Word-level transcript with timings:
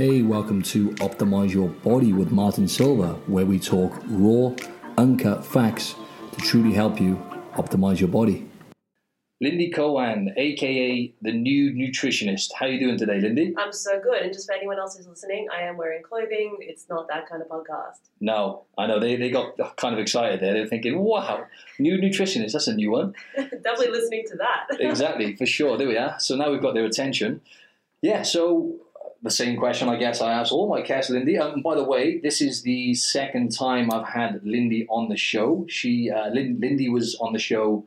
Hey, 0.00 0.22
welcome 0.22 0.62
to 0.62 0.92
Optimize 0.92 1.52
Your 1.52 1.68
Body 1.68 2.14
with 2.14 2.32
Martin 2.32 2.66
Silva, 2.66 3.20
where 3.26 3.44
we 3.44 3.58
talk 3.58 3.92
raw, 4.06 4.54
uncut 4.96 5.44
facts 5.44 5.94
to 6.32 6.40
truly 6.40 6.72
help 6.72 6.98
you 6.98 7.16
optimize 7.52 8.00
your 8.00 8.08
body. 8.08 8.48
Lyndi 9.44 9.70
Cohen, 9.74 10.32
aka 10.38 11.12
the 11.20 11.32
nude 11.32 11.76
nutritionist. 11.76 12.48
How 12.54 12.64
are 12.64 12.70
you 12.70 12.80
doing 12.80 12.96
today, 12.96 13.20
Lyndi? 13.20 13.52
I'm 13.58 13.74
so 13.74 14.00
good. 14.00 14.22
And 14.22 14.32
just 14.32 14.46
for 14.46 14.54
anyone 14.54 14.78
else 14.78 14.96
who's 14.96 15.06
listening, 15.06 15.48
I 15.54 15.64
am 15.64 15.76
wearing 15.76 16.02
clothing. 16.02 16.56
It's 16.60 16.88
not 16.88 17.06
that 17.08 17.28
kind 17.28 17.42
of 17.42 17.48
podcast. 17.48 17.98
No, 18.22 18.64
I 18.78 18.86
know 18.86 19.00
they, 19.00 19.16
they 19.16 19.28
got 19.28 19.58
kind 19.76 19.92
of 19.92 19.98
excited 19.98 20.40
there. 20.40 20.54
They're 20.54 20.66
thinking, 20.66 20.98
"Wow, 20.98 21.44
new 21.78 21.98
nutritionist. 21.98 22.52
That's 22.52 22.68
a 22.68 22.74
new 22.74 22.90
one." 22.90 23.12
Definitely 23.36 23.90
listening 23.90 24.24
to 24.28 24.38
that. 24.38 24.80
exactly, 24.80 25.36
for 25.36 25.44
sure. 25.44 25.76
There 25.76 25.88
we 25.88 25.98
are. 25.98 26.18
So 26.20 26.36
now 26.36 26.50
we've 26.50 26.62
got 26.62 26.72
their 26.72 26.86
attention. 26.86 27.42
Yeah. 28.00 28.22
So 28.22 28.80
the 29.22 29.30
same 29.30 29.58
question 29.58 29.88
I 29.88 29.96
guess 29.96 30.20
I 30.20 30.32
asked 30.32 30.52
all 30.52 30.68
my 30.68 30.80
guests, 30.80 31.10
Lyndi. 31.10 31.38
Um, 31.38 31.62
by 31.62 31.74
the 31.74 31.84
way, 31.84 32.18
this 32.18 32.40
is 32.40 32.62
the 32.62 32.94
second 32.94 33.54
time 33.54 33.90
I've 33.90 34.08
had 34.08 34.42
Lyndi 34.42 34.86
on 34.88 35.08
the 35.08 35.16
show. 35.16 35.66
She, 35.68 36.10
uh, 36.10 36.30
Lyndi 36.30 36.90
was 36.90 37.16
on 37.16 37.32
the 37.32 37.38
show 37.38 37.86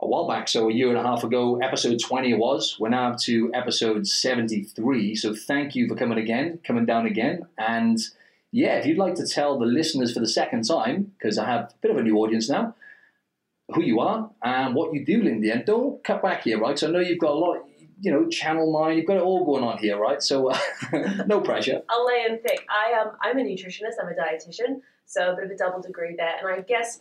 a 0.00 0.06
while 0.06 0.28
back, 0.28 0.48
so 0.48 0.68
a 0.68 0.72
year 0.72 0.88
and 0.88 0.98
a 0.98 1.02
half 1.02 1.24
ago, 1.24 1.58
episode 1.58 1.98
20 2.00 2.32
it 2.32 2.38
was. 2.38 2.76
We're 2.78 2.88
now 2.88 3.12
up 3.12 3.18
to 3.20 3.50
episode 3.54 4.06
73. 4.06 5.14
So 5.14 5.34
thank 5.34 5.74
you 5.74 5.88
for 5.88 5.96
coming 5.96 6.18
again, 6.18 6.60
coming 6.64 6.86
down 6.86 7.06
again. 7.06 7.46
And 7.56 7.98
yeah, 8.52 8.76
if 8.76 8.86
you'd 8.86 8.98
like 8.98 9.14
to 9.16 9.26
tell 9.26 9.58
the 9.58 9.66
listeners 9.66 10.14
for 10.14 10.20
the 10.20 10.28
second 10.28 10.62
time, 10.66 11.12
because 11.18 11.38
I 11.38 11.46
have 11.46 11.60
a 11.60 11.74
bit 11.80 11.90
of 11.90 11.96
a 11.96 12.02
new 12.02 12.16
audience 12.18 12.48
now, 12.48 12.74
who 13.74 13.82
you 13.82 14.00
are 14.00 14.30
and 14.42 14.74
what 14.74 14.94
you 14.94 15.04
do, 15.04 15.22
Lyndi. 15.22 15.52
And 15.52 15.64
don't 15.64 16.02
cut 16.02 16.22
back 16.22 16.44
here, 16.44 16.58
right? 16.58 16.78
So 16.78 16.88
I 16.88 16.90
know 16.90 17.00
you've 17.00 17.18
got 17.18 17.32
a 17.32 17.34
lot, 17.34 17.67
you 18.00 18.12
know, 18.12 18.28
Channel 18.28 18.72
Nine. 18.72 18.96
You've 18.96 19.06
got 19.06 19.16
it 19.16 19.22
all 19.22 19.44
going 19.44 19.64
on 19.64 19.78
here, 19.78 19.98
right? 19.98 20.22
So 20.22 20.50
uh, 20.50 20.58
no 21.26 21.40
pressure. 21.40 21.82
I'll 21.88 22.06
lay 22.06 22.26
in 22.28 22.38
thick. 22.38 22.66
I 22.68 22.98
am. 22.98 23.08
Um, 23.08 23.16
I'm 23.22 23.38
a 23.38 23.42
nutritionist. 23.42 23.94
I'm 24.00 24.08
a 24.08 24.14
dietitian, 24.14 24.80
so 25.06 25.32
a 25.32 25.36
bit 25.36 25.44
of 25.44 25.50
a 25.50 25.56
double 25.56 25.80
degree 25.80 26.14
there. 26.16 26.36
And 26.40 26.48
I 26.48 26.60
guess, 26.62 27.00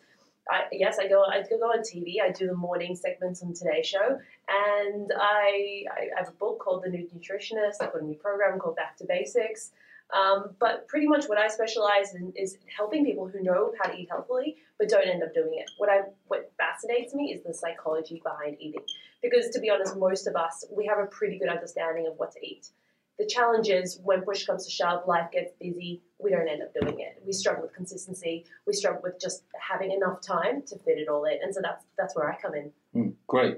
I, 0.50 0.64
yes, 0.72 0.98
I 1.00 1.08
go. 1.08 1.24
I 1.24 1.44
go 1.48 1.56
on 1.68 1.80
TV. 1.80 2.16
I 2.24 2.32
do 2.32 2.48
the 2.48 2.56
morning 2.56 2.96
segments 2.96 3.44
on 3.44 3.54
Today 3.54 3.82
Show, 3.84 4.20
and 4.50 5.12
I, 5.18 5.84
I 5.92 6.20
have 6.20 6.30
a 6.30 6.34
book 6.34 6.60
called 6.60 6.84
The 6.84 6.90
Nude 6.90 7.12
Nutritionist. 7.14 7.76
I've 7.82 7.94
got 7.94 8.02
a 8.02 8.06
new 8.06 8.16
program 8.16 8.60
called 8.60 8.76
Back 8.76 8.98
to 8.98 9.06
Basics. 9.06 9.72
Um, 10.14 10.52
but 10.58 10.88
pretty 10.88 11.06
much 11.06 11.26
what 11.26 11.38
I 11.38 11.50
specialize 11.50 12.16
in 12.16 12.32
is 12.34 12.58
helping 12.78 13.04
people 13.04 13.28
who 13.28 13.44
know 13.44 13.74
how 13.78 13.92
to 13.92 13.98
eat 13.98 14.08
healthily 14.10 14.56
but 14.78 14.90
don't 14.90 15.08
end 15.08 15.24
up 15.24 15.34
doing 15.34 15.56
it. 15.56 15.70
What 15.78 15.90
I 15.90 16.02
what 16.28 16.52
fascinates 16.78 17.14
me 17.14 17.34
is 17.34 17.44
the 17.44 17.54
psychology 17.54 18.22
behind 18.24 18.58
eating. 18.60 18.82
Because 19.22 19.50
to 19.50 19.60
be 19.60 19.70
honest, 19.70 19.98
most 19.98 20.28
of 20.28 20.36
us 20.36 20.66
we 20.72 20.86
have 20.86 21.00
a 21.00 21.06
pretty 21.06 21.40
good 21.40 21.50
understanding 21.50 22.08
of 22.08 22.18
what 22.18 22.32
to 22.34 22.46
eat. 22.46 22.70
The 23.18 23.26
challenge 23.26 23.70
is 23.70 24.00
when 24.04 24.22
push 24.22 24.46
comes 24.46 24.66
to 24.66 24.72
shove, 24.72 25.08
life 25.08 25.32
gets 25.32 25.52
busy, 25.60 26.02
we 26.20 26.30
don't 26.30 26.48
end 26.48 26.62
up 26.62 26.72
doing 26.80 27.00
it. 27.00 27.22
We 27.26 27.34
struggle 27.34 27.64
with 27.64 27.74
consistency. 27.74 28.46
We 28.68 28.74
struggle 28.74 29.02
with 29.04 29.20
just 29.20 29.44
having 29.60 29.92
enough 29.92 30.22
time 30.22 30.62
to 30.68 30.78
fit 30.78 31.00
it 31.00 31.08
all 31.08 31.26
in, 31.26 31.40
and 31.42 31.54
so 31.54 31.62
that's 31.64 31.84
that's 31.98 32.16
where 32.16 32.32
I 32.32 32.40
come 32.40 32.54
in. 32.54 32.72
Mm, 32.96 33.14
great. 33.26 33.58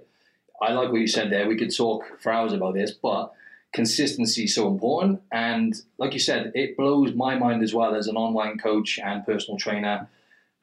I 0.61 0.71
like 0.73 0.91
what 0.91 1.01
you 1.01 1.07
said 1.07 1.29
there. 1.29 1.47
We 1.47 1.57
could 1.57 1.75
talk 1.75 2.03
for 2.19 2.31
hours 2.31 2.53
about 2.53 2.73
this, 2.73 2.91
but 2.91 3.33
consistency 3.73 4.45
is 4.45 4.55
so 4.55 4.67
important. 4.67 5.21
And 5.31 5.73
like 5.97 6.13
you 6.13 6.19
said, 6.19 6.51
it 6.53 6.75
blows 6.75 7.13
my 7.13 7.35
mind 7.35 7.63
as 7.63 7.73
well 7.73 7.95
as 7.95 8.07
an 8.07 8.17
online 8.17 8.57
coach 8.57 8.99
and 8.99 9.25
personal 9.25 9.57
trainer, 9.57 10.09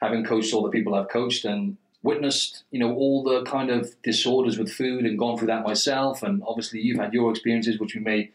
having 0.03 0.25
coached 0.25 0.53
all 0.53 0.63
the 0.63 0.71
people 0.71 0.95
I've 0.95 1.09
coached 1.09 1.47
and 1.47 1.79
witnessed, 2.07 2.65
you 2.71 2.79
know, 2.79 2.95
all 2.95 3.23
the 3.23 3.43
kind 3.43 3.71
of 3.71 4.01
disorders 4.03 4.59
with 4.59 4.73
food 4.73 5.05
and 5.05 5.19
gone 5.19 5.37
through 5.37 5.49
that 5.49 5.65
myself. 5.65 6.23
And 6.23 6.43
obviously 6.47 6.81
you've 6.81 7.01
had 7.01 7.13
your 7.13 7.31
experiences, 7.31 7.79
which 7.79 7.95
we 7.95 8.01
may, 8.01 8.31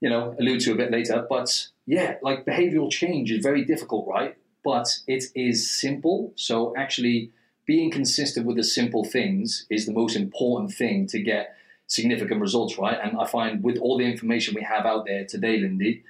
you 0.00 0.08
know, 0.08 0.34
allude 0.38 0.60
to 0.60 0.72
a 0.72 0.76
bit 0.76 0.90
later. 0.90 1.26
But 1.28 1.68
yeah, 1.86 2.16
like 2.22 2.46
behavioral 2.46 2.90
change 2.90 3.30
is 3.30 3.42
very 3.42 3.64
difficult, 3.64 4.06
right? 4.08 4.36
But 4.64 4.88
it 5.06 5.24
is 5.34 5.70
simple. 5.70 6.32
So 6.36 6.74
actually 6.76 7.32
being 7.66 7.90
consistent 7.90 8.46
with 8.46 8.56
the 8.56 8.64
simple 8.64 9.04
things 9.04 9.66
is 9.68 9.86
the 9.86 9.92
most 9.92 10.16
important 10.16 10.72
thing 10.72 11.06
to 11.08 11.20
get 11.20 11.56
significant 11.86 12.40
results, 12.40 12.78
right? 12.78 12.98
And 13.02 13.18
I 13.20 13.26
find 13.26 13.62
with 13.62 13.78
all 13.78 13.98
the 13.98 14.04
information 14.04 14.54
we 14.54 14.62
have 14.62 14.86
out 14.86 15.06
there 15.06 15.24
today, 15.24 15.60
Lyndi, 15.60 16.02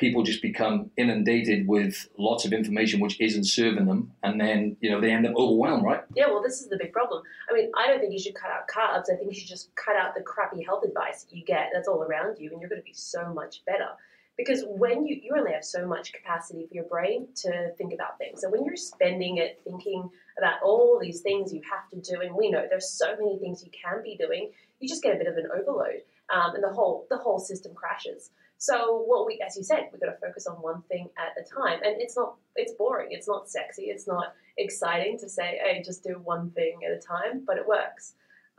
people 0.00 0.22
just 0.22 0.40
become 0.40 0.90
inundated 0.96 1.68
with 1.68 2.08
lots 2.16 2.46
of 2.46 2.52
information 2.52 2.98
which 3.00 3.20
isn't 3.20 3.44
serving 3.44 3.84
them, 3.84 4.10
and 4.22 4.40
then 4.40 4.76
you 4.80 4.90
know 4.90 5.00
they 5.00 5.12
end 5.12 5.26
up 5.26 5.36
overwhelmed, 5.36 5.84
right? 5.84 6.02
Yeah, 6.16 6.28
well, 6.28 6.42
this 6.42 6.60
is 6.62 6.68
the 6.68 6.78
big 6.78 6.92
problem. 6.92 7.22
I 7.48 7.54
mean, 7.54 7.70
I 7.76 7.86
don't 7.86 8.00
think 8.00 8.12
you 8.12 8.18
should 8.18 8.34
cut 8.34 8.50
out 8.50 8.66
carbs. 8.66 9.12
I 9.12 9.16
think 9.16 9.32
you 9.32 9.38
should 9.38 9.48
just 9.48 9.72
cut 9.76 9.94
out 9.94 10.14
the 10.14 10.22
crappy 10.22 10.64
health 10.64 10.84
advice 10.84 11.22
that 11.24 11.36
you 11.36 11.44
get 11.44 11.68
that's 11.72 11.86
all 11.86 12.02
around 12.02 12.38
you, 12.40 12.50
and 12.50 12.60
you're 12.60 12.70
going 12.70 12.80
to 12.80 12.84
be 12.84 12.94
so 12.94 13.32
much 13.32 13.62
better. 13.66 13.90
Because 14.38 14.64
when 14.66 15.06
you 15.06 15.20
you 15.22 15.36
only 15.36 15.52
have 15.52 15.64
so 15.64 15.86
much 15.86 16.14
capacity 16.14 16.66
for 16.66 16.74
your 16.74 16.84
brain 16.84 17.28
to 17.42 17.70
think 17.76 17.92
about 17.92 18.16
things, 18.16 18.42
and 18.42 18.50
when 18.50 18.64
you're 18.64 18.76
spending 18.76 19.36
it 19.36 19.60
thinking 19.64 20.08
about 20.38 20.62
all 20.64 20.98
these 20.98 21.20
things 21.20 21.52
you 21.52 21.60
have 21.70 21.88
to 21.90 22.10
do, 22.10 22.22
and 22.22 22.34
we 22.34 22.50
know 22.50 22.64
there's 22.68 22.88
so 22.88 23.14
many 23.18 23.38
things 23.38 23.62
you 23.62 23.70
can 23.70 24.02
be 24.02 24.16
doing, 24.16 24.50
you 24.80 24.88
just 24.88 25.02
get 25.02 25.14
a 25.14 25.18
bit 25.18 25.26
of 25.26 25.36
an 25.36 25.48
overload, 25.54 26.00
um, 26.34 26.54
and 26.54 26.64
the 26.64 26.72
whole 26.72 27.06
the 27.10 27.18
whole 27.18 27.38
system 27.38 27.74
crashes. 27.74 28.30
So 28.60 29.04
what 29.06 29.26
we, 29.26 29.40
as 29.44 29.56
you 29.56 29.62
said, 29.62 29.88
we've 29.90 30.02
got 30.02 30.10
to 30.10 30.18
focus 30.20 30.46
on 30.46 30.56
one 30.56 30.82
thing 30.82 31.08
at 31.16 31.32
a 31.42 31.48
time, 31.48 31.80
and 31.82 31.98
it's 31.98 32.14
not 32.14 32.34
it's 32.56 32.74
boring, 32.74 33.08
it's 33.10 33.26
not 33.26 33.48
sexy, 33.48 33.84
it's 33.84 34.06
not 34.06 34.34
exciting 34.58 35.18
to 35.20 35.30
say, 35.30 35.58
hey, 35.64 35.82
just 35.82 36.04
do 36.04 36.20
one 36.22 36.50
thing 36.50 36.78
at 36.86 36.92
a 36.92 37.00
time, 37.00 37.42
but 37.46 37.56
it 37.56 37.66
works. 37.66 38.12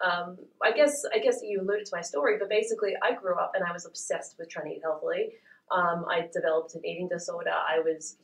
Um, 0.04 0.40
I 0.64 0.72
guess 0.72 1.06
I 1.14 1.20
guess 1.20 1.42
you 1.44 1.62
alluded 1.62 1.86
to 1.86 1.96
my 1.96 2.02
story, 2.02 2.38
but 2.40 2.50
basically, 2.50 2.96
I 3.04 3.14
grew 3.14 3.36
up 3.36 3.52
and 3.54 3.64
I 3.64 3.72
was 3.72 3.86
obsessed 3.86 4.38
with 4.40 4.50
trying 4.50 4.72
to 4.72 4.76
eat 4.78 4.82
healthily. 4.82 5.34
Um, 5.70 6.04
I 6.10 6.28
developed 6.34 6.74
an 6.74 6.84
eating 6.84 7.08
disorder. 7.08 7.52
I 7.52 7.80
was 7.82 8.18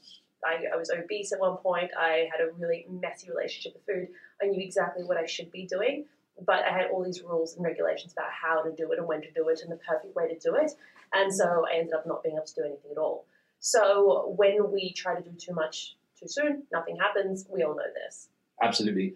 I, 0.44 0.74
I, 0.74 0.78
was 0.78 0.90
obese 0.90 1.32
at 1.32 1.40
one 1.40 1.58
point. 1.58 1.92
I 1.96 2.28
had 2.32 2.42
a 2.42 2.52
really 2.58 2.88
messy 2.90 3.30
relationship 3.30 3.74
with 3.76 3.86
food. 3.86 4.08
I 4.42 4.48
knew 4.48 4.64
exactly 4.64 5.04
what 5.04 5.18
I 5.18 5.28
should 5.28 5.52
be 5.52 5.68
doing, 5.68 6.06
but 6.46 6.66
I 6.66 6.72
had 6.72 6.88
all 6.92 7.04
these 7.04 7.22
rules 7.22 7.56
and 7.56 7.64
regulations 7.64 8.14
about 8.14 8.32
how 8.32 8.62
to 8.62 8.72
do 8.72 8.92
it 8.92 9.00
and 9.00 9.08
when 9.08 9.22
to 9.22 9.32
do 9.32 9.48
it 9.50 9.62
and 9.62 9.72
the 9.72 9.78
perfect 9.78 10.16
way 10.16 10.28
to 10.28 10.38
do 10.40 10.56
it. 10.56 10.72
And 11.14 11.34
so 11.34 11.66
I 11.66 11.78
ended 11.78 11.94
up 11.94 12.06
not 12.06 12.24
being 12.24 12.36
able 12.36 12.46
to 12.46 12.54
do 12.56 12.62
anything 12.62 12.92
at 12.92 12.98
all. 12.98 13.26
So 13.60 14.36
when 14.38 14.72
we 14.72 14.94
try 14.94 15.16
to 15.16 15.22
do 15.22 15.36
too 15.38 15.54
much 15.54 15.96
too 16.20 16.28
soon, 16.28 16.64
nothing 16.72 16.98
happens. 16.98 17.46
We 17.50 17.64
all 17.64 17.76
know 17.76 17.84
this. 18.06 18.30
Absolutely. 18.62 19.16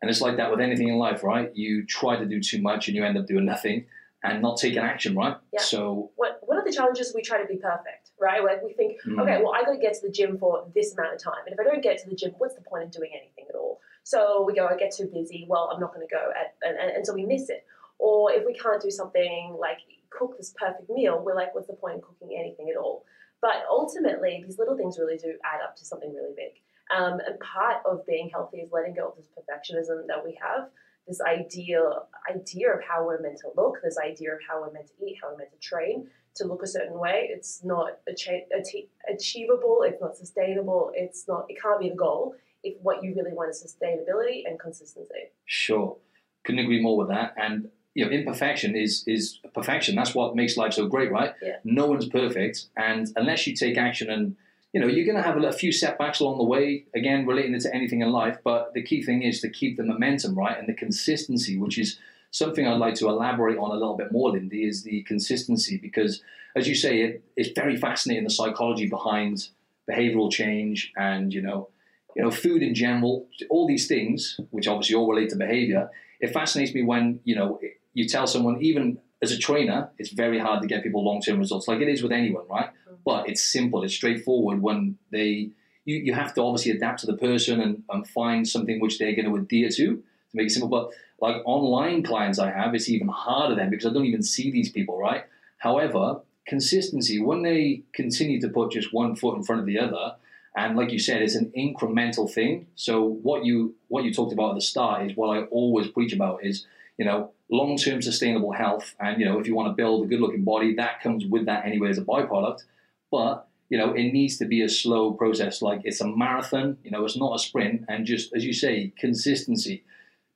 And 0.00 0.10
it's 0.10 0.20
like 0.20 0.36
that 0.36 0.50
with 0.50 0.60
anything 0.60 0.88
in 0.88 0.96
life, 0.96 1.22
right? 1.22 1.54
You 1.54 1.84
try 1.84 2.16
to 2.16 2.26
do 2.26 2.40
too 2.40 2.60
much 2.60 2.88
and 2.88 2.96
you 2.96 3.04
end 3.04 3.18
up 3.18 3.26
doing 3.26 3.44
nothing 3.44 3.86
and 4.22 4.42
not 4.42 4.58
taking 4.58 4.78
action, 4.78 5.16
right? 5.16 5.36
Yeah. 5.52 5.60
So 5.60 6.10
what 6.16 6.40
what 6.42 6.56
are 6.58 6.64
the 6.64 6.72
challenges 6.72 7.12
we 7.14 7.22
try 7.22 7.40
to 7.40 7.46
be 7.46 7.56
perfect, 7.56 8.10
right? 8.20 8.42
Like 8.42 8.62
we 8.62 8.72
think, 8.72 9.00
mm. 9.06 9.20
okay, 9.20 9.38
well 9.42 9.54
I 9.54 9.62
gotta 9.64 9.78
get 9.78 9.94
to 9.94 10.06
the 10.06 10.12
gym 10.12 10.38
for 10.38 10.66
this 10.74 10.94
amount 10.94 11.14
of 11.14 11.22
time. 11.22 11.42
And 11.46 11.54
if 11.54 11.60
I 11.60 11.64
don't 11.64 11.82
get 11.82 11.98
to 12.02 12.08
the 12.08 12.14
gym, 12.14 12.32
what's 12.38 12.54
the 12.54 12.62
point 12.62 12.84
in 12.84 12.90
doing 12.90 13.10
anything 13.12 13.46
at 13.48 13.54
all? 13.54 13.80
So 14.04 14.44
we 14.46 14.54
go, 14.54 14.66
I 14.66 14.76
get 14.76 14.94
too 14.94 15.08
busy. 15.12 15.46
Well, 15.48 15.70
I'm 15.72 15.80
not 15.80 15.94
going 15.94 16.06
to 16.06 16.12
go, 16.12 16.30
at, 16.38 16.54
and, 16.62 16.78
and, 16.78 16.90
and 16.96 17.06
so 17.06 17.14
we 17.14 17.24
miss 17.24 17.48
it. 17.48 17.64
Or 17.98 18.32
if 18.32 18.44
we 18.46 18.54
can't 18.54 18.82
do 18.82 18.90
something 18.90 19.56
like 19.60 19.78
cook 20.10 20.36
this 20.36 20.54
perfect 20.58 20.90
meal, 20.90 21.22
we're 21.24 21.36
like, 21.36 21.54
what's 21.54 21.66
the 21.66 21.74
point 21.74 21.96
in 21.96 22.00
cooking 22.00 22.36
anything 22.38 22.70
at 22.70 22.76
all? 22.76 23.04
But 23.42 23.64
ultimately, 23.70 24.42
these 24.44 24.58
little 24.58 24.76
things 24.76 24.98
really 24.98 25.16
do 25.16 25.34
add 25.44 25.62
up 25.62 25.76
to 25.76 25.84
something 25.84 26.12
really 26.14 26.34
big. 26.36 26.60
Um, 26.94 27.20
and 27.26 27.38
part 27.40 27.82
of 27.86 28.04
being 28.06 28.30
healthy 28.30 28.58
is 28.58 28.72
letting 28.72 28.94
go 28.94 29.08
of 29.08 29.16
this 29.16 29.28
perfectionism 29.28 30.06
that 30.08 30.24
we 30.24 30.38
have, 30.42 30.68
this 31.06 31.20
idea 31.20 31.80
idea 32.28 32.72
of 32.72 32.80
how 32.82 33.06
we're 33.06 33.20
meant 33.20 33.38
to 33.38 33.50
look, 33.56 33.78
this 33.82 33.96
idea 33.98 34.32
of 34.32 34.38
how 34.46 34.60
we're 34.60 34.72
meant 34.72 34.88
to 34.88 35.06
eat, 35.06 35.18
how 35.22 35.30
we're 35.30 35.38
meant 35.38 35.52
to 35.52 35.58
train 35.58 36.08
to 36.36 36.44
look 36.44 36.62
a 36.62 36.66
certain 36.66 36.98
way. 36.98 37.28
It's 37.30 37.64
not 37.64 37.98
achievable. 38.06 39.82
It's 39.82 40.00
not 40.00 40.16
sustainable. 40.16 40.90
It's 40.94 41.26
not. 41.28 41.46
It 41.48 41.60
can't 41.60 41.80
be 41.80 41.90
the 41.90 41.96
goal 41.96 42.34
if 42.62 42.74
what 42.82 43.02
you 43.02 43.14
really 43.14 43.32
want 43.32 43.50
is 43.50 43.62
sustainability 43.62 44.42
and 44.46 44.58
consistency. 44.58 45.30
Sure, 45.46 45.96
couldn't 46.44 46.60
agree 46.60 46.80
more 46.80 46.96
with 46.96 47.08
that. 47.08 47.34
And 47.36 47.70
you 47.94 48.04
know, 48.04 48.10
imperfection 48.10 48.76
is 48.76 49.04
is 49.06 49.38
perfection. 49.54 49.96
That's 49.96 50.14
what 50.14 50.36
makes 50.36 50.56
life 50.56 50.74
so 50.74 50.86
great, 50.86 51.10
right? 51.10 51.34
Yeah. 51.42 51.56
No 51.64 51.86
one's 51.86 52.08
perfect, 52.08 52.66
and 52.76 53.08
unless 53.16 53.46
you 53.46 53.54
take 53.54 53.76
action, 53.76 54.10
and 54.10 54.36
you 54.72 54.80
know, 54.80 54.86
you're 54.86 55.04
going 55.04 55.16
to 55.16 55.22
have 55.22 55.36
a, 55.42 55.52
few 55.52 55.72
setbacks 55.72 56.20
along 56.20 56.38
the 56.38 56.44
way. 56.44 56.84
Again, 56.94 57.26
relating 57.26 57.54
it 57.54 57.62
to 57.62 57.74
anything 57.74 58.02
in 58.02 58.12
life, 58.12 58.38
but 58.44 58.72
the 58.72 58.82
key 58.82 59.02
thing 59.02 59.22
is 59.22 59.40
to 59.40 59.50
keep 59.50 59.76
the 59.76 59.82
momentum 59.82 60.36
right 60.36 60.56
and 60.56 60.68
the 60.68 60.74
consistency, 60.74 61.58
which 61.58 61.76
is 61.76 61.98
something 62.30 62.66
I'd 62.66 62.78
like 62.78 62.94
to 62.96 63.08
elaborate 63.08 63.58
on 63.58 63.70
a 63.70 63.74
little 63.74 63.96
bit 63.96 64.12
more, 64.12 64.30
Lyndi, 64.30 64.68
is 64.68 64.84
the 64.84 65.02
consistency 65.02 65.76
because, 65.76 66.22
as 66.54 66.68
you 66.68 66.76
say, 66.76 67.00
it, 67.00 67.24
it's 67.36 67.50
very 67.50 67.76
fascinating 67.76 68.22
the 68.22 68.30
psychology 68.30 68.88
behind 68.88 69.48
behavioral 69.90 70.30
change 70.30 70.92
and 70.96 71.34
you 71.34 71.42
know 71.42 71.68
you 72.16 72.22
know, 72.22 72.30
food 72.30 72.62
in 72.62 72.74
general, 72.74 73.26
all 73.48 73.66
these 73.66 73.86
things, 73.86 74.38
which 74.50 74.68
obviously 74.68 74.96
all 74.96 75.08
relate 75.08 75.30
to 75.30 75.36
behavior, 75.36 75.90
it 76.20 76.32
fascinates 76.32 76.74
me 76.74 76.82
when, 76.82 77.20
you 77.24 77.34
know, 77.34 77.60
you 77.94 78.08
tell 78.08 78.26
someone, 78.26 78.60
even 78.62 78.98
as 79.22 79.32
a 79.32 79.38
trainer, 79.38 79.90
it's 79.98 80.10
very 80.10 80.38
hard 80.38 80.62
to 80.62 80.68
get 80.68 80.82
people 80.82 81.04
long 81.04 81.20
term 81.20 81.38
results, 81.38 81.68
like 81.68 81.80
it 81.80 81.88
is 81.88 82.02
with 82.02 82.12
anyone, 82.12 82.44
right? 82.48 82.70
Mm-hmm. 82.70 82.94
But 83.04 83.28
it's 83.28 83.42
simple, 83.42 83.82
it's 83.84 83.94
straightforward 83.94 84.62
when 84.62 84.98
they, 85.10 85.50
you, 85.84 85.96
you 85.96 86.14
have 86.14 86.34
to 86.34 86.42
obviously 86.42 86.72
adapt 86.72 87.00
to 87.00 87.06
the 87.06 87.16
person 87.16 87.60
and, 87.60 87.82
and 87.90 88.06
find 88.08 88.46
something 88.46 88.80
which 88.80 88.98
they're 88.98 89.14
going 89.14 89.28
to 89.28 89.36
adhere 89.36 89.68
to 89.70 89.96
to 89.96 90.02
make 90.36 90.46
it 90.46 90.50
simple. 90.50 90.68
But 90.68 90.90
like 91.20 91.42
online 91.44 92.02
clients 92.02 92.38
I 92.38 92.50
have, 92.50 92.74
it's 92.74 92.88
even 92.88 93.08
harder 93.08 93.54
then 93.54 93.70
because 93.70 93.86
I 93.86 93.92
don't 93.92 94.06
even 94.06 94.22
see 94.22 94.50
these 94.50 94.70
people, 94.70 94.98
right? 94.98 95.24
However, 95.58 96.20
consistency, 96.46 97.20
when 97.20 97.42
they 97.42 97.82
continue 97.92 98.40
to 98.40 98.48
put 98.48 98.72
just 98.72 98.92
one 98.92 99.16
foot 99.16 99.36
in 99.36 99.42
front 99.42 99.60
of 99.60 99.66
the 99.66 99.78
other, 99.78 100.14
and 100.56 100.76
like 100.76 100.90
you 100.90 100.98
said, 100.98 101.22
it's 101.22 101.36
an 101.36 101.52
incremental 101.56 102.30
thing. 102.30 102.66
So 102.74 103.02
what 103.04 103.44
you 103.44 103.74
what 103.88 104.04
you 104.04 104.12
talked 104.12 104.32
about 104.32 104.50
at 104.50 104.54
the 104.56 104.60
start 104.60 105.08
is 105.08 105.16
what 105.16 105.36
I 105.36 105.42
always 105.44 105.88
preach 105.88 106.12
about 106.12 106.44
is 106.44 106.66
you 106.98 107.04
know 107.04 107.30
long 107.50 107.76
term 107.76 108.02
sustainable 108.02 108.52
health, 108.52 108.94
and 108.98 109.20
you 109.20 109.26
know 109.26 109.38
if 109.38 109.46
you 109.46 109.54
want 109.54 109.68
to 109.68 109.80
build 109.80 110.04
a 110.04 110.08
good 110.08 110.20
looking 110.20 110.44
body, 110.44 110.74
that 110.74 111.00
comes 111.02 111.24
with 111.24 111.46
that 111.46 111.64
anyway 111.64 111.90
as 111.90 111.98
a 111.98 112.02
byproduct. 112.02 112.64
But 113.10 113.46
you 113.68 113.78
know 113.78 113.92
it 113.92 114.12
needs 114.12 114.38
to 114.38 114.44
be 114.44 114.62
a 114.62 114.68
slow 114.68 115.12
process. 115.12 115.62
Like 115.62 115.82
it's 115.84 116.00
a 116.00 116.08
marathon. 116.08 116.78
You 116.82 116.90
know 116.90 117.04
it's 117.04 117.16
not 117.16 117.36
a 117.36 117.38
sprint, 117.38 117.84
and 117.88 118.04
just 118.04 118.34
as 118.34 118.44
you 118.44 118.52
say, 118.52 118.92
consistency. 118.98 119.84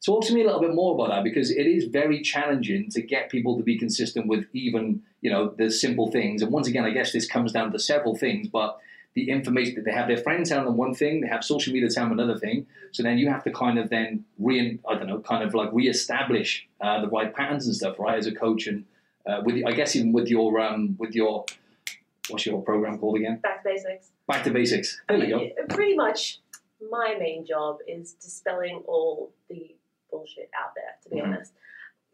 Talk 0.04 0.22
to 0.26 0.34
me 0.34 0.42
a 0.42 0.44
little 0.44 0.60
bit 0.60 0.74
more 0.74 0.94
about 0.94 1.08
that 1.08 1.24
because 1.24 1.50
it 1.50 1.66
is 1.66 1.86
very 1.86 2.20
challenging 2.20 2.90
to 2.90 3.00
get 3.00 3.30
people 3.30 3.56
to 3.56 3.62
be 3.62 3.78
consistent 3.78 4.26
with 4.26 4.44
even 4.52 5.02
you 5.22 5.30
know 5.30 5.54
the 5.58 5.72
simple 5.72 6.12
things. 6.12 6.40
And 6.40 6.52
once 6.52 6.68
again, 6.68 6.84
I 6.84 6.90
guess 6.90 7.12
this 7.12 7.26
comes 7.26 7.50
down 7.52 7.72
to 7.72 7.78
several 7.80 8.14
things, 8.14 8.46
but 8.46 8.78
the 9.14 9.30
information 9.30 9.76
that 9.76 9.84
they 9.84 9.92
have 9.92 10.08
their 10.08 10.16
friends 10.18 10.48
telling 10.48 10.64
them 10.64 10.76
one 10.76 10.94
thing, 10.94 11.20
they 11.20 11.28
have 11.28 11.44
social 11.44 11.72
media 11.72 11.88
telling 11.88 12.10
them 12.10 12.18
another 12.18 12.38
thing. 12.38 12.66
So 12.92 13.02
then 13.02 13.16
you 13.18 13.28
have 13.28 13.44
to 13.44 13.52
kind 13.52 13.78
of 13.78 13.88
then 13.88 14.24
re 14.38 14.78
I 14.88 14.94
don't 14.94 15.06
know, 15.06 15.20
kind 15.20 15.44
of 15.44 15.54
like 15.54 15.70
reestablish 15.72 16.66
uh, 16.80 17.00
the 17.00 17.08
right 17.08 17.32
patterns 17.34 17.66
and 17.66 17.74
stuff, 17.76 17.98
right? 17.98 18.18
As 18.18 18.26
a 18.26 18.34
coach 18.34 18.66
and 18.66 18.84
uh, 19.26 19.40
with 19.44 19.64
I 19.64 19.72
guess 19.72 19.94
even 19.96 20.12
with 20.12 20.28
your 20.28 20.60
um 20.60 20.96
with 20.98 21.14
your 21.14 21.44
what's 22.28 22.44
your 22.46 22.60
program 22.62 22.98
called 22.98 23.16
again? 23.16 23.38
Back 23.42 23.62
to 23.62 23.68
basics. 23.70 24.10
Back 24.26 24.44
to 24.44 24.50
basics. 24.50 25.00
There 25.08 25.18
we 25.18 25.28
go. 25.28 25.48
Pretty 25.68 25.96
much, 25.96 26.40
my 26.90 27.14
main 27.18 27.46
job 27.46 27.78
is 27.86 28.14
dispelling 28.14 28.82
all 28.86 29.32
the 29.48 29.74
bullshit 30.10 30.50
out 30.60 30.72
there. 30.74 30.96
To 31.04 31.08
be 31.10 31.16
Mhm. 31.16 31.24
honest, 31.34 31.52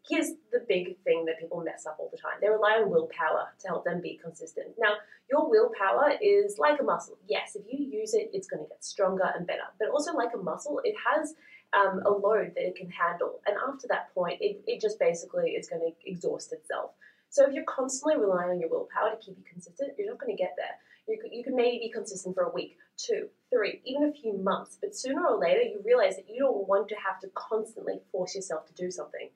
here's 0.07 0.31
the 0.51 0.65
big 0.67 0.97
thing 1.03 1.25
that 1.25 1.39
people 1.39 1.61
mess 1.63 1.85
up 1.85 1.97
all 1.99 2.09
the 2.11 2.17
time. 2.17 2.33
They 2.41 2.49
rely 2.49 2.81
on 2.81 2.89
willpower 2.89 3.53
to 3.59 3.67
help 3.67 3.85
them 3.85 4.01
be 4.01 4.19
consistent. 4.21 4.69
Now, 4.79 4.95
your 5.29 5.49
willpower 5.49 6.13
is 6.21 6.57
like 6.57 6.79
a 6.79 6.83
muscle. 6.83 7.17
Yes, 7.27 7.55
if 7.55 7.63
you 7.71 7.85
use 7.85 8.13
it, 8.13 8.29
it's 8.33 8.47
going 8.47 8.63
to 8.63 8.69
get 8.69 8.83
stronger 8.83 9.31
and 9.35 9.45
better. 9.45 9.69
But 9.79 9.89
also, 9.89 10.13
like 10.13 10.31
a 10.33 10.41
muscle, 10.41 10.81
it 10.83 10.95
has 11.13 11.35
um, 11.73 12.01
a 12.05 12.09
load 12.09 12.51
that 12.55 12.67
it 12.67 12.75
can 12.75 12.89
handle. 12.89 13.41
And 13.45 13.55
after 13.67 13.87
that 13.89 14.13
point, 14.13 14.39
it, 14.41 14.61
it 14.67 14.81
just 14.81 14.99
basically 14.99 15.51
is 15.51 15.69
going 15.69 15.81
to 15.81 16.09
exhaust 16.09 16.51
itself. 16.51 16.91
So 17.29 17.47
if 17.47 17.53
you're 17.53 17.63
constantly 17.63 18.19
relying 18.19 18.49
on 18.49 18.59
your 18.59 18.69
willpower 18.69 19.11
to 19.11 19.17
keep 19.17 19.37
you 19.37 19.43
consistent, 19.49 19.93
you're 19.97 20.09
not 20.09 20.19
going 20.19 20.35
to 20.35 20.41
get 20.41 20.55
there. 20.57 20.75
You 21.07 21.17
you 21.31 21.43
can 21.43 21.55
maybe 21.55 21.79
be 21.79 21.89
consistent 21.89 22.35
for 22.35 22.43
a 22.43 22.53
week, 22.53 22.77
two, 22.97 23.29
three, 23.49 23.81
even 23.85 24.03
a 24.03 24.13
few 24.13 24.37
months. 24.37 24.77
But 24.79 24.95
sooner 24.95 25.25
or 25.25 25.39
later, 25.39 25.61
you 25.61 25.81
realize 25.85 26.17
that 26.17 26.29
you 26.29 26.39
don't 26.39 26.67
want 26.67 26.89
to 26.89 26.95
have 26.95 27.19
to 27.21 27.29
constantly 27.33 28.01
force 28.11 28.35
yourself 28.35 28.65
to 28.67 28.73
do 28.73 28.91
something. 28.91 29.29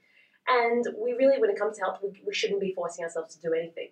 And 0.47 0.85
we 1.01 1.13
really, 1.13 1.39
when 1.39 1.49
it 1.49 1.57
comes 1.57 1.77
to 1.77 1.83
health, 1.83 1.99
we, 2.03 2.21
we 2.25 2.33
shouldn't 2.33 2.61
be 2.61 2.73
forcing 2.73 3.03
ourselves 3.03 3.35
to 3.35 3.41
do 3.41 3.53
anything. 3.53 3.89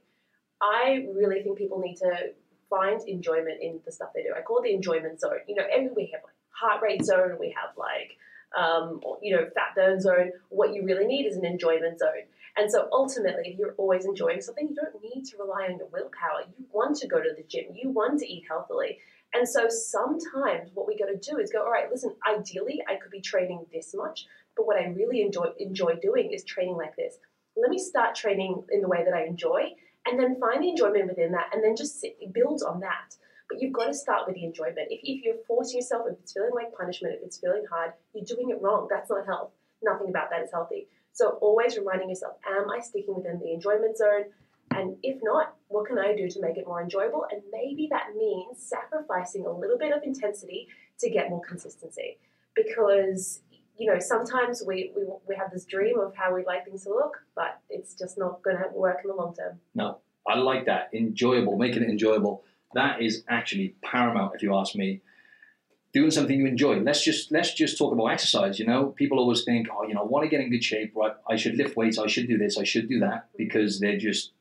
I 0.61 1.07
really 1.13 1.41
think 1.41 1.57
people 1.57 1.79
need 1.79 1.97
to 1.97 2.33
find 2.69 3.01
enjoyment 3.07 3.61
in 3.61 3.79
the 3.85 3.91
stuff 3.91 4.09
they 4.15 4.23
do. 4.23 4.33
I 4.37 4.41
call 4.41 4.59
it 4.59 4.63
the 4.63 4.73
enjoyment 4.73 5.19
zone. 5.19 5.39
You 5.47 5.55
know, 5.55 5.63
every 5.71 5.89
we 5.95 6.11
have 6.13 6.23
like 6.23 6.33
heart 6.49 6.81
rate 6.81 7.03
zone, 7.03 7.37
we 7.39 7.55
have 7.59 7.75
like 7.77 8.17
um, 8.57 9.01
you 9.21 9.35
know 9.35 9.45
fat 9.55 9.75
burn 9.75 9.99
zone. 9.99 10.31
What 10.49 10.73
you 10.73 10.85
really 10.85 11.05
need 11.05 11.25
is 11.25 11.35
an 11.35 11.45
enjoyment 11.45 11.99
zone. 11.99 12.25
And 12.55 12.71
so 12.71 12.87
ultimately, 12.91 13.49
if 13.49 13.57
you're 13.57 13.73
always 13.77 14.05
enjoying 14.05 14.41
something, 14.41 14.69
you 14.69 14.75
don't 14.75 14.93
need 15.01 15.25
to 15.25 15.37
rely 15.37 15.65
on 15.65 15.77
your 15.77 15.87
willpower. 15.91 16.45
You 16.57 16.65
want 16.71 16.97
to 16.97 17.07
go 17.07 17.19
to 17.19 17.29
the 17.35 17.43
gym. 17.43 17.65
You 17.73 17.89
want 17.89 18.19
to 18.19 18.31
eat 18.31 18.43
healthily. 18.47 18.99
And 19.33 19.49
so 19.49 19.67
sometimes 19.67 20.69
what 20.75 20.87
we 20.87 20.95
got 20.95 21.07
to 21.07 21.17
do 21.17 21.39
is 21.39 21.51
go, 21.51 21.63
all 21.63 21.71
right, 21.71 21.89
listen, 21.89 22.13
ideally 22.27 22.83
I 22.87 22.95
could 23.01 23.09
be 23.09 23.21
training 23.21 23.65
this 23.73 23.95
much, 23.95 24.27
but 24.55 24.65
what 24.65 24.77
I 24.77 24.85
really 24.87 25.21
enjoy 25.21 25.47
enjoy 25.59 25.95
doing 26.01 26.31
is 26.31 26.43
training 26.43 26.77
like 26.77 26.95
this. 26.95 27.17
Let 27.55 27.69
me 27.69 27.79
start 27.79 28.15
training 28.15 28.63
in 28.71 28.81
the 28.81 28.87
way 28.87 29.03
that 29.03 29.13
I 29.13 29.25
enjoy 29.25 29.71
and 30.05 30.19
then 30.19 30.39
find 30.39 30.63
the 30.63 30.69
enjoyment 30.69 31.07
within 31.07 31.31
that 31.31 31.49
and 31.53 31.63
then 31.63 31.75
just 31.75 31.99
sit, 31.99 32.17
build 32.33 32.61
on 32.67 32.79
that. 32.81 33.15
But 33.49 33.61
you've 33.61 33.73
got 33.73 33.85
to 33.85 33.93
start 33.93 34.25
with 34.25 34.35
the 34.35 34.43
enjoyment. 34.43 34.87
If, 34.89 35.01
if 35.03 35.23
you're 35.23 35.43
forcing 35.47 35.77
yourself, 35.77 36.07
if 36.09 36.17
it's 36.19 36.33
feeling 36.33 36.51
like 36.55 36.73
punishment, 36.75 37.15
if 37.15 37.23
it's 37.23 37.37
feeling 37.37 37.65
hard, 37.69 37.93
you're 38.13 38.25
doing 38.25 38.49
it 38.49 38.61
wrong. 38.61 38.87
That's 38.89 39.09
not 39.09 39.25
health. 39.25 39.51
Nothing 39.83 40.09
about 40.09 40.29
that 40.31 40.41
is 40.41 40.51
healthy. 40.51 40.87
So 41.11 41.37
always 41.41 41.77
reminding 41.77 42.09
yourself, 42.09 42.37
am 42.47 42.69
I 42.69 42.79
sticking 42.79 43.15
within 43.15 43.39
the 43.39 43.53
enjoyment 43.53 43.97
zone? 43.97 44.25
And 44.71 44.97
if 45.03 45.19
not, 45.21 45.55
what 45.67 45.87
can 45.87 45.99
I 45.99 46.15
do 46.15 46.27
to 46.27 46.41
make 46.41 46.57
it 46.57 46.65
more 46.65 46.81
enjoyable? 46.81 47.25
And 47.31 47.41
maybe 47.51 47.87
that 47.91 48.15
means 48.17 48.57
sacrificing 48.57 49.45
a 49.45 49.51
little 49.51 49.77
bit 49.77 49.95
of 49.95 50.01
intensity 50.03 50.67
to 50.99 51.09
get 51.09 51.29
more 51.29 51.41
consistency. 51.41 52.17
Because, 52.55 53.41
you 53.83 53.93
know, 53.93 53.99
sometimes 53.99 54.63
we, 54.65 54.93
we, 54.95 55.03
we 55.27 55.35
have 55.35 55.51
this 55.51 55.65
dream 55.65 55.99
of 55.99 56.15
how 56.15 56.33
we'd 56.33 56.45
like 56.45 56.63
things 56.63 56.85
to 56.85 56.89
look, 56.89 57.17
but 57.35 57.59
it's 57.69 57.93
just 57.93 58.17
not 58.17 58.41
going 58.41 58.55
to 58.55 58.69
work 58.73 58.99
in 59.03 59.09
the 59.09 59.15
long 59.15 59.35
term. 59.35 59.59
No, 59.75 59.97
I 60.25 60.37
like 60.37 60.65
that. 60.67 60.89
Enjoyable, 60.93 61.57
making 61.57 61.83
it 61.83 61.89
enjoyable. 61.89 62.43
That 62.75 63.01
is 63.01 63.23
actually 63.27 63.75
paramount, 63.81 64.35
if 64.35 64.41
you 64.41 64.55
ask 64.55 64.73
me. 64.73 65.01
Doing 65.91 66.11
something 66.11 66.39
you 66.39 66.47
enjoy. 66.47 66.79
Let's 66.79 67.03
just 67.03 67.31
let's 67.31 67.53
just 67.53 67.77
talk 67.77 67.91
about 67.91 68.07
exercise. 68.07 68.57
You 68.57 68.65
know, 68.65 68.85
people 68.87 69.19
always 69.19 69.43
think, 69.43 69.67
oh, 69.71 69.85
you 69.85 69.93
know, 69.93 70.01
I 70.01 70.05
want 70.05 70.23
to 70.23 70.29
get 70.29 70.39
in 70.39 70.49
good 70.49 70.63
shape. 70.63 70.93
Right, 70.95 71.11
I 71.29 71.35
should 71.35 71.55
lift 71.55 71.75
weights. 71.75 71.99
I 71.99 72.07
should 72.07 72.27
do 72.27 72.37
this. 72.37 72.57
I 72.57 72.63
should 72.63 72.87
do 72.87 72.99
that 73.01 73.27
because 73.37 73.79
they're 73.79 73.97
just 73.97 74.31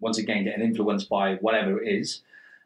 once 0.00 0.18
again 0.18 0.44
getting 0.44 0.62
influenced 0.62 1.08
by 1.08 1.36
whatever 1.36 1.80
it 1.80 1.88
is, 1.88 2.20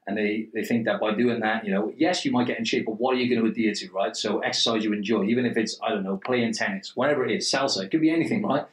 and 0.07 0.17
they 0.17 0.49
they 0.53 0.65
think 0.65 0.85
that 0.87 1.01
by 1.01 1.15
doing 1.15 1.41
that, 1.41 1.65
you 1.65 1.73
know, 1.73 1.93
yes, 1.97 2.25
you 2.25 2.33
might 2.33 2.47
get 2.47 2.59
in 2.59 2.65
shape, 2.65 2.87
but 2.87 3.01
what 3.01 3.15
are 3.15 3.19
you 3.19 3.29
going 3.29 3.45
to 3.45 3.51
adhere 3.51 3.73
to, 3.73 3.91
right? 3.93 4.17
So 4.17 4.41
exercise 4.41 4.85
you 4.85 4.93
enjoy, 4.93 5.25
even 5.25 5.47
if 5.47 5.57
it's 5.57 5.79
I 5.83 5.91
don't 5.91 6.03
know, 6.03 6.17
playing 6.17 6.53
tennis, 6.55 6.97
whatever 6.97 7.25
it 7.25 7.37
is, 7.37 7.51
salsa. 7.51 7.85
It 7.85 7.91
could 7.91 8.01
be 8.01 8.11
anything, 8.11 8.43
right? 8.43 8.67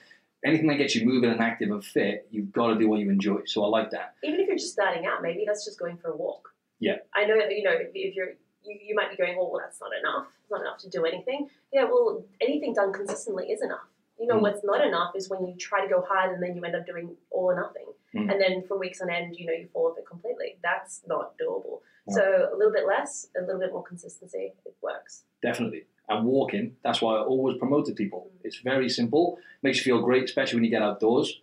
Anything 0.44 0.68
that 0.68 0.78
gets 0.78 0.96
you 0.96 1.06
moving 1.06 1.30
and 1.30 1.42
active 1.42 1.70
and 1.70 1.84
fit, 1.84 2.28
you've 2.32 2.52
got 2.52 2.68
to 2.68 2.76
do 2.80 2.88
what 2.88 3.00
you 3.00 3.10
enjoy. 3.10 3.42
So 3.46 3.64
I 3.64 3.68
like 3.68 3.92
that. 3.92 4.16
Even 4.24 4.40
if 4.40 4.48
you're 4.48 4.58
just 4.58 4.72
starting 4.72 5.06
out, 5.06 5.22
maybe 5.22 5.44
that's 5.46 5.66
just 5.66 5.78
going 5.78 5.98
for 5.98 6.12
a 6.12 6.16
walk. 6.16 6.50
Yeah. 6.80 6.96
I 7.14 7.26
know 7.26 7.36
you 7.36 7.64
know, 7.64 7.76
if, 7.94 8.16
you're, 8.16 8.30
you, 8.64 8.80
you 8.82 8.96
might 8.96 9.12
be 9.12 9.18
going, 9.18 9.36
well, 9.36 9.52
well, 9.52 9.62
that's 9.62 9.82
not 9.82 9.90
enough. 10.00 10.28
It's 10.42 10.50
not 10.50 10.62
enough 10.62 10.78
to 10.80 10.90
do 10.90 11.06
anything. 11.06 11.50
Yeah, 11.74 11.84
well, 11.84 12.24
anything 12.40 12.74
done 12.74 12.94
consistently 12.94 13.48
is 13.48 13.62
enough. 13.62 13.89
You 14.20 14.28
know, 14.28 14.36
Mm. 14.36 14.42
what's 14.42 14.64
not 14.64 14.86
enough 14.86 15.16
is 15.16 15.30
when 15.30 15.46
you 15.46 15.56
try 15.56 15.82
to 15.82 15.88
go 15.88 16.02
hard 16.02 16.34
and 16.34 16.44
then 16.44 16.56
you 16.56 16.64
end 16.64 16.76
up 16.76 16.86
doing 16.86 17.16
all 17.32 17.46
or 17.52 17.56
nothing. 17.56 17.86
Mm. 18.14 18.32
And 18.32 18.42
then 18.42 18.64
for 18.68 18.78
weeks 18.78 19.02
on 19.02 19.10
end, 19.10 19.36
you 19.38 19.46
know, 19.46 19.54
you 19.54 19.68
fall 19.72 19.88
off 19.92 19.98
it 19.98 20.06
completely. 20.06 20.58
That's 20.62 21.02
not 21.08 21.38
doable. 21.38 21.80
Yeah. 22.08 22.16
So 22.16 22.50
a 22.54 22.56
little 22.58 22.74
bit 22.74 22.86
less, 22.88 23.28
a 23.38 23.42
little 23.42 23.60
bit 23.60 23.72
more 23.72 23.84
consistency, 23.84 24.54
it 24.66 24.76
works. 24.82 25.24
Definitely. 25.42 25.86
And 26.10 26.26
walking, 26.26 26.76
that's 26.84 27.02
why 27.02 27.16
I 27.16 27.22
always 27.22 27.58
promote 27.58 27.86
to 27.86 27.94
people. 27.94 28.32
It's 28.44 28.58
very 28.58 28.90
simple, 28.90 29.38
makes 29.62 29.78
you 29.78 29.84
feel 29.84 30.02
great, 30.02 30.24
especially 30.24 30.58
when 30.58 30.64
you 30.66 30.72
get 30.72 30.82
outdoors. 30.82 31.40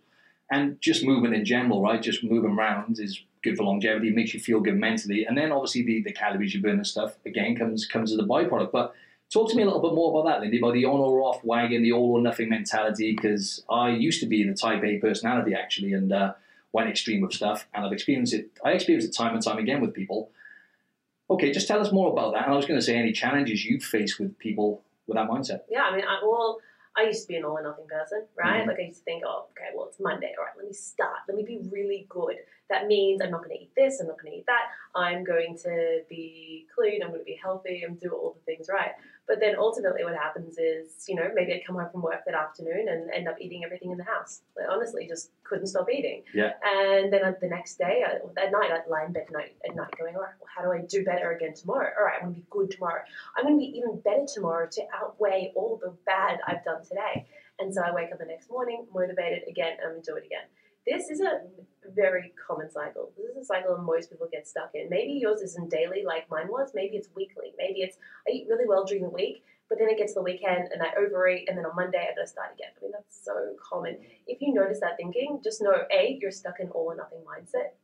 And 0.51 0.79
just 0.81 1.05
movement 1.05 1.33
in 1.35 1.45
general, 1.45 1.81
right? 1.81 2.01
Just 2.01 2.23
moving 2.23 2.51
around 2.51 2.99
is 2.99 3.21
good 3.43 3.55
for 3.57 3.63
longevity, 3.63 4.11
makes 4.11 4.33
you 4.33 4.39
feel 4.39 4.59
good 4.59 4.75
mentally. 4.77 5.25
And 5.25 5.37
then 5.37 5.51
obviously 5.51 5.83
the, 5.83 6.03
the 6.03 6.11
calories 6.11 6.53
you 6.53 6.61
burn 6.61 6.75
and 6.75 6.87
stuff, 6.87 7.17
again, 7.25 7.55
comes 7.55 7.85
comes 7.85 8.11
as 8.11 8.19
a 8.19 8.23
byproduct. 8.23 8.71
But 8.71 8.93
talk 9.31 9.49
to 9.49 9.55
me 9.55 9.63
a 9.63 9.65
little 9.65 9.81
bit 9.81 9.93
more 9.93 10.19
about 10.19 10.29
that, 10.29 10.45
Lyndi, 10.45 10.59
about 10.59 10.73
the 10.73 10.85
on 10.85 10.99
or 10.99 11.21
off 11.21 11.43
wagon, 11.43 11.83
the 11.83 11.91
all 11.91 12.11
or 12.17 12.21
nothing 12.21 12.49
mentality, 12.49 13.13
because 13.13 13.63
I 13.69 13.89
used 13.89 14.19
to 14.21 14.25
be 14.25 14.43
the 14.43 14.53
type 14.53 14.83
A 14.83 14.97
personality 14.97 15.53
actually 15.53 15.93
and 15.93 16.11
uh, 16.11 16.33
went 16.71 16.89
extreme 16.89 17.21
with 17.21 17.33
stuff. 17.33 17.67
And 17.73 17.85
I've 17.85 17.93
experienced 17.93 18.33
it, 18.33 18.49
I 18.63 18.71
experienced 18.71 19.07
it 19.07 19.15
time 19.15 19.33
and 19.33 19.43
time 19.43 19.57
again 19.57 19.81
with 19.81 19.93
people. 19.93 20.31
Okay, 21.29 21.51
just 21.51 21.67
tell 21.67 21.81
us 21.81 21.91
more 21.91 22.11
about 22.11 22.33
that. 22.33 22.45
And 22.45 22.53
I 22.53 22.55
was 22.55 22.65
going 22.65 22.79
to 22.79 22.85
say 22.85 22.95
any 22.95 23.11
challenges 23.11 23.65
you've 23.65 23.83
faced 23.83 24.17
with 24.19 24.37
people 24.39 24.81
with 25.07 25.17
that 25.17 25.29
mindset. 25.29 25.61
Yeah, 25.69 25.83
I 25.83 25.95
mean, 25.95 26.05
I, 26.05 26.19
well, 26.23 26.59
I 26.97 27.03
used 27.03 27.23
to 27.23 27.27
be 27.27 27.35
an 27.35 27.43
all 27.43 27.57
or 27.57 27.63
nothing 27.63 27.85
person, 27.87 28.25
right? 28.37 28.63
Mhm. 28.63 28.67
Like 28.67 28.79
I 28.79 28.83
used 28.83 28.99
to 28.99 29.03
think, 29.03 29.23
oh, 29.25 29.47
okay, 29.51 29.69
well, 29.75 29.87
it's 29.87 29.99
Monday. 29.99 30.33
All 30.37 30.45
right, 30.45 30.53
let 30.57 30.65
me 30.65 30.73
start. 30.73 31.17
Let 31.27 31.35
me 31.37 31.43
be 31.43 31.59
really 31.69 32.07
good. 32.09 32.37
That 32.69 32.87
means 32.87 33.21
I'm 33.21 33.31
not 33.31 33.43
going 33.43 33.55
to 33.57 33.63
eat 33.63 33.71
this. 33.75 33.99
I'm 33.99 34.07
not 34.07 34.19
going 34.21 34.31
to 34.31 34.37
eat 34.39 34.45
that. 34.47 34.71
I'm 34.95 35.23
going 35.23 35.57
to 35.63 36.01
be 36.09 36.65
clean. 36.73 37.03
I'm 37.03 37.09
going 37.09 37.21
to 37.21 37.25
be 37.25 37.39
healthy. 37.41 37.83
I'm 37.87 37.95
do 37.95 38.09
all 38.09 38.33
the 38.33 38.51
things 38.51 38.67
right. 38.67 38.91
But 39.27 39.41
then 39.41 39.55
ultimately, 39.57 40.05
what 40.05 40.15
happens 40.15 40.57
is, 40.57 41.03
you 41.07 41.15
know, 41.15 41.29
maybe 41.35 41.53
I 41.53 41.61
come 41.65 41.75
home 41.75 41.89
from 41.91 42.01
work 42.01 42.23
that 42.25 42.33
afternoon 42.33 42.87
and 42.87 43.11
end 43.11 43.27
up 43.27 43.35
eating 43.41 43.63
everything 43.65 43.91
in 43.91 43.97
the 43.97 44.05
house. 44.05 44.41
Like, 44.55 44.67
honestly, 44.69 45.05
just 45.05 45.31
couldn't 45.43 45.67
stop 45.67 45.87
eating. 45.91 46.23
Yeah. 46.33 46.51
And 46.63 47.11
then 47.11 47.25
uh, 47.25 47.33
the 47.41 47.47
next 47.47 47.77
day, 47.77 48.03
I, 48.07 48.15
at 48.41 48.51
night, 48.51 48.71
I'd 48.71 48.89
lie 48.89 49.03
in 49.05 49.11
bed 49.11 49.25
night, 49.31 49.55
at 49.67 49.75
night 49.75 49.89
going, 49.99 50.15
all 50.15 50.21
right, 50.21 50.31
well, 50.39 50.49
how 50.55 50.63
do 50.63 50.71
I 50.71 50.85
do 50.87 51.03
better 51.03 51.31
again 51.33 51.53
tomorrow? 51.53 51.91
All 51.99 52.05
right, 52.05 52.15
I'm 52.21 52.29
going 52.29 52.35
to 52.35 52.41
be 52.41 52.47
good 52.49 52.71
tomorrow. 52.71 53.01
I'm 53.37 53.43
going 53.43 53.59
to 53.59 53.59
be 53.59 53.77
even 53.77 53.99
better 53.99 54.25
tomorrow 54.33 54.67
to 54.71 54.81
outweigh 54.95 55.51
all 55.55 55.77
the 55.81 55.93
bad 56.05 56.39
I've 56.47 56.63
done 56.63 56.83
today. 56.83 57.27
And 57.59 57.73
so 57.73 57.81
I 57.81 57.91
wake 57.91 58.11
up 58.13 58.19
the 58.19 58.25
next 58.25 58.49
morning, 58.49 58.85
motivated 58.93 59.43
again, 59.49 59.77
and 59.79 59.87
I'm 59.87 59.91
going 59.93 60.03
to 60.03 60.11
do 60.11 60.15
it 60.15 60.25
again. 60.25 60.47
This 60.87 61.09
is 61.09 61.19
a 61.19 61.41
very 61.93 62.33
common 62.47 62.71
cycle. 62.71 63.11
This 63.17 63.31
is 63.31 63.37
a 63.37 63.43
cycle 63.43 63.77
most 63.77 64.09
people 64.09 64.27
get 64.31 64.47
stuck 64.47 64.71
in. 64.73 64.89
Maybe 64.89 65.13
yours 65.13 65.41
isn't 65.41 65.69
daily 65.69 66.03
like 66.05 66.29
mine 66.29 66.47
was. 66.47 66.71
Maybe 66.73 66.95
it's 66.95 67.09
weekly. 67.13 67.51
Maybe 67.57 67.81
it's 67.81 67.97
I 68.25 68.31
eat 68.31 68.47
really 68.49 68.65
well 68.65 68.85
during 68.85 69.03
the 69.03 69.09
week, 69.09 69.43
but 69.67 69.79
then 69.79 69.89
it 69.89 69.97
gets 69.97 70.13
the 70.13 70.21
weekend 70.21 70.69
and 70.71 70.81
I 70.81 70.93
overeat, 70.97 71.49
and 71.49 71.57
then 71.57 71.65
on 71.65 71.75
Monday 71.75 71.99
I 71.99 72.15
got 72.15 72.21
to 72.21 72.27
start 72.27 72.53
again. 72.53 72.69
I 72.77 72.81
mean, 72.81 72.91
that's 72.93 73.21
so 73.21 73.53
common. 73.61 73.97
If 74.27 74.41
you 74.41 74.53
notice 74.53 74.79
that 74.79 74.95
thinking, 74.95 75.41
just 75.43 75.61
know 75.61 75.75
A, 75.91 76.17
you're 76.21 76.31
stuck 76.31 76.61
in 76.61 76.69
all 76.69 76.85
or 76.85 76.95
nothing 76.95 77.19
mindset. 77.19 77.75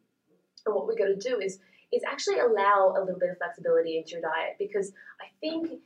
And 0.65 0.73
what 0.73 0.87
we're 0.87 0.95
to 0.95 1.15
do 1.15 1.41
is 1.41 1.59
is 1.91 2.03
actually 2.09 2.39
allow 2.39 2.95
a 2.97 3.01
little 3.03 3.19
bit 3.19 3.29
of 3.31 3.37
flexibility 3.37 3.97
into 3.97 4.11
your 4.11 4.21
diet 4.21 4.55
because 4.57 4.93
I 5.21 5.27
think 5.41 5.81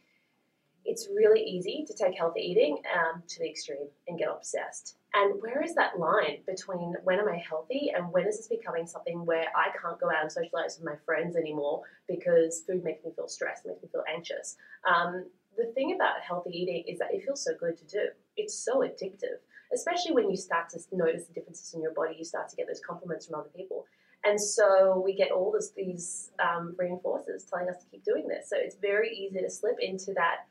it's 0.86 1.10
really 1.14 1.42
easy 1.42 1.84
to 1.86 1.94
take 1.94 2.16
healthy 2.18 2.42
eating 2.42 2.78
um, 2.96 3.22
to 3.28 3.40
the 3.40 3.50
extreme 3.50 3.90
and 4.08 4.18
get 4.18 4.30
obsessed. 4.30 4.98
And 5.18 5.42
where 5.42 5.64
is 5.64 5.74
that 5.76 5.98
line 5.98 6.38
between 6.46 6.94
when 7.04 7.20
am 7.20 7.28
I 7.28 7.38
healthy 7.38 7.92
and 7.96 8.12
when 8.12 8.28
is 8.28 8.38
this 8.38 8.48
becoming 8.48 8.86
something 8.86 9.26
where 9.26 9.48
I 9.56 9.70
can't 9.82 10.00
go 10.00 10.12
out 10.12 10.22
and 10.22 10.32
socialize 10.32 10.78
with 10.78 10.86
my 10.86 10.96
friends 11.06 11.36
anymore 11.36 11.82
because 12.08 12.64
food 12.68 12.84
makes 12.84 13.04
me 13.04 13.12
feel 13.16 13.28
stressed, 13.28 13.66
makes 13.66 13.82
me 13.82 13.90
feel 13.92 14.04
anxious? 14.08 14.58
Um, 14.88 15.26
the 15.58 15.72
thing 15.74 15.96
about 15.96 16.22
healthy 16.22 16.52
eating 16.52 16.84
is 16.88 17.00
that 17.00 17.12
it 17.12 17.24
feels 17.26 17.44
so 17.44 17.52
good 17.60 17.76
to 17.78 17.86
do. 17.88 18.04
It's 18.36 18.54
so 18.54 18.82
addictive, 18.82 19.42
especially 19.74 20.12
when 20.14 20.30
you 20.30 20.38
start 20.38 20.70
to 20.70 20.80
notice 20.92 21.26
the 21.26 21.34
differences 21.34 21.74
in 21.74 21.82
your 21.82 21.94
body. 21.96 22.16
You 22.20 22.24
start 22.24 22.50
to 22.50 22.56
get 22.56 22.68
those 22.68 22.82
compliments 22.88 23.26
from 23.26 23.40
other 23.40 23.50
people. 23.56 23.86
And 24.24 24.40
so 24.40 25.02
we 25.04 25.16
get 25.16 25.32
all 25.32 25.52
this, 25.52 25.72
these 25.76 26.32
um, 26.40 26.76
reinforcers 26.80 27.50
telling 27.50 27.70
us 27.70 27.78
to 27.84 27.90
keep 27.90 28.04
doing 28.04 28.28
this. 28.28 28.50
So 28.50 28.58
it's 28.60 28.76
very 28.76 29.10
easy 29.16 29.40
to 29.40 29.50
slip 29.50 29.78
into 29.80 30.14
that 30.14 30.46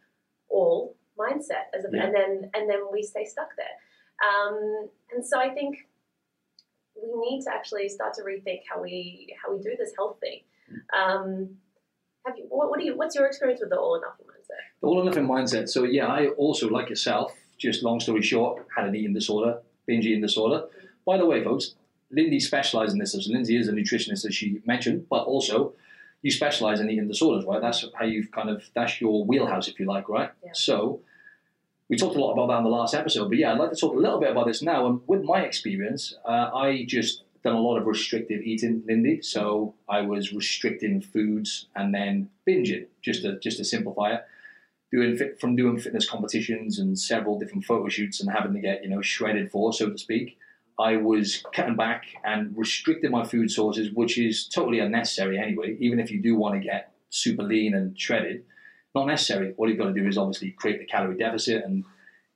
all 0.49 0.96
mindset, 1.18 1.66
as 1.76 1.85
a, 1.85 1.88
Yeah. 1.92 2.04
and 2.04 2.14
then 2.14 2.50
and 2.54 2.68
then 2.70 2.80
we 2.92 3.02
stay 3.02 3.25
stuck 3.25 3.50
there. 3.56 3.76
Um, 4.25 4.88
and 5.12 5.25
so 5.25 5.38
I 5.38 5.50
think 5.50 5.88
we 6.94 7.30
need 7.30 7.42
to 7.42 7.52
actually 7.52 7.88
start 7.88 8.14
to 8.14 8.23
rethink 8.23 8.61
how 8.70 8.82
we 8.82 9.35
how 9.42 9.54
we 9.54 9.62
do 9.62 9.75
this 9.78 9.92
health 9.96 10.18
thing. 10.20 10.40
Um, 10.96 11.56
have 12.26 12.37
you? 12.37 12.46
What, 12.49 12.70
what 12.70 12.78
do 12.78 12.85
you? 12.85 12.96
What's 12.96 13.14
your 13.14 13.26
experience 13.26 13.61
with 13.61 13.70
the 13.70 13.76
all 13.76 13.96
or 13.96 14.00
nothing 14.00 14.26
mindset? 14.26 14.80
The 14.80 14.87
all 14.87 15.00
or 15.00 15.04
nothing 15.04 15.26
mindset. 15.26 15.68
So 15.68 15.85
yeah, 15.85 16.06
I 16.06 16.28
also 16.28 16.68
like 16.68 16.88
yourself. 16.88 17.32
Just 17.58 17.82
long 17.82 18.00
story 18.00 18.23
short, 18.23 18.66
had 18.75 18.87
an 18.87 18.94
eating 18.94 19.14
disorder, 19.14 19.61
binge 19.87 20.04
eating 20.04 20.20
disorder. 20.20 20.66
By 21.06 21.16
the 21.16 21.25
way, 21.25 21.42
folks, 21.42 21.75
Lyndi 22.14 22.40
specializes 22.40 22.92
in 22.92 22.99
this. 22.99 23.12
So 23.12 23.20
Lindsay 23.26 23.56
is 23.56 23.68
a 23.68 23.73
nutritionist, 23.73 24.26
as 24.26 24.35
she 24.35 24.61
mentioned, 24.66 25.06
but 25.08 25.25
also 25.25 25.73
you 26.23 26.30
specialize 26.30 26.80
in 26.80 26.90
eating 26.90 27.08
disorders, 27.08 27.46
right? 27.46 27.61
That's 27.61 27.85
how 27.94 28.04
you've 28.04 28.30
kind 28.30 28.50
of 28.50 28.68
that's 28.75 29.00
your 29.00 29.25
wheelhouse, 29.25 29.68
if 29.68 29.78
you 29.78 29.87
like, 29.87 30.08
right? 30.08 30.30
Yeah. 30.44 30.50
So 30.52 31.00
we 31.88 31.97
talked 31.97 32.16
a 32.16 32.21
lot 32.21 32.33
about 32.33 32.49
that 32.49 32.59
in 32.59 32.64
the 32.64 32.71
last 32.71 32.95
episode, 32.95 33.28
but 33.28 33.38
yeah, 33.38 33.52
I'd 33.52 33.59
like 33.59 33.71
to 33.71 33.76
talk 33.76 33.95
a 33.95 33.99
little 33.99 34.19
bit 34.19 34.31
about 34.31 34.47
this 34.47 34.62
now. 34.62 34.87
And 34.87 35.00
with 35.07 35.23
my 35.23 35.43
experience, 35.43 36.14
uh, 36.25 36.50
I 36.52 36.85
just 36.87 37.23
done 37.45 37.55
a 37.55 37.61
lot 37.61 37.78
of 37.78 37.87
restrictive 37.87 38.43
eating, 38.43 38.83
Lyndi. 38.88 39.25
So 39.25 39.75
I 39.88 40.00
was 40.00 40.33
restricting 40.33 41.00
foods 41.00 41.69
and 41.76 41.95
then 41.95 42.28
binging, 42.49 42.87
just 43.02 43.23
to 43.23 43.38
just 43.38 43.59
to 43.59 43.64
simplify 43.64 44.14
it. 44.14 44.25
Doing 44.93 45.16
fit, 45.16 45.40
from 45.40 45.57
doing 45.57 45.78
fitness 45.78 46.09
competitions 46.09 46.78
and 46.78 46.99
several 46.99 47.38
different 47.38 47.64
photo 47.64 47.88
shoots 47.88 48.21
and 48.21 48.31
having 48.31 48.55
to 48.55 48.61
get 48.61 48.83
you 48.83 48.90
know 48.90 49.00
shredded 49.00 49.50
for, 49.50 49.73
so 49.73 49.90
to 49.90 49.99
speak. 49.99 50.38
I 50.78 50.97
was 50.97 51.43
cutting 51.55 51.76
back 51.76 52.05
and 52.25 52.52
restricting 52.57 53.11
my 53.11 53.25
food 53.25 53.50
sources, 53.50 53.90
which 53.93 54.19
is 54.19 54.47
totally 54.47 54.81
unnecessary 54.81 55.38
anyway. 55.38 55.76
Even 55.81 56.00
if 56.00 56.11
you 56.11 56.21
do 56.21 56.37
want 56.37 56.55
to 56.55 56.61
get 56.61 56.93
super 57.11 57.43
lean 57.43 57.75
and 57.75 57.99
shredded, 57.99 58.45
not 58.97 59.07
necessary. 59.07 59.55
All 59.57 59.69
you've 59.69 59.79
got 59.79 59.87
to 59.87 59.93
do 59.93 60.07
is 60.07 60.19
obviously 60.19 60.50
create 60.50 60.81
the 60.81 60.87
calorie 60.87 61.17
deficit 61.17 61.65
and 61.65 61.85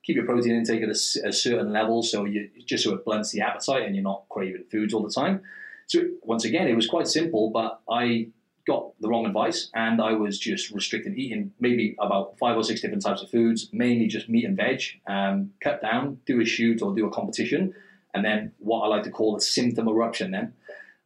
keep 0.03 0.15
your 0.15 0.25
protein 0.25 0.55
intake 0.55 0.81
at 0.81 0.89
a 0.89 0.95
certain 1.33 1.73
level, 1.73 2.01
so 2.01 2.25
you 2.25 2.49
just 2.65 2.83
so 2.83 2.93
it 2.93 3.03
blunts 3.03 3.31
the 3.31 3.41
appetite 3.41 3.83
and 3.83 3.95
you're 3.95 4.03
not 4.03 4.23
craving 4.29 4.63
foods 4.71 4.93
all 4.93 5.03
the 5.03 5.11
time. 5.11 5.41
So 5.87 6.01
once 6.23 6.45
again, 6.45 6.67
it 6.67 6.75
was 6.75 6.87
quite 6.87 7.07
simple, 7.07 7.49
but 7.49 7.81
I 7.89 8.27
got 8.67 8.93
the 9.01 9.09
wrong 9.09 9.25
advice 9.25 9.69
and 9.73 10.01
I 10.01 10.13
was 10.13 10.37
just 10.39 10.71
restricting 10.71 11.17
eating 11.17 11.51
maybe 11.59 11.95
about 11.99 12.37
five 12.37 12.55
or 12.55 12.63
six 12.63 12.79
different 12.81 13.03
types 13.03 13.21
of 13.21 13.29
foods, 13.29 13.69
mainly 13.73 14.07
just 14.07 14.29
meat 14.29 14.45
and 14.45 14.55
veg. 14.55 14.81
Um, 15.07 15.51
cut 15.61 15.81
down, 15.81 16.19
do 16.25 16.39
a 16.41 16.45
shoot 16.45 16.81
or 16.81 16.95
do 16.95 17.07
a 17.07 17.11
competition, 17.11 17.73
and 18.13 18.23
then 18.23 18.53
what 18.59 18.81
I 18.81 18.87
like 18.87 19.03
to 19.03 19.11
call 19.11 19.35
a 19.35 19.41
symptom 19.41 19.87
eruption. 19.87 20.31
Then 20.31 20.53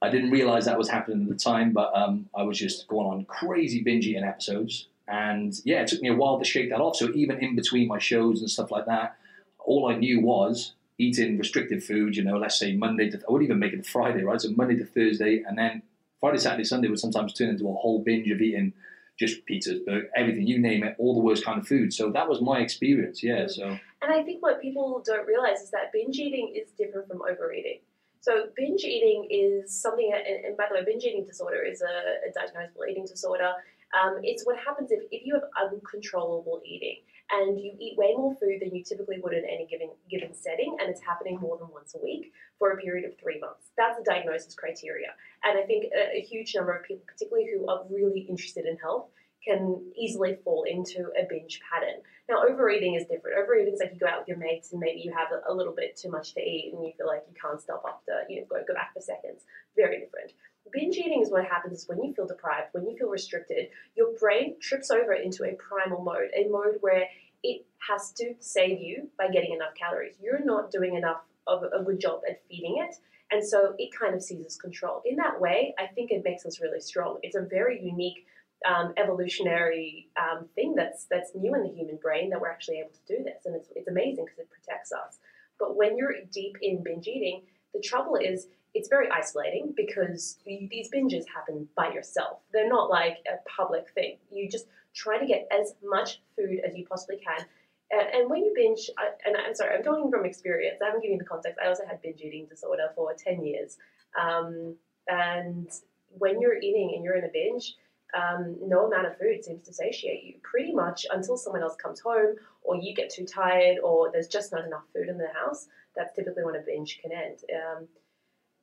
I 0.01 0.09
didn't 0.09 0.31
realize 0.31 0.65
that 0.65 0.77
was 0.77 0.89
happening 0.89 1.23
at 1.23 1.29
the 1.29 1.35
time, 1.35 1.71
but 1.71 1.91
um, 1.95 2.29
I 2.35 2.43
was 2.43 2.59
just 2.59 2.87
going 2.87 3.07
on 3.07 3.25
crazy 3.25 3.81
binge 3.81 4.05
eating 4.05 4.23
episodes. 4.23 4.87
And 5.07 5.53
yeah, 5.63 5.81
it 5.81 5.87
took 5.87 6.01
me 6.01 6.09
a 6.09 6.15
while 6.15 6.39
to 6.39 6.45
shake 6.45 6.69
that 6.69 6.81
off. 6.81 6.95
So 6.95 7.11
even 7.13 7.39
in 7.39 7.55
between 7.55 7.87
my 7.87 7.99
shows 7.99 8.41
and 8.41 8.49
stuff 8.49 8.71
like 8.71 8.85
that, 8.87 9.17
all 9.59 9.87
I 9.87 9.95
knew 9.95 10.19
was 10.21 10.73
eating 10.97 11.37
restricted 11.37 11.83
food. 11.83 12.15
You 12.15 12.23
know, 12.23 12.37
let's 12.37 12.57
say 12.57 12.75
Monday 12.75 13.09
to 13.09 13.17
I 13.17 13.31
wouldn't 13.31 13.49
even 13.49 13.59
make 13.59 13.73
it 13.73 13.85
Friday, 13.85 14.23
right? 14.23 14.41
So 14.41 14.49
Monday 14.51 14.77
to 14.77 14.85
Thursday, 14.85 15.43
and 15.47 15.57
then 15.57 15.83
Friday, 16.19 16.37
Saturday, 16.39 16.63
Sunday 16.63 16.87
would 16.87 16.99
sometimes 16.99 17.33
turn 17.33 17.49
into 17.49 17.69
a 17.69 17.73
whole 17.73 18.03
binge 18.03 18.29
of 18.31 18.41
eating 18.41 18.73
just 19.17 19.45
pizzas, 19.45 19.85
burgers, 19.85 20.09
everything 20.15 20.45
you 20.45 20.59
name 20.59 20.83
it, 20.83 20.95
all 20.97 21.13
the 21.13 21.21
worst 21.21 21.45
kind 21.45 21.59
of 21.59 21.67
food. 21.67 21.93
So 21.93 22.11
that 22.11 22.27
was 22.27 22.41
my 22.41 22.59
experience. 22.59 23.23
Yeah. 23.23 23.45
Mm. 23.45 23.51
So 23.51 23.63
And 24.01 24.11
I 24.11 24.23
think 24.23 24.41
what 24.41 24.61
people 24.61 25.01
don't 25.05 25.25
realize 25.25 25.61
is 25.61 25.71
that 25.71 25.91
binge 25.93 26.17
eating 26.17 26.53
is 26.55 26.71
different 26.71 27.07
from 27.07 27.21
overeating. 27.21 27.79
So 28.19 28.47
binge 28.57 28.83
eating 28.83 29.27
is 29.29 29.71
something, 29.71 30.11
and, 30.11 30.45
and 30.45 30.57
by 30.57 30.65
the 30.67 30.75
way, 30.75 30.83
binge 30.83 31.03
eating 31.03 31.25
disorder 31.25 31.61
is 31.61 31.81
a, 31.81 31.85
a 31.85 32.31
diagnosable 32.37 32.89
eating 32.89 33.05
disorder. 33.05 33.51
Um, 33.93 34.19
it's 34.23 34.45
what 34.45 34.57
happens 34.57 34.91
if, 34.91 35.03
if 35.11 35.25
you 35.25 35.35
have 35.35 35.71
uncontrollable 35.71 36.61
eating 36.65 36.97
and 37.31 37.59
you 37.59 37.71
eat 37.79 37.97
way 37.97 38.13
more 38.15 38.35
food 38.35 38.59
than 38.61 38.73
you 38.75 38.83
typically 38.83 39.19
would 39.21 39.33
in 39.33 39.45
any 39.45 39.67
given 39.69 39.89
given 40.09 40.33
setting, 40.33 40.77
and 40.79 40.89
it's 40.89 41.01
happening 41.01 41.39
more 41.39 41.57
than 41.57 41.67
once 41.71 41.95
a 41.95 42.03
week 42.03 42.31
for 42.59 42.71
a 42.71 42.77
period 42.77 43.05
of 43.05 43.17
three 43.17 43.39
months. 43.39 43.71
That's 43.77 43.97
the 43.97 44.03
diagnosis 44.03 44.55
criteria. 44.55 45.09
And 45.43 45.57
I 45.57 45.63
think 45.63 45.85
a, 45.95 46.17
a 46.17 46.21
huge 46.21 46.53
number 46.55 46.75
of 46.75 46.83
people, 46.83 47.03
particularly 47.07 47.49
who 47.53 47.67
are 47.67 47.83
really 47.89 48.21
interested 48.29 48.65
in 48.65 48.77
health, 48.77 49.09
can 49.45 49.81
easily 49.95 50.37
fall 50.43 50.63
into 50.63 51.09
a 51.17 51.25
binge 51.29 51.61
pattern. 51.69 52.01
Now, 52.27 52.41
overeating 52.47 52.95
is 52.95 53.05
different. 53.05 53.37
Overeating 53.37 53.73
is 53.73 53.79
like 53.79 53.93
you 53.93 53.99
go 53.99 54.07
out 54.07 54.19
with 54.19 54.27
your 54.27 54.37
mates 54.37 54.71
and 54.71 54.79
maybe 54.79 55.01
you 55.01 55.13
have 55.13 55.29
a, 55.29 55.51
a 55.51 55.53
little 55.53 55.73
bit 55.73 55.95
too 55.95 56.09
much 56.09 56.33
to 56.33 56.41
eat 56.41 56.73
and 56.73 56.83
you 56.83 56.93
feel 56.97 57.05
like 57.05 57.23
you 57.29 57.35
can't 57.39 57.61
stop 57.61 57.83
after, 57.87 58.25
you 58.27 58.41
know, 58.41 58.47
go, 58.49 58.57
go 58.67 58.73
back 58.73 58.93
for 58.93 59.01
seconds. 59.01 59.43
Very 59.75 59.99
different. 59.99 60.33
Binge 60.71 60.97
eating 60.97 61.21
is 61.21 61.31
what 61.31 61.45
happens 61.45 61.85
when 61.87 62.03
you 62.03 62.13
feel 62.13 62.27
deprived, 62.27 62.69
when 62.73 62.87
you 62.87 62.97
feel 62.97 63.09
restricted, 63.09 63.69
your 63.95 64.13
brain 64.19 64.55
trips 64.59 64.91
over 64.91 65.13
into 65.13 65.43
a 65.43 65.53
primal 65.53 66.01
mode, 66.03 66.31
a 66.35 66.47
mode 66.49 66.77
where 66.81 67.05
it 67.43 67.65
has 67.87 68.11
to 68.13 68.33
save 68.39 68.79
you 68.81 69.09
by 69.17 69.27
getting 69.27 69.53
enough 69.53 69.75
calories. 69.75 70.15
You're 70.21 70.43
not 70.43 70.71
doing 70.71 70.95
enough 70.95 71.21
of 71.47 71.63
a 71.63 71.83
good 71.83 71.99
job 71.99 72.21
at 72.27 72.41
feeding 72.49 72.83
it. 72.87 72.95
And 73.31 73.45
so 73.45 73.73
it 73.77 73.89
kind 73.97 74.15
of 74.15 74.23
seizes 74.23 74.55
control. 74.55 75.01
In 75.05 75.15
that 75.17 75.39
way, 75.39 75.73
I 75.79 75.87
think 75.87 76.11
it 76.11 76.23
makes 76.23 76.45
us 76.45 76.61
really 76.61 76.79
strong. 76.79 77.17
It's 77.23 77.35
a 77.35 77.41
very 77.41 77.81
unique 77.81 78.25
um, 78.65 78.93
evolutionary 78.97 80.09
um, 80.19 80.45
thing 80.55 80.73
that's 80.75 81.05
that's 81.05 81.31
new 81.35 81.53
in 81.53 81.63
the 81.63 81.69
human 81.69 81.97
brain 81.97 82.29
that 82.29 82.39
we're 82.39 82.49
actually 82.49 82.79
able 82.79 82.91
to 82.91 83.17
do 83.17 83.23
this, 83.23 83.45
and 83.45 83.55
it's, 83.55 83.69
it's 83.75 83.87
amazing 83.87 84.25
because 84.25 84.39
it 84.39 84.49
protects 84.49 84.91
us. 84.91 85.19
But 85.59 85.75
when 85.75 85.97
you're 85.97 86.13
deep 86.31 86.57
in 86.61 86.83
binge 86.83 87.07
eating, 87.07 87.43
the 87.73 87.81
trouble 87.81 88.15
is 88.15 88.47
it's 88.75 88.89
very 88.89 89.09
isolating 89.09 89.73
because 89.75 90.37
these 90.45 90.89
binges 90.93 91.23
happen 91.33 91.67
by 91.77 91.91
yourself. 91.93 92.39
They're 92.51 92.69
not 92.69 92.89
like 92.89 93.19
a 93.25 93.37
public 93.49 93.85
thing. 93.95 94.17
You 94.29 94.49
just 94.49 94.67
try 94.93 95.17
to 95.17 95.25
get 95.25 95.47
as 95.49 95.75
much 95.83 96.21
food 96.35 96.59
as 96.67 96.75
you 96.75 96.85
possibly 96.85 97.17
can. 97.17 97.45
And, 97.91 98.29
when 98.29 98.43
you 98.43 98.51
binge, 98.53 98.89
and 99.25 99.37
I'm 99.37 99.55
sorry, 99.55 99.75
I'm 99.75 99.83
talking 99.83 100.11
from 100.11 100.25
experience. 100.25 100.79
I 100.81 100.87
haven't 100.87 101.01
given 101.01 101.13
you 101.13 101.19
the 101.19 101.25
context. 101.25 101.59
I 101.63 101.67
also 101.67 101.85
had 101.87 102.01
binge 102.01 102.19
eating 102.21 102.47
disorder 102.47 102.89
for 102.95 103.13
10 103.13 103.45
years. 103.45 103.77
Um, 104.19 104.75
and 105.07 105.69
when 106.09 106.41
you're 106.41 106.57
eating 106.57 106.93
and 106.95 107.03
you're 107.03 107.15
in 107.15 107.23
a 107.23 107.29
binge, 107.31 107.75
um, 108.13 108.57
no 108.61 108.87
amount 108.87 109.07
of 109.07 109.17
food 109.17 109.43
seems 109.43 109.65
to 109.67 109.73
satiate 109.73 110.23
you 110.23 110.35
pretty 110.41 110.73
much 110.73 111.05
until 111.11 111.37
someone 111.37 111.61
else 111.61 111.75
comes 111.75 111.99
home 111.99 112.35
or 112.63 112.75
you 112.75 112.93
get 112.93 113.09
too 113.09 113.25
tired 113.25 113.77
or 113.83 114.11
there's 114.11 114.27
just 114.27 114.51
not 114.51 114.65
enough 114.65 114.83
food 114.93 115.07
in 115.07 115.17
the 115.17 115.27
house. 115.33 115.67
That's 115.95 116.13
typically 116.15 116.43
when 116.43 116.55
a 116.55 116.59
binge 116.59 116.99
can 117.01 117.11
end. 117.11 117.39
Um, 117.53 117.87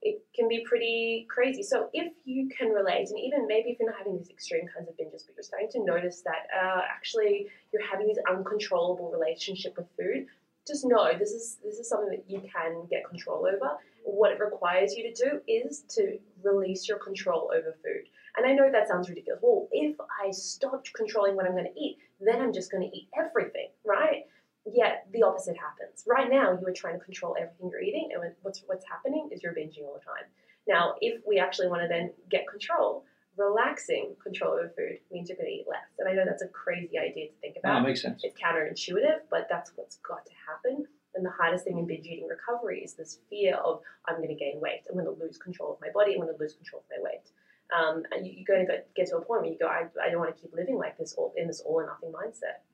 it 0.02 0.24
can 0.34 0.48
be 0.48 0.64
pretty 0.68 1.26
crazy. 1.30 1.62
So 1.62 1.88
if 1.92 2.12
you 2.24 2.48
can 2.56 2.70
relate, 2.70 3.08
and 3.08 3.18
even 3.18 3.46
maybe 3.46 3.70
if 3.70 3.78
you're 3.78 3.88
not 3.88 3.98
having 3.98 4.18
these 4.18 4.28
extreme 4.28 4.66
kinds 4.74 4.88
of 4.88 4.94
binges, 4.94 5.24
but 5.26 5.34
you're 5.36 5.42
starting 5.42 5.70
to 5.72 5.84
notice 5.84 6.22
that 6.22 6.48
uh, 6.54 6.80
actually 6.90 7.46
you're 7.72 7.86
having 7.86 8.08
this 8.08 8.18
uncontrollable 8.28 9.10
relationship 9.10 9.74
with 9.76 9.86
food, 9.96 10.26
just 10.66 10.84
know 10.84 11.10
this 11.18 11.30
is 11.30 11.58
this 11.64 11.78
is 11.78 11.88
something 11.88 12.10
that 12.10 12.24
you 12.28 12.40
can 12.40 12.86
get 12.90 13.08
control 13.08 13.46
over. 13.46 13.78
What 14.04 14.32
it 14.32 14.40
requires 14.40 14.94
you 14.94 15.12
to 15.12 15.24
do 15.24 15.40
is 15.46 15.84
to 15.90 16.18
release 16.42 16.88
your 16.88 16.98
control 16.98 17.52
over 17.54 17.76
food. 17.84 18.04
And 18.36 18.46
I 18.46 18.54
know 18.54 18.70
that 18.70 18.88
sounds 18.88 19.08
ridiculous. 19.08 19.40
Well, 19.42 19.68
if 19.70 19.96
I 20.00 20.30
stopped 20.30 20.92
controlling 20.94 21.36
what 21.36 21.46
I'm 21.46 21.52
going 21.52 21.72
to 21.72 21.80
eat, 21.80 21.98
then 22.20 22.40
I'm 22.40 22.52
just 22.52 22.70
going 22.70 22.88
to 22.88 22.96
eat 22.96 23.08
everything, 23.16 23.68
right? 23.84 24.24
Yet 24.64 25.08
the 25.12 25.22
opposite 25.24 25.56
happens. 25.56 26.04
Right 26.06 26.30
now, 26.30 26.52
you 26.52 26.66
are 26.66 26.72
trying 26.72 26.98
to 26.98 27.04
control 27.04 27.36
everything 27.38 27.68
you're 27.70 27.82
eating, 27.82 28.10
and 28.14 28.32
what's 28.42 28.62
what's 28.66 28.86
happening 28.88 29.28
is 29.32 29.42
you're 29.42 29.54
binging 29.54 29.82
all 29.84 29.94
the 29.98 30.04
time. 30.04 30.24
Now, 30.68 30.94
if 31.00 31.20
we 31.26 31.38
actually 31.38 31.68
want 31.68 31.82
to 31.82 31.88
then 31.88 32.12
get 32.30 32.46
control, 32.48 33.04
relaxing 33.36 34.14
control 34.22 34.54
over 34.54 34.72
food 34.76 34.98
means 35.10 35.28
you're 35.28 35.36
going 35.36 35.48
to 35.48 35.52
eat 35.52 35.66
less. 35.68 35.88
And 35.98 36.08
I 36.08 36.12
know 36.12 36.24
that's 36.24 36.42
a 36.42 36.48
crazy 36.48 36.98
idea 36.98 37.28
to 37.28 37.34
think 37.40 37.54
that 37.54 37.60
about. 37.60 37.82
makes 37.82 38.02
sense. 38.02 38.22
It's 38.22 38.38
counterintuitive, 38.38 39.26
but 39.30 39.46
that's 39.48 39.72
what's 39.74 39.96
got 39.96 40.24
to 40.26 40.32
happen. 40.46 40.86
And 41.14 41.24
the 41.24 41.30
hardest 41.30 41.64
thing 41.64 41.78
in 41.78 41.86
binge 41.86 42.06
eating 42.06 42.28
recovery 42.28 42.80
is 42.80 42.94
this 42.94 43.18
fear 43.28 43.56
of 43.56 43.80
I'm 44.06 44.16
going 44.16 44.28
to 44.28 44.34
gain 44.34 44.60
weight, 44.60 44.82
I'm 44.88 44.94
going 44.94 45.06
to 45.06 45.22
lose 45.22 45.36
control 45.36 45.72
of 45.74 45.80
my 45.80 45.88
body, 45.92 46.12
I'm 46.14 46.20
going 46.20 46.34
to 46.34 46.40
lose 46.40 46.54
control 46.54 46.82
of 46.82 46.96
my 46.96 47.10
weight. 47.10 47.28
Um, 47.76 48.02
and 48.12 48.26
you, 48.26 48.32
you're 48.36 48.56
going 48.56 48.66
to 48.66 48.82
get 48.94 49.08
to 49.08 49.16
a 49.16 49.20
point 49.20 49.42
where 49.42 49.50
you 49.50 49.58
go, 49.58 49.66
I, 49.66 49.86
I 50.02 50.10
don't 50.10 50.20
want 50.20 50.34
to 50.34 50.40
keep 50.40 50.54
living 50.54 50.76
like 50.76 50.98
this, 50.98 51.14
all, 51.14 51.32
in 51.36 51.46
this 51.46 51.60
all 51.60 51.80
or 51.80 51.86
nothing 51.86 52.12
mindset. 52.12 52.64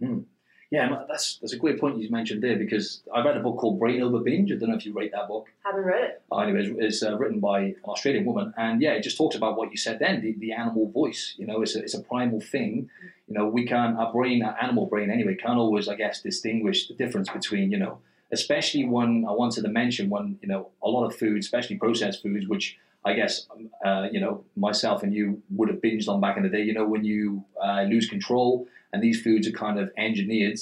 Yeah, 0.70 1.04
that's 1.08 1.38
that's 1.38 1.54
a 1.54 1.56
great 1.56 1.80
point 1.80 1.98
you 1.98 2.10
mentioned 2.10 2.42
there 2.42 2.56
because 2.56 3.02
I 3.14 3.24
read 3.24 3.38
a 3.38 3.40
book 3.40 3.56
called 3.56 3.78
Brain 3.78 4.02
Over 4.02 4.18
Binge. 4.18 4.52
I 4.52 4.56
don't 4.56 4.68
know 4.68 4.76
if 4.76 4.84
you 4.84 4.92
read 4.92 5.12
that 5.12 5.26
book. 5.26 5.46
Haven't 5.64 5.84
read 5.84 6.04
it. 6.04 6.22
Uh, 6.30 6.40
anyways, 6.40 6.68
it's 6.78 7.02
uh, 7.02 7.16
written 7.16 7.40
by 7.40 7.60
an 7.60 7.76
Australian 7.84 8.26
woman, 8.26 8.52
and 8.58 8.82
yeah, 8.82 8.92
it 8.92 9.02
just 9.02 9.16
talks 9.16 9.34
about 9.34 9.56
what 9.56 9.70
you 9.70 9.78
said 9.78 9.98
then, 9.98 10.20
the, 10.20 10.34
the 10.38 10.52
animal 10.52 10.90
voice. 10.90 11.34
You 11.38 11.46
know, 11.46 11.62
it's 11.62 11.74
a, 11.74 11.80
it's 11.80 11.94
a 11.94 12.02
primal 12.02 12.40
thing. 12.40 12.90
You 13.28 13.34
know, 13.34 13.46
we 13.48 13.64
can't, 13.66 13.96
our 13.96 14.12
brain, 14.12 14.42
our 14.42 14.56
animal 14.62 14.84
brain 14.86 15.10
anyway, 15.10 15.36
can't 15.36 15.58
always, 15.58 15.88
I 15.88 15.94
guess, 15.94 16.20
distinguish 16.20 16.88
the 16.88 16.94
difference 16.94 17.30
between, 17.30 17.72
you 17.72 17.78
know, 17.78 18.00
especially 18.30 18.84
when 18.84 19.24
I 19.26 19.32
wanted 19.32 19.62
to 19.62 19.68
mention 19.68 20.10
when 20.10 20.38
you 20.42 20.48
know 20.48 20.68
a 20.82 20.88
lot 20.88 21.06
of 21.06 21.16
foods, 21.16 21.46
especially 21.46 21.76
processed 21.76 22.22
foods, 22.22 22.46
which 22.46 22.76
I 23.08 23.14
guess 23.14 23.46
uh, 23.84 24.06
you 24.12 24.20
know 24.20 24.44
myself 24.56 25.02
and 25.02 25.12
you 25.14 25.42
would 25.50 25.68
have 25.68 25.80
binged 25.80 26.08
on 26.08 26.20
back 26.20 26.36
in 26.36 26.42
the 26.42 26.48
day. 26.48 26.62
You 26.62 26.74
know 26.74 26.86
when 26.86 27.04
you 27.04 27.44
uh, 27.62 27.82
lose 27.82 28.08
control 28.08 28.66
and 28.92 29.02
these 29.02 29.20
foods 29.20 29.46
are 29.48 29.52
kind 29.52 29.78
of 29.78 29.90
engineered 29.96 30.58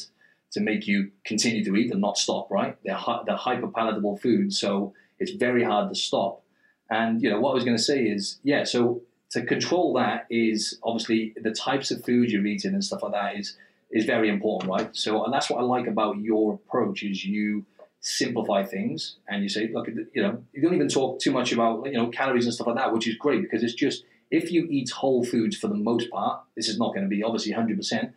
to 0.52 0.60
make 0.60 0.86
you 0.86 1.10
continue 1.24 1.64
to 1.64 1.76
eat 1.76 1.90
and 1.90 2.00
not 2.00 2.16
stop. 2.18 2.50
Right? 2.50 2.76
They're 2.84 2.94
hi- 2.94 3.22
they're 3.26 3.36
hyper 3.36 3.68
palatable 3.68 4.16
foods, 4.18 4.58
so 4.58 4.94
it's 5.18 5.32
very 5.32 5.64
hard 5.64 5.88
to 5.88 5.94
stop. 5.94 6.42
And 6.88 7.20
you 7.22 7.30
know 7.30 7.40
what 7.40 7.50
I 7.50 7.54
was 7.54 7.64
going 7.64 7.76
to 7.76 7.82
say 7.82 8.04
is 8.04 8.38
yeah. 8.42 8.64
So 8.64 9.02
to 9.30 9.44
control 9.44 9.92
that 9.94 10.26
is 10.30 10.78
obviously 10.82 11.34
the 11.36 11.50
types 11.50 11.90
of 11.90 12.04
food 12.04 12.30
you're 12.30 12.46
eating 12.46 12.74
and 12.74 12.84
stuff 12.84 13.02
like 13.02 13.12
that 13.12 13.36
is 13.36 13.56
is 13.90 14.04
very 14.04 14.28
important, 14.28 14.70
right? 14.70 14.88
So 14.96 15.24
and 15.24 15.32
that's 15.32 15.50
what 15.50 15.60
I 15.60 15.62
like 15.62 15.86
about 15.86 16.18
your 16.18 16.54
approach 16.54 17.02
is 17.02 17.24
you 17.24 17.64
simplify 18.06 18.64
things 18.64 19.16
and 19.28 19.42
you 19.42 19.48
say, 19.48 19.68
look, 19.72 19.88
you 19.88 20.22
know, 20.22 20.40
you 20.52 20.62
don't 20.62 20.74
even 20.74 20.88
talk 20.88 21.18
too 21.18 21.32
much 21.32 21.50
about 21.52 21.84
you 21.86 21.94
know 21.94 22.06
calories 22.06 22.44
and 22.44 22.54
stuff 22.54 22.68
like 22.68 22.76
that, 22.76 22.92
which 22.92 23.08
is 23.08 23.16
great 23.16 23.42
because 23.42 23.64
it's 23.64 23.74
just 23.74 24.04
if 24.30 24.52
you 24.52 24.66
eat 24.70 24.90
whole 24.90 25.24
foods 25.24 25.56
for 25.56 25.66
the 25.66 25.74
most 25.74 26.08
part, 26.10 26.42
this 26.56 26.68
is 26.68 26.78
not 26.78 26.94
going 26.94 27.02
to 27.02 27.08
be 27.08 27.24
obviously 27.24 27.52
100. 27.52 27.76
percent 27.76 28.12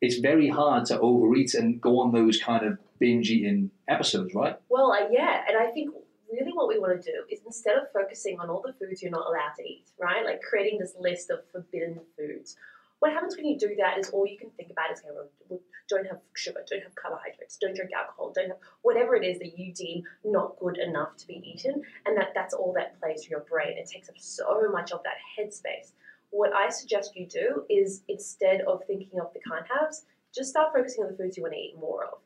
It's 0.00 0.18
very 0.18 0.48
hard 0.48 0.86
to 0.86 0.98
overeat 0.98 1.54
and 1.54 1.80
go 1.80 2.00
on 2.00 2.10
those 2.10 2.40
kind 2.40 2.66
of 2.66 2.78
binge 2.98 3.30
eating 3.30 3.70
episodes, 3.86 4.34
right? 4.34 4.56
Well, 4.68 4.90
uh, 4.90 5.06
yeah, 5.08 5.44
and 5.48 5.56
I 5.56 5.70
think 5.70 5.94
really 6.32 6.52
what 6.52 6.66
we 6.66 6.80
want 6.80 7.00
to 7.00 7.12
do 7.12 7.18
is 7.30 7.38
instead 7.46 7.76
of 7.76 7.84
focusing 7.92 8.40
on 8.40 8.50
all 8.50 8.62
the 8.66 8.72
foods 8.72 9.02
you're 9.02 9.12
not 9.12 9.26
allowed 9.28 9.54
to 9.58 9.62
eat, 9.62 9.84
right? 10.00 10.24
Like 10.24 10.42
creating 10.42 10.80
this 10.80 10.94
list 10.98 11.30
of 11.30 11.38
forbidden 11.52 12.00
foods. 12.16 12.56
What 13.00 13.12
happens 13.12 13.36
when 13.36 13.46
you 13.46 13.58
do 13.58 13.74
that 13.78 13.98
is 13.98 14.10
all 14.10 14.26
you 14.26 14.38
can 14.38 14.50
think 14.50 14.70
about 14.70 14.90
is, 14.92 15.00
okay, 15.00 15.28
well, 15.48 15.60
don't 15.88 16.06
have 16.06 16.18
sugar, 16.34 16.64
don't 16.68 16.82
have 16.82 16.94
carbohydrates, 16.94 17.56
don't 17.56 17.74
drink 17.74 17.92
alcohol, 17.92 18.32
don't 18.34 18.48
have 18.48 18.58
whatever 18.82 19.14
it 19.14 19.24
is 19.24 19.38
that 19.38 19.58
you 19.58 19.72
deem 19.72 20.02
not 20.24 20.58
good 20.58 20.78
enough 20.78 21.16
to 21.18 21.26
be 21.26 21.40
eaten, 21.44 21.82
and 22.06 22.16
that 22.16 22.32
that's 22.34 22.54
all 22.54 22.72
that 22.74 22.98
plays 23.00 23.24
through 23.24 23.36
your 23.36 23.46
brain. 23.48 23.78
It 23.78 23.88
takes 23.88 24.08
up 24.08 24.16
so 24.18 24.68
much 24.72 24.92
of 24.92 25.00
that 25.04 25.14
headspace. 25.38 25.92
What 26.30 26.52
I 26.52 26.68
suggest 26.70 27.16
you 27.16 27.26
do 27.26 27.64
is 27.70 28.02
instead 28.08 28.62
of 28.62 28.82
thinking 28.86 29.20
of 29.20 29.32
the 29.32 29.40
can't 29.40 29.66
haves, 29.66 30.04
just 30.34 30.50
start 30.50 30.72
focusing 30.74 31.04
on 31.04 31.10
the 31.10 31.16
foods 31.16 31.36
you 31.36 31.42
want 31.42 31.54
to 31.54 31.60
eat 31.60 31.76
more 31.78 32.04
of 32.04 32.18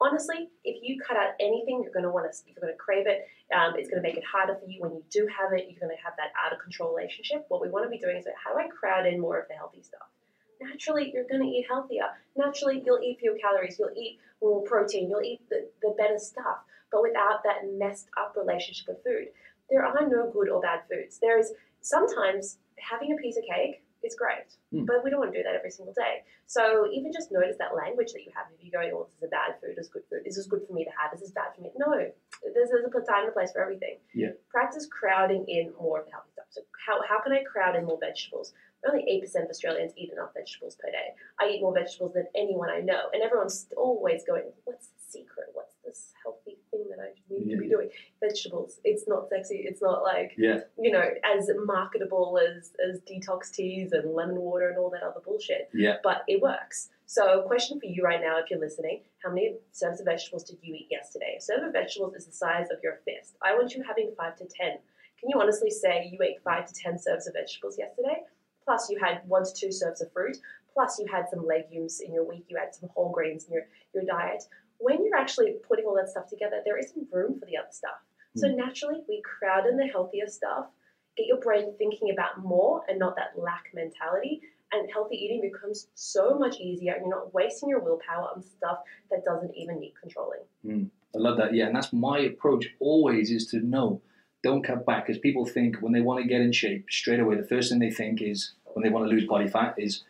honestly, 0.00 0.50
if 0.64 0.82
you 0.82 1.00
cut 1.00 1.16
out 1.16 1.32
anything, 1.40 1.80
you're 1.82 1.92
going 1.92 2.04
to 2.04 2.10
want 2.10 2.30
to, 2.30 2.38
you're 2.46 2.60
going 2.60 2.72
to 2.72 2.78
crave 2.78 3.06
it. 3.06 3.26
Um, 3.54 3.74
it's 3.76 3.88
going 3.88 4.02
to 4.02 4.06
make 4.06 4.16
it 4.16 4.24
harder 4.24 4.56
for 4.56 4.68
you 4.68 4.80
when 4.82 4.92
you 4.92 5.04
do 5.10 5.26
have 5.26 5.52
it. 5.52 5.66
You're 5.68 5.80
going 5.80 5.94
to 5.96 6.02
have 6.02 6.14
that 6.16 6.32
out 6.36 6.52
of 6.52 6.58
control 6.60 6.94
relationship. 6.94 7.44
What 7.48 7.60
we 7.60 7.68
want 7.68 7.84
to 7.86 7.90
be 7.90 7.98
doing 7.98 8.16
is, 8.16 8.26
how 8.42 8.52
do 8.52 8.60
I 8.60 8.68
crowd 8.68 9.06
in 9.06 9.20
more 9.20 9.38
of 9.38 9.48
the 9.48 9.54
healthy 9.54 9.82
stuff? 9.82 10.08
Naturally, 10.68 11.10
you're 11.12 11.28
going 11.30 11.42
to 11.42 11.48
eat 11.48 11.66
healthier. 11.68 12.08
Naturally, 12.36 12.82
you'll 12.84 13.02
eat 13.02 13.18
fewer 13.20 13.36
calories. 13.40 13.76
You'll 13.78 13.96
eat 13.96 14.18
more 14.42 14.62
protein. 14.62 15.08
You'll 15.08 15.22
eat 15.22 15.40
the, 15.50 15.68
the 15.82 15.94
better 15.96 16.18
stuff, 16.18 16.58
but 16.90 17.02
without 17.02 17.42
that 17.44 17.68
messed 17.72 18.08
up 18.16 18.34
relationship 18.36 18.86
with 18.88 19.04
food. 19.04 19.28
There 19.70 19.84
are 19.84 20.08
no 20.08 20.30
good 20.30 20.48
or 20.48 20.60
bad 20.60 20.80
foods. 20.90 21.18
There 21.20 21.38
is 21.38 21.52
sometimes 21.80 22.58
having 22.78 23.12
a 23.12 23.16
piece 23.16 23.36
of 23.36 23.44
cake 23.44 23.84
is 24.04 24.14
great, 24.14 24.52
mm. 24.72 24.86
but 24.86 25.02
we 25.02 25.10
don't 25.10 25.20
want 25.20 25.32
to 25.32 25.38
do 25.38 25.42
that 25.42 25.56
every 25.56 25.70
single 25.70 25.94
day. 25.94 26.22
So 26.46 26.86
even 26.92 27.12
just 27.12 27.32
notice 27.32 27.56
that 27.58 27.74
language 27.74 28.12
that 28.12 28.22
you 28.22 28.32
have. 28.36 28.46
If 28.52 28.64
you 28.64 28.70
go, 28.70 28.84
oh, 28.92 29.08
this 29.08 29.16
is 29.16 29.22
a 29.24 29.32
bad 29.32 29.56
food, 29.60 29.74
this 29.76 29.86
is 29.86 29.92
good 29.92 30.04
food, 30.10 30.20
this 30.24 30.36
is 30.36 30.46
good 30.46 30.60
for 30.66 30.72
me 30.72 30.84
to 30.84 30.90
have, 31.00 31.10
this 31.10 31.22
is 31.22 31.32
bad 31.32 31.56
for 31.56 31.62
me. 31.62 31.72
No, 31.76 31.88
there's, 31.96 32.68
there's 32.70 32.84
a 32.84 32.92
time 33.08 33.24
and 33.24 33.28
a 33.30 33.32
place 33.32 33.52
for 33.52 33.62
everything. 33.62 33.96
Yeah. 34.12 34.36
Practice 34.50 34.86
crowding 34.86 35.46
in 35.48 35.72
more 35.80 36.00
of 36.00 36.06
the 36.06 36.12
healthy 36.12 36.30
stuff. 36.32 36.46
So 36.50 36.60
how, 36.86 37.00
how 37.08 37.20
can 37.24 37.32
I 37.32 37.42
crowd 37.42 37.76
in 37.76 37.86
more 37.86 37.98
vegetables? 37.98 38.52
Only 38.86 39.04
8% 39.22 39.44
of 39.44 39.48
Australians 39.48 39.92
eat 39.96 40.12
enough 40.12 40.34
vegetables 40.34 40.76
per 40.76 40.90
day. 40.90 41.14
I 41.40 41.48
eat 41.48 41.62
more 41.62 41.74
vegetables 41.74 42.14
than 42.14 42.26
anyone 42.34 42.70
I 42.70 42.80
know. 42.80 43.08
And 43.12 43.22
everyone's 43.22 43.66
always 43.76 44.24
going, 44.24 44.44
what's 44.64 44.88
the 44.88 45.00
secret? 45.10 45.48
What's 45.52 45.74
this 45.84 46.12
healthy 46.22 46.58
thing 46.70 46.84
that 46.90 47.02
I 47.02 47.12
need 47.30 47.50
yeah. 47.50 47.56
to 47.56 47.62
be 47.62 47.68
doing? 47.68 47.88
Vegetables. 48.20 48.80
It's 48.84 49.04
not 49.08 49.28
sexy. 49.28 49.64
It's 49.66 49.82
not 49.82 50.02
like, 50.02 50.34
yeah. 50.36 50.60
you 50.78 50.90
know, 50.90 51.04
as 51.24 51.50
marketable 51.64 52.38
as, 52.38 52.72
as 52.86 53.00
detox 53.00 53.52
teas 53.52 53.92
and 53.92 54.14
lemon 54.14 54.36
water 54.36 54.68
and 54.68 54.78
all 54.78 54.90
that 54.90 55.02
other 55.02 55.20
bullshit. 55.24 55.70
Yeah. 55.72 55.96
But 56.02 56.24
it 56.28 56.42
works. 56.42 56.90
So, 57.06 57.42
question 57.42 57.78
for 57.78 57.86
you 57.86 58.02
right 58.02 58.20
now, 58.20 58.38
if 58.38 58.50
you're 58.50 58.58
listening: 58.58 59.02
How 59.22 59.28
many 59.28 59.56
serves 59.72 60.00
of 60.00 60.06
vegetables 60.06 60.44
did 60.44 60.58
you 60.62 60.74
eat 60.74 60.88
yesterday? 60.90 61.36
A 61.38 61.40
serve 61.40 61.62
of 61.64 61.72
vegetables 61.72 62.14
is 62.14 62.26
the 62.26 62.32
size 62.32 62.66
of 62.72 62.78
your 62.82 63.00
fist. 63.04 63.36
I 63.42 63.54
want 63.54 63.74
you 63.74 63.84
having 63.86 64.12
five 64.16 64.36
to 64.36 64.44
ten. 64.46 64.78
Can 65.20 65.28
you 65.28 65.40
honestly 65.40 65.70
say 65.70 66.08
you 66.10 66.18
ate 66.22 66.42
five 66.42 66.66
to 66.66 66.74
ten 66.74 66.98
serves 66.98 67.26
of 67.26 67.34
vegetables 67.34 67.78
yesterday? 67.78 68.22
Plus, 68.64 68.88
you 68.90 68.98
had 68.98 69.20
one 69.26 69.44
to 69.44 69.52
two 69.52 69.72
serves 69.72 70.00
of 70.00 70.12
fruit. 70.12 70.36
Plus, 70.72 70.98
you 70.98 71.06
had 71.10 71.28
some 71.30 71.46
legumes 71.46 72.00
in 72.00 72.12
your 72.12 72.24
week. 72.24 72.46
You 72.48 72.56
had 72.56 72.74
some 72.74 72.88
whole 72.94 73.12
grains 73.12 73.46
in 73.46 73.52
your, 73.52 73.66
your 73.94 74.04
diet. 74.04 74.44
When 74.78 75.04
you're 75.04 75.16
actually 75.16 75.54
putting 75.66 75.84
all 75.84 75.94
that 75.96 76.08
stuff 76.08 76.28
together, 76.28 76.60
there 76.64 76.78
isn't 76.78 77.08
room 77.12 77.38
for 77.38 77.46
the 77.46 77.56
other 77.56 77.68
stuff. 77.70 78.02
So 78.36 78.48
hmm. 78.48 78.56
naturally, 78.56 79.02
we 79.08 79.22
crowd 79.22 79.66
in 79.66 79.76
the 79.76 79.86
healthier 79.86 80.26
stuff, 80.26 80.66
get 81.16 81.26
your 81.26 81.38
brain 81.38 81.74
thinking 81.78 82.10
about 82.10 82.42
more 82.42 82.82
and 82.88 82.98
not 82.98 83.16
that 83.16 83.38
lack 83.40 83.66
mentality. 83.74 84.40
And 84.72 84.90
healthy 84.92 85.14
eating 85.16 85.40
becomes 85.40 85.86
so 85.94 86.36
much 86.36 86.58
easier, 86.58 86.94
and 86.94 87.02
you're 87.02 87.14
not 87.14 87.32
wasting 87.32 87.68
your 87.68 87.78
willpower 87.78 88.30
on 88.34 88.42
stuff 88.42 88.78
that 89.08 89.24
doesn't 89.24 89.54
even 89.56 89.78
need 89.78 89.94
controlling. 90.00 90.40
Mm, 90.66 90.90
I 91.14 91.18
love 91.18 91.36
that. 91.36 91.54
Yeah, 91.54 91.66
and 91.66 91.76
that's 91.76 91.92
my 91.92 92.18
approach 92.18 92.66
always 92.80 93.30
is 93.30 93.46
to 93.48 93.60
know 93.60 94.02
don't 94.44 94.62
cut 94.62 94.84
back 94.84 95.06
because 95.06 95.18
people 95.18 95.46
think 95.46 95.78
when 95.78 95.92
they 95.92 96.02
want 96.02 96.22
to 96.22 96.28
get 96.28 96.42
in 96.42 96.52
shape 96.52 96.86
straight 96.90 97.18
away, 97.18 97.34
the 97.34 97.42
first 97.46 97.70
thing 97.70 97.80
they 97.80 97.90
think 97.90 98.20
is 98.20 98.52
when 98.74 98.84
they 98.84 98.90
want 98.90 99.04
to 99.06 99.10
lose 99.10 99.26
body 99.26 99.48
fat 99.48 99.74
is 99.78 100.04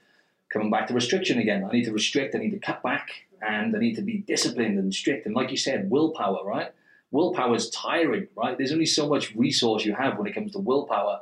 coming 0.53 0.71
back 0.71 0.89
to 0.89 0.95
restriction 0.95 1.39
again. 1.39 1.65
I 1.65 1.73
need 1.73 1.85
to 1.85 1.93
restrict, 1.93 2.35
I 2.35 2.39
need 2.39 2.51
to 2.51 2.59
cut 2.59 2.83
back, 2.83 3.09
and 3.41 3.75
I 3.75 3.79
need 3.79 3.95
to 3.95 4.03
be 4.03 4.19
disciplined 4.19 4.79
and 4.79 4.93
strict. 4.93 5.25
And 5.25 5.37
like 5.37 5.53
you 5.53 5.57
said, 5.57 5.89
willpower, 5.89 6.45
right? 6.45 6.73
Willpower 7.13 7.55
is 7.55 7.71
tiring, 7.71 8.27
right? 8.37 8.59
There's 8.59 8.73
only 8.73 8.87
so 8.87 9.09
much 9.09 9.35
resource 9.37 9.85
you 9.85 9.95
have 9.95 10.19
when 10.19 10.27
it 10.27 10.35
comes 10.35 10.53
to 10.53 10.59
willpower, 10.59 11.21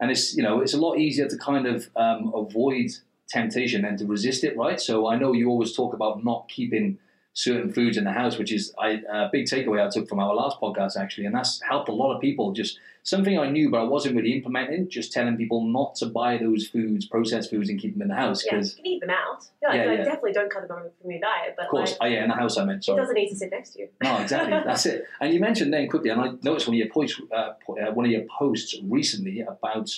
and 0.00 0.10
it's 0.10 0.34
you 0.34 0.42
know 0.42 0.62
it's 0.62 0.72
a 0.72 0.80
lot 0.80 0.98
easier 0.98 1.28
to 1.28 1.36
kind 1.36 1.66
of 1.66 1.90
um, 1.96 2.32
avoid 2.34 2.90
temptation 3.28 3.82
than 3.82 3.98
to 3.98 4.06
resist 4.06 4.42
it, 4.42 4.56
right? 4.56 4.80
So 4.80 5.06
I 5.06 5.16
know 5.16 5.34
you 5.34 5.50
always 5.50 5.74
talk 5.74 5.92
about 5.92 6.24
not 6.24 6.48
keeping 6.48 6.98
certain 7.34 7.72
foods 7.72 7.96
in 7.96 8.04
the 8.04 8.12
house, 8.12 8.38
which 8.38 8.52
is 8.52 8.72
I, 8.78 9.00
a 9.12 9.28
big 9.30 9.46
takeaway 9.46 9.84
I 9.84 9.90
took 9.90 10.08
from 10.08 10.20
our 10.20 10.34
last 10.34 10.60
podcast 10.60 10.96
actually, 10.96 11.26
and 11.26 11.34
that's 11.34 11.60
helped 11.68 11.88
a 11.88 11.92
lot 11.92 12.14
of 12.14 12.20
people. 12.20 12.52
Just 12.52 12.78
something 13.02 13.38
I 13.38 13.50
knew, 13.50 13.70
but 13.70 13.80
I 13.80 13.82
wasn't 13.84 14.14
really 14.14 14.32
implementing. 14.32 14.88
Just 14.88 15.12
telling 15.12 15.36
people 15.36 15.64
not 15.66 15.96
to 15.96 16.06
buy 16.06 16.38
those 16.38 16.68
foods, 16.68 17.06
processed 17.06 17.50
foods, 17.50 17.68
and 17.68 17.78
keep 17.78 17.92
them 17.92 18.02
in 18.02 18.08
the 18.08 18.14
house 18.14 18.44
because 18.44 18.70
yeah, 18.70 18.76
you 18.76 18.82
can 18.82 18.92
eat 18.92 19.00
them 19.00 19.10
out. 19.10 19.44
Yeah, 19.62 19.74
yeah, 19.74 19.92
yeah, 19.92 19.96
definitely 20.04 20.32
don't 20.32 20.50
cut 20.50 20.68
them 20.68 20.78
out 20.78 20.92
from 21.02 21.10
your 21.10 21.20
diet. 21.20 21.54
But 21.56 21.66
of 21.66 21.70
course, 21.70 21.90
like, 21.92 21.98
oh, 22.02 22.06
yeah, 22.06 22.22
in 22.22 22.28
the 22.28 22.36
house 22.36 22.56
I 22.56 22.64
meant. 22.64 22.84
Sorry. 22.84 22.98
It 22.98 23.00
doesn't 23.00 23.14
need 23.14 23.28
to 23.30 23.36
sit 23.36 23.50
next 23.50 23.70
to 23.70 23.80
you. 23.80 23.88
No, 24.02 24.16
exactly. 24.18 24.52
that's 24.64 24.86
it. 24.86 25.04
And 25.20 25.34
you 25.34 25.40
mentioned 25.40 25.72
then 25.72 25.88
quickly, 25.88 26.10
and 26.10 26.20
I 26.20 26.32
noticed 26.42 26.68
one 26.68 26.74
of 26.74 26.78
your 26.78 26.88
posts, 26.88 27.20
uh, 27.32 27.34
uh, 27.36 27.92
one 27.92 28.06
of 28.06 28.12
your 28.12 28.24
posts 28.38 28.76
recently 28.84 29.40
about 29.40 29.90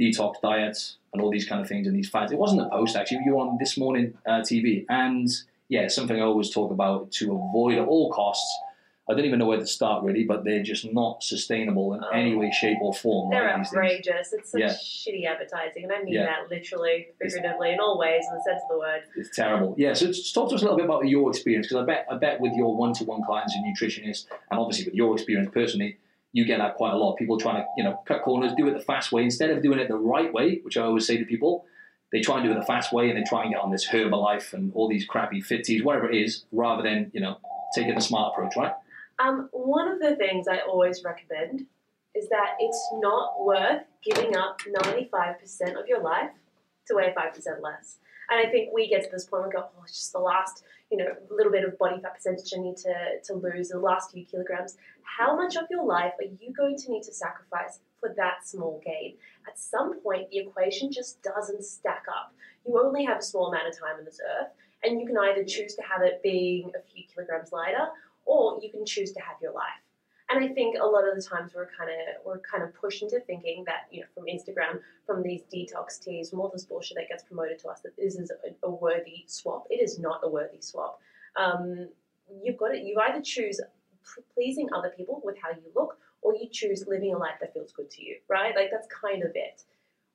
detox 0.00 0.40
diets 0.42 0.96
and 1.12 1.22
all 1.22 1.30
these 1.30 1.46
kind 1.46 1.60
of 1.60 1.68
things 1.68 1.86
and 1.86 1.94
these 1.94 2.08
fads. 2.08 2.32
It 2.32 2.38
wasn't 2.38 2.62
a 2.62 2.70
post 2.70 2.96
actually. 2.96 3.20
You 3.26 3.34
were 3.34 3.42
on 3.42 3.58
this 3.58 3.76
morning 3.76 4.14
uh, 4.26 4.40
TV 4.40 4.86
and 4.88 5.28
yeah, 5.68 5.88
something 5.88 6.16
I 6.16 6.24
always 6.24 6.50
talk 6.50 6.70
about 6.70 7.12
to 7.12 7.32
avoid 7.32 7.78
at 7.78 7.86
all 7.86 8.10
costs. 8.12 8.52
I 9.06 9.12
don't 9.12 9.26
even 9.26 9.38
know 9.38 9.44
where 9.46 9.58
to 9.58 9.66
start 9.66 10.02
really, 10.02 10.24
but 10.24 10.44
they're 10.44 10.62
just 10.62 10.90
not 10.90 11.22
sustainable 11.22 11.92
in 11.92 12.02
oh. 12.02 12.08
any 12.08 12.34
way, 12.34 12.50
shape, 12.50 12.78
or 12.80 12.94
form. 12.94 13.30
They're 13.30 13.44
right, 13.44 13.60
outrageous. 13.60 14.32
It's 14.32 14.52
such 14.52 14.60
yeah. 14.62 14.68
shitty 14.68 15.26
advertising, 15.26 15.84
and 15.84 15.92
I 15.92 16.02
mean 16.02 16.14
yeah. 16.14 16.24
that 16.24 16.48
literally, 16.50 17.08
figuratively, 17.20 17.72
in 17.72 17.80
all 17.80 17.98
ways, 17.98 18.24
in 18.26 18.34
the 18.34 18.42
sense 18.42 18.62
of 18.62 18.70
the 18.70 18.78
word. 18.78 19.02
It's 19.16 19.36
terrible. 19.36 19.74
Yeah. 19.76 19.92
So 19.92 20.06
talk 20.32 20.48
to 20.48 20.54
us 20.54 20.62
a 20.62 20.64
little 20.64 20.76
bit 20.76 20.86
about 20.86 21.06
your 21.06 21.28
experience, 21.28 21.66
because 21.66 21.82
I 21.82 21.86
bet, 21.86 22.06
I 22.10 22.16
bet 22.16 22.40
with 22.40 22.54
your 22.54 22.74
one-to-one 22.74 23.24
clients 23.24 23.54
and 23.54 23.64
nutritionists, 23.66 24.24
and 24.50 24.58
obviously 24.58 24.86
with 24.86 24.94
your 24.94 25.12
experience 25.12 25.50
personally, 25.52 25.98
you 26.32 26.46
get 26.46 26.58
that 26.58 26.76
quite 26.76 26.94
a 26.94 26.96
lot. 26.96 27.16
People 27.16 27.38
trying 27.38 27.56
to, 27.56 27.66
you 27.76 27.84
know, 27.84 28.00
cut 28.06 28.22
corners, 28.22 28.52
do 28.56 28.66
it 28.68 28.72
the 28.72 28.80
fast 28.80 29.12
way 29.12 29.22
instead 29.22 29.50
of 29.50 29.62
doing 29.62 29.78
it 29.78 29.88
the 29.88 29.96
right 29.98 30.32
way, 30.32 30.60
which 30.62 30.78
I 30.78 30.82
always 30.82 31.06
say 31.06 31.18
to 31.18 31.26
people 31.26 31.66
they 32.14 32.20
try 32.20 32.36
and 32.36 32.44
do 32.44 32.52
it 32.52 32.54
the 32.54 32.64
fast 32.64 32.92
way 32.92 33.10
and 33.10 33.18
they 33.18 33.24
try 33.24 33.42
and 33.42 33.50
get 33.50 33.60
on 33.60 33.72
this 33.72 33.88
Herbalife 33.88 34.52
and 34.52 34.72
all 34.76 34.88
these 34.88 35.04
crappy 35.04 35.40
fit 35.40 35.64
teas, 35.64 35.82
whatever 35.82 36.08
it 36.08 36.16
is, 36.16 36.44
rather 36.52 36.80
than, 36.80 37.10
you 37.12 37.20
know, 37.20 37.38
taking 37.74 37.96
the 37.96 38.00
smart 38.00 38.32
approach, 38.32 38.54
right? 38.56 38.72
Um, 39.18 39.48
one 39.50 39.88
of 39.88 39.98
the 39.98 40.14
things 40.14 40.46
I 40.46 40.58
always 40.58 41.02
recommend 41.02 41.66
is 42.14 42.28
that 42.28 42.54
it's 42.60 42.88
not 43.00 43.44
worth 43.44 43.82
giving 44.04 44.36
up 44.36 44.60
95% 44.60 45.34
of 45.76 45.88
your 45.88 46.04
life 46.04 46.30
to 46.86 46.94
weigh 46.94 47.12
5% 47.18 47.34
less. 47.60 47.98
And 48.30 48.46
I 48.46 48.48
think 48.48 48.72
we 48.72 48.88
get 48.88 49.02
to 49.02 49.10
this 49.10 49.24
point 49.24 49.46
we 49.46 49.50
go, 49.52 49.64
oh, 49.76 49.82
it's 49.82 49.96
just 49.96 50.12
the 50.12 50.20
last, 50.20 50.62
you 50.92 50.98
know, 50.98 51.16
little 51.30 51.50
bit 51.50 51.64
of 51.64 51.76
body 51.78 52.00
fat 52.00 52.14
percentage 52.14 52.52
I 52.56 52.62
need 52.62 52.76
to, 52.76 52.94
to 53.24 53.34
lose, 53.34 53.70
the 53.70 53.80
last 53.80 54.12
few 54.12 54.24
kilograms. 54.24 54.76
How 55.02 55.34
much 55.34 55.56
of 55.56 55.64
your 55.68 55.84
life 55.84 56.12
are 56.20 56.30
you 56.40 56.52
going 56.56 56.76
to 56.76 56.92
need 56.92 57.02
to 57.02 57.12
sacrifice 57.12 57.80
for 58.04 58.14
that 58.16 58.46
small 58.46 58.82
gain? 58.84 59.16
At 59.48 59.58
some 59.58 60.00
point, 60.00 60.30
the 60.30 60.38
equation 60.38 60.92
just 60.92 61.22
doesn't 61.22 61.64
stack 61.64 62.04
up. 62.08 62.34
You 62.66 62.78
only 62.78 63.04
have 63.04 63.18
a 63.18 63.22
small 63.22 63.48
amount 63.48 63.68
of 63.68 63.78
time 63.78 63.96
on 63.98 64.04
this 64.04 64.20
earth, 64.38 64.48
and 64.82 65.00
you 65.00 65.06
can 65.06 65.16
either 65.16 65.44
choose 65.44 65.74
to 65.74 65.82
have 65.82 66.02
it 66.02 66.22
being 66.22 66.70
a 66.76 66.82
few 66.82 67.04
kilograms 67.12 67.52
lighter, 67.52 67.88
or 68.26 68.58
you 68.62 68.70
can 68.70 68.84
choose 68.84 69.12
to 69.12 69.20
have 69.20 69.36
your 69.40 69.52
life. 69.52 69.80
And 70.30 70.42
I 70.42 70.48
think 70.48 70.76
a 70.80 70.86
lot 70.86 71.06
of 71.06 71.14
the 71.14 71.22
times 71.22 71.52
we're 71.54 71.68
kind 71.78 71.90
of 71.90 72.24
we're 72.24 72.38
kind 72.38 72.62
of 72.62 72.74
pushed 72.74 73.02
into 73.02 73.20
thinking 73.20 73.62
that 73.66 73.88
you 73.90 74.00
know 74.00 74.06
from 74.14 74.24
Instagram, 74.24 74.80
from 75.06 75.22
these 75.22 75.42
detox 75.52 76.02
teas, 76.02 76.30
from 76.30 76.40
all 76.40 76.50
this 76.50 76.64
bullshit 76.64 76.96
that 76.96 77.08
gets 77.08 77.22
promoted 77.22 77.58
to 77.60 77.68
us 77.68 77.80
that 77.80 77.94
this 77.96 78.16
is 78.16 78.30
a, 78.30 78.66
a 78.66 78.70
worthy 78.70 79.24
swap. 79.26 79.66
It 79.68 79.82
is 79.82 79.98
not 79.98 80.20
a 80.22 80.28
worthy 80.28 80.60
swap. 80.60 81.00
Um, 81.36 81.88
you've 82.42 82.56
got 82.56 82.74
it. 82.74 82.84
You 82.84 82.98
either 83.06 83.20
choose 83.20 83.60
pleasing 84.34 84.68
other 84.74 84.92
people 84.96 85.20
with 85.24 85.36
how 85.42 85.50
you 85.50 85.70
look, 85.74 85.98
or 86.24 86.34
you 86.34 86.48
choose 86.50 86.84
living 86.88 87.14
a 87.14 87.18
life 87.18 87.36
that 87.40 87.52
feels 87.52 87.70
good 87.70 87.90
to 87.92 88.02
you, 88.02 88.16
right? 88.28 88.56
Like 88.56 88.70
that's 88.72 88.88
kind 88.88 89.22
of 89.22 89.30
it. 89.34 89.62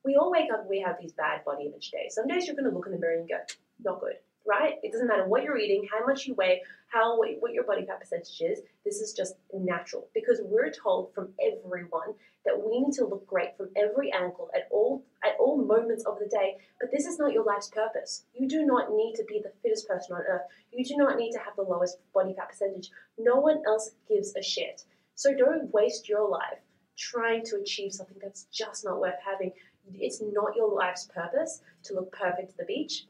We 0.03 0.15
all 0.15 0.31
wake 0.31 0.51
up, 0.51 0.65
we 0.67 0.81
have 0.81 0.97
these 0.99 1.13
bad 1.13 1.45
body 1.45 1.67
image 1.67 1.91
days. 1.91 2.15
Some 2.15 2.27
days 2.27 2.47
you're 2.47 2.55
going 2.55 2.69
to 2.69 2.75
look 2.75 2.87
in 2.87 2.93
the 2.93 2.99
mirror 2.99 3.19
and 3.19 3.29
go, 3.29 3.37
not 3.83 4.01
good, 4.01 4.15
right? 4.45 4.75
It 4.81 4.91
doesn't 4.91 5.07
matter 5.07 5.27
what 5.27 5.43
you're 5.43 5.57
eating, 5.57 5.87
how 5.91 6.05
much 6.05 6.25
you 6.25 6.33
weigh, 6.33 6.61
how 6.87 7.17
what 7.17 7.53
your 7.53 7.63
body 7.63 7.85
fat 7.85 7.99
percentage 7.99 8.41
is. 8.41 8.59
This 8.83 9.01
is 9.01 9.13
just 9.13 9.35
natural 9.53 10.07
because 10.13 10.41
we're 10.43 10.71
told 10.71 11.13
from 11.13 11.29
everyone 11.39 12.15
that 12.45 12.59
we 12.59 12.79
need 12.79 12.93
to 12.93 13.05
look 13.05 13.27
great 13.27 13.55
from 13.57 13.69
every 13.75 14.11
angle 14.11 14.49
at 14.55 14.67
all 14.71 15.03
at 15.23 15.33
all 15.39 15.57
moments 15.57 16.05
of 16.05 16.17
the 16.17 16.25
day. 16.25 16.55
But 16.79 16.89
this 16.91 17.05
is 17.05 17.19
not 17.19 17.33
your 17.33 17.43
life's 17.43 17.69
purpose. 17.69 18.23
You 18.33 18.47
do 18.47 18.65
not 18.65 18.91
need 18.95 19.15
to 19.17 19.23
be 19.25 19.41
the 19.43 19.51
fittest 19.61 19.87
person 19.87 20.15
on 20.15 20.21
earth. 20.21 20.43
You 20.71 20.83
do 20.83 20.95
not 20.97 21.17
need 21.17 21.31
to 21.33 21.39
have 21.39 21.55
the 21.55 21.63
lowest 21.63 21.97
body 22.13 22.33
fat 22.33 22.49
percentage. 22.49 22.89
No 23.19 23.35
one 23.35 23.61
else 23.67 23.91
gives 24.07 24.33
a 24.35 24.41
shit. 24.41 24.85
So 25.19 25.35
don't 25.35 25.69
waste 25.73 26.07
your 26.07 26.29
life 26.29 26.59
trying 26.97 27.43
to 27.43 27.57
achieve 27.57 27.91
something 27.91 28.15
that's 28.23 28.45
just 28.53 28.85
not 28.85 29.01
worth 29.01 29.19
having. 29.21 29.51
It's 29.93 30.21
not 30.21 30.55
your 30.55 30.73
life's 30.73 31.09
purpose 31.13 31.59
to 31.83 31.93
look 31.93 32.09
perfect 32.13 32.51
at 32.51 32.57
the 32.57 32.63
beach. 32.63 33.05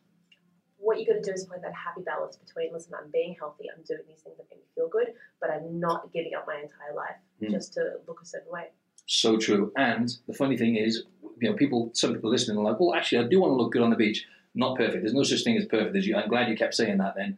What 0.77 0.99
you 0.99 1.05
got 1.05 1.13
to 1.13 1.21
do 1.21 1.31
is 1.31 1.45
find 1.45 1.63
that 1.63 1.71
happy 1.71 2.01
balance 2.01 2.35
between 2.35 2.73
listen, 2.73 2.93
I'm 2.99 3.11
being 3.11 3.35
healthy, 3.37 3.65
I'm 3.69 3.83
doing 3.83 3.99
these 4.07 4.21
things 4.21 4.37
that 4.37 4.47
make 4.49 4.57
me 4.57 4.65
feel 4.73 4.89
good, 4.89 5.09
but 5.39 5.51
I'm 5.51 5.79
not 5.79 6.11
giving 6.11 6.33
up 6.33 6.47
my 6.47 6.55
entire 6.55 6.95
life 6.95 7.17
mm. 7.43 7.51
just 7.51 7.73
to 7.73 7.97
look 8.07 8.21
a 8.23 8.25
certain 8.25 8.51
way. 8.51 8.69
So 9.05 9.37
true. 9.37 9.71
And 9.77 10.09
the 10.25 10.33
funny 10.33 10.57
thing 10.57 10.77
is, 10.77 11.03
you 11.39 11.51
know, 11.51 11.55
people, 11.55 11.91
some 11.93 12.15
people 12.15 12.31
listening 12.31 12.57
are 12.57 12.63
like, 12.63 12.79
well, 12.79 12.95
actually, 12.95 13.23
I 13.23 13.27
do 13.27 13.39
want 13.39 13.51
to 13.51 13.55
look 13.55 13.71
good 13.71 13.83
on 13.83 13.91
the 13.91 13.95
beach. 13.95 14.25
Not 14.55 14.77
perfect. 14.77 15.03
There's 15.03 15.13
no 15.13 15.21
such 15.21 15.43
thing 15.43 15.57
as 15.57 15.65
perfect 15.65 15.95
as 15.95 16.07
you. 16.07 16.15
I'm 16.15 16.27
glad 16.27 16.49
you 16.49 16.57
kept 16.57 16.73
saying 16.73 16.97
that 16.97 17.13
then. 17.15 17.37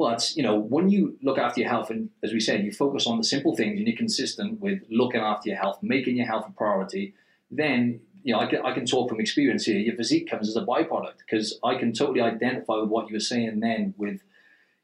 But 0.00 0.34
you 0.34 0.42
know, 0.42 0.58
when 0.58 0.88
you 0.88 1.18
look 1.20 1.36
after 1.36 1.60
your 1.60 1.68
health, 1.68 1.90
and 1.90 2.08
as 2.22 2.32
we 2.32 2.40
said, 2.40 2.64
you 2.64 2.72
focus 2.72 3.06
on 3.06 3.18
the 3.18 3.22
simple 3.22 3.54
things, 3.54 3.78
and 3.78 3.86
you're 3.86 3.98
consistent 3.98 4.58
with 4.58 4.80
looking 4.88 5.20
after 5.20 5.50
your 5.50 5.58
health, 5.58 5.80
making 5.82 6.16
your 6.16 6.26
health 6.26 6.46
a 6.48 6.52
priority, 6.52 7.12
then 7.50 8.00
you 8.22 8.32
know 8.32 8.40
I 8.40 8.46
can, 8.46 8.64
I 8.64 8.72
can 8.72 8.86
talk 8.86 9.10
from 9.10 9.20
experience 9.20 9.66
here. 9.66 9.78
Your 9.78 9.96
physique 9.96 10.30
comes 10.30 10.48
as 10.48 10.56
a 10.56 10.64
byproduct 10.64 11.18
because 11.18 11.58
I 11.62 11.74
can 11.74 11.92
totally 11.92 12.22
identify 12.22 12.76
with 12.76 12.88
what 12.88 13.10
you 13.10 13.16
were 13.16 13.20
saying 13.20 13.60
then 13.60 13.92
with 13.98 14.22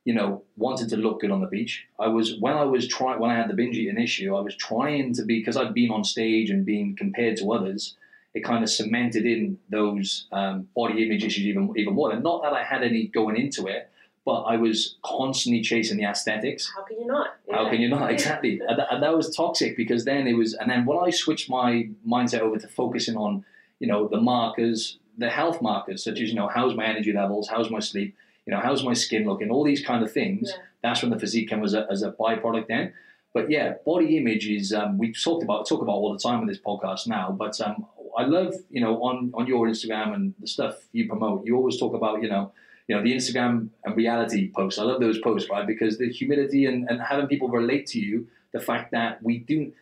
you 0.04 0.12
know 0.12 0.42
wanting 0.58 0.90
to 0.90 0.98
look 0.98 1.22
good 1.22 1.30
on 1.30 1.40
the 1.40 1.46
beach. 1.46 1.86
I 1.98 2.08
was 2.08 2.38
when 2.38 2.52
I 2.52 2.64
was 2.64 2.86
trying 2.86 3.18
when 3.18 3.30
I 3.30 3.36
had 3.36 3.48
the 3.48 3.54
binge 3.54 3.74
eating 3.74 3.98
issue, 3.98 4.36
I 4.36 4.42
was 4.42 4.54
trying 4.54 5.14
to 5.14 5.24
be 5.24 5.38
because 5.38 5.56
I'd 5.56 5.72
been 5.72 5.92
on 5.92 6.04
stage 6.04 6.50
and 6.50 6.66
being 6.66 6.94
compared 6.94 7.38
to 7.38 7.52
others. 7.52 7.96
It 8.34 8.44
kind 8.44 8.62
of 8.62 8.68
cemented 8.68 9.24
in 9.24 9.56
those 9.70 10.26
um, 10.30 10.68
body 10.76 11.02
image 11.06 11.24
issues 11.24 11.46
even 11.46 11.72
even 11.74 11.94
more. 11.94 12.12
And 12.12 12.22
not 12.22 12.42
that 12.42 12.52
I 12.52 12.62
had 12.62 12.82
any 12.82 13.06
going 13.06 13.36
into 13.36 13.66
it 13.66 13.90
but 14.26 14.42
I 14.42 14.56
was 14.56 14.96
constantly 15.04 15.62
chasing 15.62 15.98
the 15.98 16.04
aesthetics. 16.04 16.70
How 16.76 16.82
can 16.82 16.98
you 16.98 17.06
not? 17.06 17.36
Yeah. 17.48 17.56
How 17.56 17.70
can 17.70 17.80
you 17.80 17.88
not? 17.88 18.10
Exactly. 18.10 18.60
and, 18.68 18.76
that, 18.76 18.88
and, 18.92 19.02
that, 19.04 19.16
was 19.16 19.34
toxic 19.34 19.76
because 19.76 20.04
then 20.04 20.26
it 20.26 20.34
was, 20.34 20.52
and 20.54 20.68
then 20.68 20.84
when 20.84 20.98
I 20.98 21.10
switched 21.10 21.48
my 21.48 21.88
mindset 22.06 22.40
over 22.40 22.58
to 22.58 22.66
focusing 22.66 23.16
on, 23.16 23.44
you 23.78 23.86
know, 23.86 24.08
the 24.08 24.20
markers, 24.20 24.98
the 25.16 25.30
health 25.30 25.62
markers, 25.62 26.02
such 26.02 26.20
as, 26.20 26.28
you 26.28 26.34
know, 26.34 26.48
how's 26.48 26.74
my 26.74 26.84
energy 26.84 27.12
levels, 27.12 27.48
how's 27.48 27.70
my 27.70 27.78
sleep, 27.78 28.16
you 28.46 28.52
know, 28.52 28.58
how's 28.60 28.82
my 28.82 28.94
skin 28.94 29.24
looking, 29.24 29.48
all 29.48 29.62
these 29.62 29.84
kind 29.84 30.02
of 30.02 30.12
things, 30.12 30.50
yeah. 30.50 30.62
that's 30.82 31.02
when 31.02 31.12
the 31.12 31.20
physique 31.20 31.48
came 31.48 31.62
as 31.62 31.74
a, 31.74 31.86
as 31.88 32.02
a 32.02 32.10
byproduct 32.10 32.66
then. 32.66 32.92
But 33.32 33.48
yeah, 33.48 33.74
body 33.84 34.16
image 34.16 34.48
is, 34.48 34.72
um, 34.72 34.98
we 34.98 35.12
talked 35.12 35.44
about, 35.44 35.68
talk 35.68 35.82
about 35.82 35.92
all 35.92 36.12
the 36.12 36.18
time 36.18 36.40
in 36.40 36.48
this 36.48 36.58
podcast 36.58 37.06
now, 37.06 37.30
but 37.30 37.60
um, 37.60 37.86
I 38.18 38.24
love, 38.24 38.54
you 38.70 38.80
know, 38.80 39.00
on, 39.04 39.30
on 39.34 39.46
your 39.46 39.68
Instagram 39.68 40.14
and 40.14 40.34
the 40.40 40.48
stuff 40.48 40.78
you 40.90 41.06
promote, 41.06 41.46
you 41.46 41.54
always 41.54 41.78
talk 41.78 41.94
about, 41.94 42.22
you 42.22 42.28
know, 42.28 42.50
you 42.88 42.96
know, 42.96 43.02
the 43.02 43.12
Instagram 43.12 43.68
and 43.84 43.96
reality 43.96 44.50
posts. 44.52 44.78
I 44.78 44.84
love 44.84 45.00
those 45.00 45.18
posts, 45.18 45.50
right? 45.50 45.66
Because 45.66 45.98
the 45.98 46.08
humility 46.08 46.66
and, 46.66 46.88
and 46.88 47.00
having 47.00 47.26
people 47.26 47.48
relate 47.48 47.86
to 47.88 47.98
you, 47.98 48.28
the 48.52 48.60
fact 48.60 48.92
that 48.92 49.22
we 49.22 49.38
do 49.38 49.72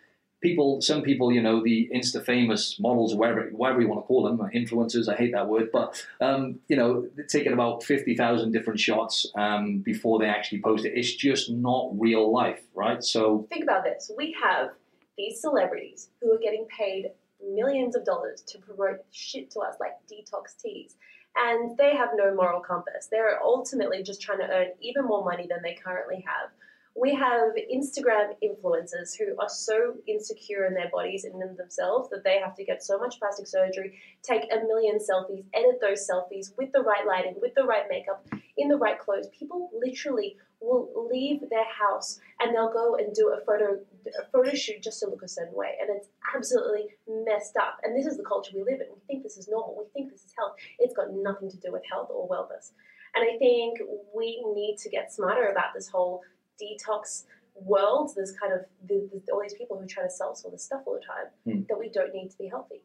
people, 0.44 0.80
some 0.82 1.02
people, 1.02 1.32
you 1.32 1.42
know, 1.42 1.62
the 1.64 1.90
Insta 1.94 2.24
famous 2.24 2.78
models, 2.78 3.14
whatever, 3.14 3.48
whatever 3.52 3.80
you 3.80 3.88
want 3.88 4.02
to 4.02 4.06
call 4.06 4.24
them, 4.24 4.38
influencers. 4.54 5.08
I 5.08 5.16
hate 5.16 5.32
that 5.32 5.48
word, 5.48 5.70
but 5.72 6.02
um, 6.20 6.60
you 6.68 6.76
know, 6.76 7.08
taking 7.28 7.52
about 7.52 7.82
fifty 7.82 8.14
thousand 8.16 8.52
different 8.52 8.78
shots 8.78 9.26
um, 9.36 9.78
before 9.78 10.18
they 10.18 10.26
actually 10.26 10.60
post 10.60 10.84
it. 10.84 10.92
It's 10.94 11.14
just 11.14 11.50
not 11.50 11.90
real 11.98 12.32
life, 12.32 12.60
right? 12.74 13.02
So 13.02 13.46
think 13.48 13.64
about 13.64 13.84
this: 13.84 14.10
we 14.16 14.36
have 14.42 14.70
these 15.16 15.40
celebrities 15.40 16.10
who 16.20 16.32
are 16.32 16.38
getting 16.38 16.66
paid 16.66 17.10
millions 17.54 17.96
of 17.96 18.04
dollars 18.04 18.42
to 18.48 18.58
promote 18.58 19.04
shit 19.12 19.50
to 19.52 19.60
us, 19.60 19.76
like 19.80 19.92
detox 20.10 20.60
teas 20.62 20.96
and 21.36 21.76
they 21.76 21.96
have 21.96 22.10
no 22.14 22.34
moral 22.34 22.60
compass. 22.60 23.08
They're 23.10 23.42
ultimately 23.42 24.02
just 24.02 24.20
trying 24.20 24.38
to 24.38 24.48
earn 24.48 24.68
even 24.80 25.04
more 25.04 25.24
money 25.24 25.46
than 25.48 25.62
they 25.62 25.74
currently 25.74 26.24
have. 26.26 26.50
We 26.96 27.12
have 27.14 27.54
Instagram 27.74 28.36
influencers 28.40 29.18
who 29.18 29.34
are 29.40 29.48
so 29.48 29.96
insecure 30.06 30.66
in 30.66 30.74
their 30.74 30.90
bodies 30.90 31.24
and 31.24 31.42
in 31.42 31.56
themselves 31.56 32.08
that 32.10 32.22
they 32.22 32.38
have 32.38 32.54
to 32.54 32.64
get 32.64 32.84
so 32.84 32.98
much 32.98 33.18
plastic 33.18 33.48
surgery, 33.48 33.98
take 34.22 34.44
a 34.52 34.60
million 34.60 34.98
selfies, 34.98 35.44
edit 35.54 35.80
those 35.80 36.08
selfies 36.08 36.56
with 36.56 36.70
the 36.72 36.82
right 36.82 37.04
lighting, 37.04 37.34
with 37.42 37.52
the 37.56 37.64
right 37.64 37.86
makeup, 37.90 38.24
in 38.56 38.68
the 38.68 38.76
right 38.76 39.00
clothes. 39.00 39.26
People 39.36 39.70
literally 39.76 40.36
will 40.64 41.08
leave 41.10 41.40
their 41.50 41.66
house 41.66 42.20
and 42.40 42.54
they'll 42.54 42.72
go 42.72 42.96
and 42.96 43.14
do 43.14 43.36
a 43.36 43.44
photo 43.44 43.78
a 44.06 44.24
photo 44.32 44.54
shoot 44.54 44.82
just 44.82 45.00
to 45.00 45.06
look 45.08 45.22
a 45.22 45.28
certain 45.28 45.54
way, 45.54 45.76
and 45.80 45.88
it's 45.90 46.08
absolutely 46.34 46.86
messed 47.08 47.56
up. 47.56 47.78
And 47.82 47.96
this 47.96 48.06
is 48.06 48.16
the 48.16 48.24
culture 48.24 48.52
we 48.54 48.62
live 48.62 48.80
in. 48.80 48.88
We 48.92 49.00
think 49.06 49.22
this 49.22 49.36
is 49.36 49.48
normal. 49.48 49.76
We 49.78 49.84
think 49.92 50.12
this 50.12 50.24
is 50.24 50.32
health. 50.36 50.56
It's 50.78 50.94
got 50.94 51.12
nothing 51.12 51.50
to 51.50 51.56
do 51.56 51.72
with 51.72 51.82
health 51.90 52.08
or 52.10 52.28
wellness. 52.28 52.72
And 53.14 53.24
I 53.24 53.38
think 53.38 53.78
we 54.14 54.44
need 54.54 54.76
to 54.82 54.90
get 54.90 55.12
smarter 55.12 55.48
about 55.48 55.72
this 55.74 55.88
whole 55.88 56.22
detox 56.60 57.24
world. 57.54 58.12
There's 58.16 58.32
kind 58.32 58.52
of 58.52 58.60
the, 58.86 59.08
the, 59.12 59.32
all 59.32 59.40
these 59.40 59.54
people 59.54 59.78
who 59.80 59.86
try 59.86 60.02
to 60.02 60.10
sell 60.10 60.32
us 60.32 60.44
all 60.44 60.50
this 60.50 60.64
stuff 60.64 60.82
all 60.86 60.94
the 60.94 61.06
time 61.06 61.30
mm. 61.46 61.68
that 61.68 61.78
we 61.78 61.88
don't 61.88 62.12
need 62.12 62.30
to 62.30 62.38
be 62.38 62.48
healthy. 62.48 62.82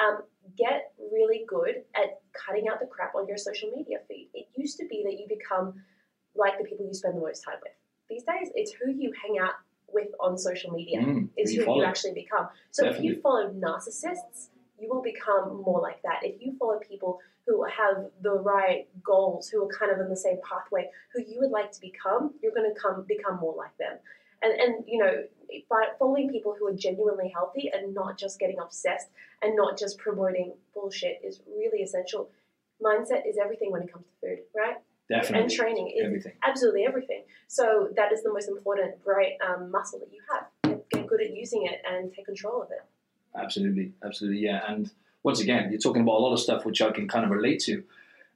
Um, 0.00 0.22
get 0.56 0.92
really 1.12 1.44
good 1.48 1.82
at 1.94 2.20
cutting 2.32 2.68
out 2.68 2.80
the 2.80 2.86
crap 2.86 3.14
on 3.14 3.26
your 3.26 3.36
social 3.36 3.70
media 3.74 3.98
feed. 4.06 4.28
It 4.34 4.46
used 4.54 4.78
to 4.78 4.86
be 4.86 5.02
that 5.04 5.18
you 5.18 5.26
become 5.28 5.74
like 6.34 6.58
the 6.58 6.64
people 6.64 6.86
you 6.86 6.94
spend 6.94 7.16
the 7.16 7.20
most 7.20 7.44
time 7.44 7.56
with. 7.62 7.72
These 8.08 8.24
days, 8.24 8.50
it's 8.54 8.72
who 8.72 8.90
you 8.90 9.12
hang 9.22 9.38
out 9.38 9.54
with 9.92 10.08
on 10.20 10.38
social 10.38 10.72
media 10.72 11.00
mm, 11.00 11.28
is 11.36 11.52
who 11.52 11.62
you 11.62 11.84
actually 11.84 12.14
become. 12.14 12.48
So 12.70 12.84
Definitely. 12.84 13.08
if 13.08 13.16
you 13.16 13.20
follow 13.22 13.50
narcissists, 13.52 14.48
you 14.80 14.88
will 14.88 15.02
become 15.02 15.62
more 15.62 15.80
like 15.80 16.02
that. 16.02 16.20
If 16.22 16.40
you 16.40 16.56
follow 16.58 16.78
people 16.78 17.20
who 17.46 17.64
have 17.64 18.06
the 18.22 18.32
right 18.32 18.88
goals, 19.02 19.48
who 19.48 19.64
are 19.64 19.68
kind 19.68 19.92
of 19.92 20.00
in 20.00 20.08
the 20.08 20.16
same 20.16 20.38
pathway, 20.48 20.88
who 21.12 21.22
you 21.22 21.40
would 21.40 21.50
like 21.50 21.72
to 21.72 21.80
become, 21.80 22.34
you're 22.42 22.52
going 22.52 22.72
to 22.72 22.80
come 22.80 23.04
become 23.06 23.38
more 23.40 23.54
like 23.56 23.76
them. 23.78 23.98
And 24.42 24.58
and 24.58 24.84
you 24.86 24.98
know, 24.98 25.24
by 25.68 25.88
following 25.98 26.30
people 26.30 26.54
who 26.58 26.66
are 26.66 26.74
genuinely 26.74 27.30
healthy 27.34 27.70
and 27.72 27.94
not 27.94 28.18
just 28.18 28.38
getting 28.38 28.58
obsessed 28.58 29.08
and 29.42 29.54
not 29.56 29.78
just 29.78 29.98
promoting 29.98 30.54
bullshit 30.74 31.20
is 31.24 31.40
really 31.46 31.82
essential. 31.82 32.30
Mindset 32.82 33.28
is 33.28 33.36
everything 33.36 33.70
when 33.70 33.82
it 33.82 33.92
comes 33.92 34.06
to 34.06 34.26
food, 34.26 34.38
right? 34.56 34.76
Definitely. 35.10 35.40
And 35.42 35.50
training 35.50 35.88
is 35.88 36.04
everything. 36.04 36.32
absolutely 36.46 36.84
everything. 36.86 37.24
So 37.48 37.88
that 37.96 38.12
is 38.12 38.22
the 38.22 38.32
most 38.32 38.48
important, 38.48 39.02
great 39.04 39.32
um, 39.46 39.70
muscle 39.70 39.98
that 39.98 40.08
you 40.12 40.20
have. 40.30 40.46
Get, 40.62 40.88
get 40.88 41.06
good 41.08 41.20
at 41.20 41.34
using 41.34 41.66
it 41.66 41.82
and 41.84 42.12
take 42.14 42.26
control 42.26 42.62
of 42.62 42.70
it. 42.70 42.84
Absolutely, 43.36 43.92
absolutely, 44.04 44.40
yeah. 44.40 44.60
And 44.68 44.90
once 45.24 45.40
again, 45.40 45.70
you're 45.70 45.80
talking 45.80 46.02
about 46.02 46.14
a 46.14 46.22
lot 46.22 46.32
of 46.32 46.38
stuff 46.38 46.64
which 46.64 46.80
I 46.80 46.92
can 46.92 47.08
kind 47.08 47.24
of 47.24 47.32
relate 47.32 47.60
to. 47.62 47.82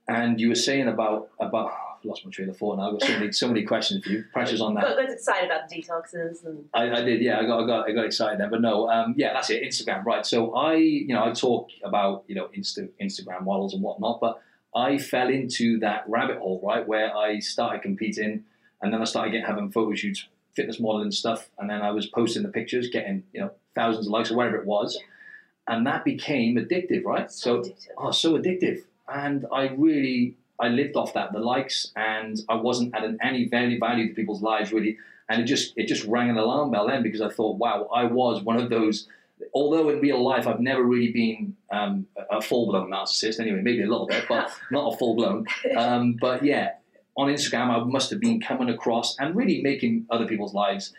And 0.08 0.40
you 0.40 0.48
were 0.48 0.56
saying 0.56 0.88
about 0.88 1.30
about 1.40 1.70
oh, 1.72 1.76
I've 1.98 2.04
lost 2.04 2.24
my 2.24 2.30
train 2.30 2.50
of 2.50 2.56
thought 2.56 2.76
now. 2.76 2.92
I've 2.92 2.98
got 2.98 3.08
so 3.08 3.18
many 3.18 3.32
so 3.32 3.48
many 3.48 3.62
questions 3.62 4.04
for 4.04 4.10
you. 4.10 4.24
Pressures 4.32 4.60
on 4.60 4.74
that. 4.74 4.82
Got, 4.82 4.96
got 4.96 5.10
excited 5.10 5.46
about 5.50 5.68
the 5.68 5.76
detoxes 5.80 6.44
and. 6.44 6.68
I, 6.74 6.90
I, 6.90 7.02
did, 7.02 7.22
yeah. 7.22 7.38
I 7.38 7.46
got, 7.46 7.62
I 7.62 7.66
got, 7.66 7.88
I 7.88 7.92
got 7.92 8.04
excited 8.04 8.38
there, 8.38 8.50
but 8.50 8.60
no, 8.60 8.90
um, 8.90 9.14
yeah, 9.16 9.32
that's 9.32 9.48
it. 9.48 9.62
Instagram, 9.62 10.04
right? 10.04 10.26
So 10.26 10.54
I, 10.54 10.74
you 10.74 11.14
know, 11.14 11.24
I 11.24 11.32
talk 11.32 11.68
about 11.82 12.24
you 12.26 12.34
know 12.34 12.48
Insta, 12.56 12.90
Instagram 13.00 13.44
models 13.44 13.74
and 13.74 13.82
whatnot, 13.82 14.20
but 14.20 14.42
I 14.74 14.98
fell 14.98 15.28
into 15.28 15.78
that 15.80 16.04
rabbit 16.08 16.38
hole, 16.38 16.60
right, 16.62 16.86
where 16.86 17.16
I 17.16 17.38
started 17.38 17.82
competing, 17.82 18.44
and 18.82 18.92
then 18.92 19.00
I 19.00 19.04
started 19.04 19.30
getting 19.30 19.46
having 19.46 19.70
photo 19.70 19.94
shoots, 19.94 20.26
fitness 20.54 20.80
modeling 20.80 21.12
stuff, 21.12 21.48
and 21.58 21.70
then 21.70 21.82
I 21.82 21.90
was 21.90 22.06
posting 22.06 22.42
the 22.42 22.48
pictures, 22.48 22.88
getting 22.88 23.22
you 23.32 23.40
know 23.40 23.50
thousands 23.74 24.06
of 24.06 24.12
likes 24.12 24.30
or 24.30 24.36
whatever 24.36 24.56
it 24.56 24.66
was, 24.66 24.98
yeah. 24.98 25.74
and 25.74 25.86
that 25.86 26.04
became 26.04 26.56
addictive, 26.56 27.04
right? 27.04 27.30
So, 27.30 27.62
so 27.62 27.70
addictive. 27.70 27.76
oh, 27.98 28.10
so 28.10 28.38
addictive, 28.38 28.82
and 29.08 29.46
I 29.52 29.68
really 29.68 30.36
I 30.58 30.68
lived 30.68 30.96
off 30.96 31.14
that, 31.14 31.32
the 31.32 31.40
likes, 31.40 31.92
and 31.96 32.40
I 32.48 32.56
wasn't 32.56 32.94
adding 32.94 33.18
any 33.22 33.48
value 33.48 33.78
value 33.78 34.08
to 34.08 34.14
people's 34.14 34.42
lives 34.42 34.72
really, 34.72 34.98
and 35.28 35.42
it 35.42 35.44
just 35.44 35.72
it 35.76 35.86
just 35.86 36.04
rang 36.04 36.30
an 36.30 36.36
alarm 36.36 36.70
bell 36.70 36.86
then 36.86 37.02
because 37.02 37.20
I 37.20 37.28
thought, 37.28 37.58
wow, 37.58 37.88
I 37.94 38.04
was 38.04 38.42
one 38.42 38.56
of 38.56 38.70
those 38.70 39.08
although 39.52 39.88
in 39.90 40.00
real 40.00 40.24
life 40.24 40.46
I've 40.46 40.60
never 40.60 40.82
really 40.82 41.12
been 41.12 41.56
um, 41.72 42.06
a 42.30 42.40
full 42.40 42.66
blown 42.66 42.90
narcissist, 42.90 43.40
anyway, 43.40 43.60
maybe 43.62 43.82
a 43.82 43.88
little 43.88 44.06
bit, 44.06 44.24
but 44.28 44.50
not 44.70 44.94
a 44.94 44.96
full 44.96 45.14
blown. 45.14 45.46
Um, 45.76 46.16
but 46.20 46.44
yeah, 46.44 46.72
on 47.16 47.28
Instagram, 47.28 47.70
I 47.70 47.84
must 47.84 48.10
have 48.10 48.20
been 48.20 48.40
coming 48.40 48.68
across 48.68 49.16
and 49.18 49.36
really 49.36 49.62
making 49.62 50.06
other 50.10 50.26
people's 50.26 50.54
lives. 50.54 50.92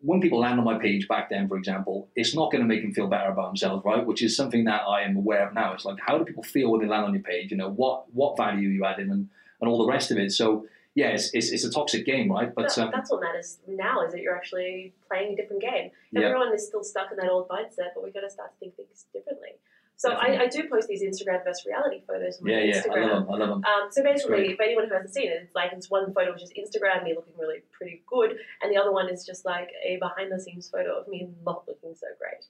When 0.00 0.20
people 0.20 0.40
land 0.40 0.58
on 0.58 0.64
my 0.64 0.78
page 0.78 1.06
back 1.06 1.30
then, 1.30 1.46
for 1.46 1.56
example, 1.56 2.08
it's 2.16 2.34
not 2.34 2.50
going 2.50 2.62
to 2.62 2.66
make 2.66 2.82
them 2.82 2.92
feel 2.92 3.06
better 3.06 3.30
about 3.30 3.50
themselves, 3.50 3.84
right? 3.84 4.04
Which 4.04 4.22
is 4.22 4.36
something 4.36 4.64
that 4.64 4.82
I 4.82 5.02
am 5.02 5.16
aware 5.16 5.46
of 5.46 5.54
now. 5.54 5.74
It's 5.74 5.84
like, 5.84 5.98
how 6.04 6.18
do 6.18 6.24
people 6.24 6.42
feel 6.42 6.72
when 6.72 6.80
they 6.80 6.88
land 6.88 7.04
on 7.04 7.14
your 7.14 7.22
page? 7.22 7.52
You 7.52 7.56
know, 7.56 7.70
what 7.70 8.12
what 8.12 8.36
value 8.36 8.68
you 8.68 8.84
add 8.84 8.98
in 8.98 9.10
and, 9.12 9.28
and 9.60 9.70
all 9.70 9.78
the 9.78 9.90
rest 9.92 10.10
of 10.10 10.18
it. 10.18 10.32
So 10.32 10.66
yeah, 10.94 11.08
it's, 11.08 11.30
it's, 11.32 11.50
it's 11.50 11.64
a 11.64 11.70
toxic 11.70 12.04
game, 12.04 12.30
right? 12.30 12.54
But 12.54 12.76
No, 12.76 12.84
um, 12.84 12.90
that's 12.92 13.10
what 13.10 13.22
matters 13.22 13.58
now 13.66 14.04
is 14.04 14.12
that 14.12 14.20
you're 14.20 14.36
actually 14.36 14.92
playing 15.08 15.32
a 15.32 15.36
different 15.36 15.62
game. 15.62 15.90
Yeah. 16.10 16.26
Everyone 16.26 16.54
is 16.54 16.66
still 16.66 16.84
stuck 16.84 17.10
in 17.10 17.16
that 17.16 17.30
old 17.30 17.48
mindset, 17.48 17.94
but 17.94 18.04
we've 18.04 18.12
got 18.12 18.20
to 18.20 18.30
start 18.30 18.52
to 18.52 18.58
think 18.58 18.76
things 18.76 19.06
differently. 19.12 19.56
So 19.96 20.10
I, 20.10 20.42
I 20.42 20.46
do 20.48 20.68
post 20.68 20.88
these 20.88 21.02
Instagram 21.02 21.44
versus 21.44 21.64
reality 21.64 22.02
photos 22.04 22.38
on 22.38 22.48
my 22.48 22.54
yeah, 22.54 22.74
yeah, 22.74 22.82
I 22.90 23.00
love 23.00 23.26
them. 23.26 23.34
I 23.34 23.36
love 23.36 23.48
them. 23.50 23.64
Um, 23.64 23.88
so 23.88 24.02
basically, 24.02 24.50
if 24.50 24.60
anyone 24.60 24.88
who 24.88 24.94
hasn't 24.94 25.14
seen 25.14 25.30
it, 25.30 25.42
it's 25.44 25.54
like 25.54 25.70
it's 25.72 25.88
one 25.90 26.12
photo 26.12 26.32
which 26.32 26.42
is 26.42 26.50
Instagram, 26.58 27.04
me 27.04 27.14
looking 27.14 27.34
really 27.38 27.62
pretty 27.70 28.02
good, 28.08 28.36
and 28.60 28.72
the 28.72 28.76
other 28.80 28.90
one 28.90 29.08
is 29.08 29.24
just 29.24 29.44
like 29.44 29.70
a 29.86 29.98
behind 29.98 30.32
the 30.32 30.40
scenes 30.40 30.68
photo 30.68 30.98
of 30.98 31.06
me 31.06 31.28
not 31.46 31.62
looking 31.68 31.94
so 31.94 32.08
great. 32.18 32.44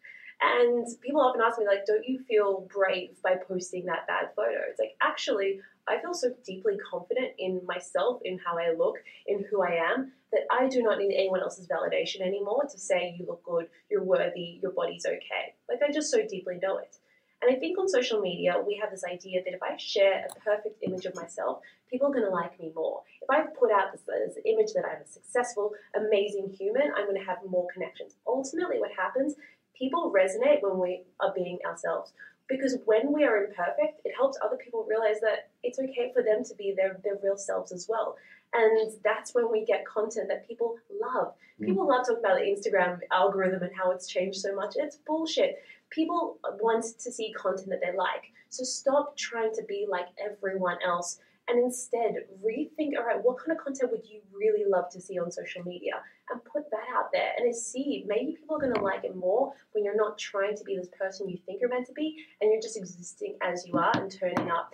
And 0.45 0.87
people 1.01 1.21
often 1.21 1.41
ask 1.41 1.59
me, 1.59 1.67
like, 1.67 1.87
don't 1.87 2.07
you 2.07 2.19
feel 2.29 2.67
brave 2.73 3.11
by 3.23 3.37
posting 3.37 3.87
that 3.87 4.07
bad 4.09 4.31
photo? 4.35 4.59
It's 4.69 4.81
like, 4.81 4.97
actually, 5.01 5.61
I 5.87 6.01
feel 6.01 6.15
so 6.15 6.35
deeply 6.45 6.77
confident 6.91 7.33
in 7.39 7.61
myself, 7.65 8.21
in 8.25 8.39
how 8.45 8.59
I 8.59 8.73
look, 8.77 8.97
in 9.27 9.45
who 9.51 9.63
I 9.63 9.79
am, 9.93 10.13
that 10.33 10.43
I 10.51 10.69
do 10.69 10.83
not 10.83 10.99
need 10.99 11.15
anyone 11.15 11.41
else's 11.41 11.69
validation 11.69 12.23
anymore 12.23 12.65
to 12.71 12.79
say 12.79 13.15
you 13.19 13.27
look 13.27 13.45
good, 13.45 13.69
you're 13.91 14.03
worthy, 14.03 14.59
your 14.63 14.73
body's 14.73 15.07
okay. 15.07 15.55
Like, 15.69 15.81
I 15.87 15.93
just 15.93 16.11
so 16.11 16.27
deeply 16.27 16.59
know 16.61 16.79
it. 16.79 16.97
And 17.43 17.55
I 17.55 17.59
think 17.59 17.77
on 17.77 17.89
social 17.89 18.21
media, 18.21 18.55
we 18.65 18.79
have 18.81 18.93
this 18.93 19.03
idea 19.05 19.43
that 19.45 19.53
if 19.53 19.63
I 19.63 19.77
share 19.77 20.27
a 20.31 20.41
perfect 20.41 20.83
image 20.83 21.07
of 21.07 21.17
myself, 21.17 21.61
people 21.91 22.07
are 22.09 22.13
going 22.13 22.25
to 22.25 22.31
like 22.31 22.59
me 22.61 22.71
more. 22.75 23.03
If 23.21 23.29
I 23.29 23.43
put 23.59 23.73
out 23.73 23.91
this, 23.91 24.03
this 24.03 24.39
image 24.45 24.73
that 24.75 24.85
I'm 24.85 25.03
a 25.03 25.07
successful, 25.07 25.73
amazing 25.97 26.55
human, 26.57 26.93
I'm 26.97 27.07
going 27.07 27.19
to 27.21 27.27
have 27.27 27.39
more 27.49 27.67
connections. 27.73 28.15
Ultimately, 28.29 28.79
what 28.79 28.93
happens, 28.97 29.35
people 29.83 30.13
resonate 30.15 30.63
when 30.63 30.79
we 30.79 31.03
are 31.19 31.33
being 31.35 31.59
ourselves. 31.67 32.13
Because 32.49 32.77
when 32.85 33.13
we 33.13 33.25
are 33.25 33.45
imperfect, 33.45 34.01
it 34.05 34.13
helps 34.15 34.39
other 34.45 34.57
people 34.57 34.87
realize 34.89 35.21
that 35.21 35.49
it's 35.63 35.79
okay 35.79 36.13
for 36.15 36.23
them 36.23 36.45
to 36.45 36.55
be 36.55 36.75
their, 36.77 37.01
their 37.03 37.19
real 37.23 37.37
selves 37.37 37.73
as 37.73 37.87
well. 37.89 38.17
And 38.53 38.93
that's 39.03 39.35
when 39.35 39.51
we 39.51 39.65
get 39.65 39.87
content 39.87 40.29
that 40.29 40.47
people 40.47 40.77
love. 41.01 41.33
Mm. 41.61 41.67
People 41.67 41.89
love 41.89 42.07
talking 42.07 42.23
about 42.23 42.39
the 42.39 42.45
Instagram 42.45 43.01
algorithm 43.11 43.63
and 43.63 43.73
how 43.75 43.91
it's 43.91 44.07
changed 44.07 44.41
so 44.41 44.55
much. 44.55 44.75
It's 44.77 44.97
bullshit 44.97 45.63
people 45.93 46.39
want 46.61 46.85
to 46.99 47.13
see 47.13 47.33
content 47.33 47.69
that 47.69 47.81
they 47.81 47.97
like. 47.97 48.33
So 48.49 48.65
stop 48.65 49.17
trying 49.17 49.55
to 49.55 49.63
be 49.69 49.87
like 49.89 50.09
everyone 50.19 50.79
else 50.85 51.19
and 51.49 51.59
instead 51.63 52.15
rethink 52.45 52.97
all 52.99 53.05
right, 53.05 53.23
what 53.23 53.39
kind 53.39 53.57
of 53.57 53.63
content 53.65 53.91
would 53.91 54.05
you 54.09 54.21
really 54.33 54.65
love 54.69 54.89
to 54.91 55.01
see 55.01 55.19
on 55.19 55.31
social 55.31 55.63
media? 55.65 55.95
And 56.31 56.43
put 56.45 56.71
that 56.71 56.87
out 56.97 57.11
there 57.13 57.33
and 57.39 57.55
see 57.55 58.05
maybe 58.07 58.37
people 58.39 58.57
are 58.57 58.61
going 58.61 58.75
to 58.75 58.81
like 58.81 59.05
it 59.05 59.15
more 59.17 59.53
when 59.73 59.85
you're 59.85 59.97
not 59.97 60.19
trying 60.19 60.57
to 60.57 60.65
be 60.65 60.77
this 60.77 60.89
person 60.99 61.29
you 61.29 61.39
think 61.45 61.61
you're 61.61 61.69
meant 61.71 61.87
to 61.87 61.93
be 61.93 62.17
and 62.41 62.51
you're 62.53 62.61
just 62.63 62.77
existing 62.77 63.37
as 63.43 63.67
you 63.67 63.77
are 63.79 63.93
and 63.97 64.11
turning 64.11 64.51
up. 64.51 64.73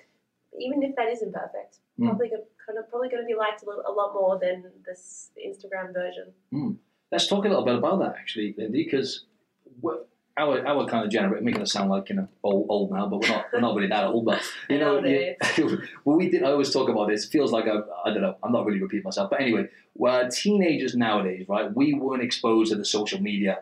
Even 0.59 0.83
if 0.83 0.95
that 0.97 1.09
is 1.09 1.23
imperfect, 1.23 1.79
Mm. 1.99 2.07
probably 2.11 2.29
go- 2.29 2.47
kind 2.65 2.79
of 2.79 2.89
probably 2.91 3.09
going 3.09 3.23
to 3.23 3.27
be 3.27 3.35
liked 3.35 3.65
a, 3.65 3.67
little, 3.67 3.83
a 3.85 3.91
lot 3.91 4.15
more 4.15 4.39
than 4.39 4.63
this 4.87 5.31
Instagram 5.45 5.93
version. 5.93 6.33
Let's 7.11 7.27
talk 7.27 7.45
a 7.45 7.49
little 7.49 7.65
bit 7.65 7.75
about 7.75 7.99
that 8.01 8.15
actually, 8.17 8.53
Lyndi, 8.55 8.85
because 8.85 9.25
our 10.39 10.67
our 10.67 10.87
kind 10.87 11.05
of 11.05 11.11
generation, 11.11 11.45
making 11.45 11.63
us 11.63 11.73
sound 11.73 11.91
like 11.91 12.09
you 12.09 12.17
know 12.17 12.29
old, 12.43 12.67
old 12.69 12.93
now, 12.93 13.07
but 13.09 13.21
we're 13.21 13.29
not 13.29 13.47
we're 13.53 13.61
not 13.61 13.75
really 13.75 13.89
that 13.89 14.05
old. 14.05 14.25
But 14.25 14.43
you 14.71 14.79
know, 14.79 15.03
well, 16.05 16.17
we 16.17 16.31
did. 16.31 16.43
I 16.45 16.53
always 16.53 16.73
talk 16.73 16.89
about 16.89 17.09
this. 17.09 17.27
It 17.27 17.31
feels 17.31 17.53
like 17.53 17.67
I, 17.67 17.81
I 18.05 18.13
don't 18.13 18.23
know. 18.23 18.37
I'm 18.43 18.53
not 18.53 18.65
really 18.65 18.81
repeating 18.81 19.05
myself, 19.05 19.31
but 19.31 19.41
anyway, 19.41 19.69
well, 19.95 20.29
teenagers 20.31 20.95
nowadays, 20.95 21.47
right? 21.49 21.75
We 21.75 21.95
weren't 21.95 22.23
exposed 22.23 22.71
to 22.71 22.79
the 22.79 22.85
social 22.85 23.21
media 23.21 23.61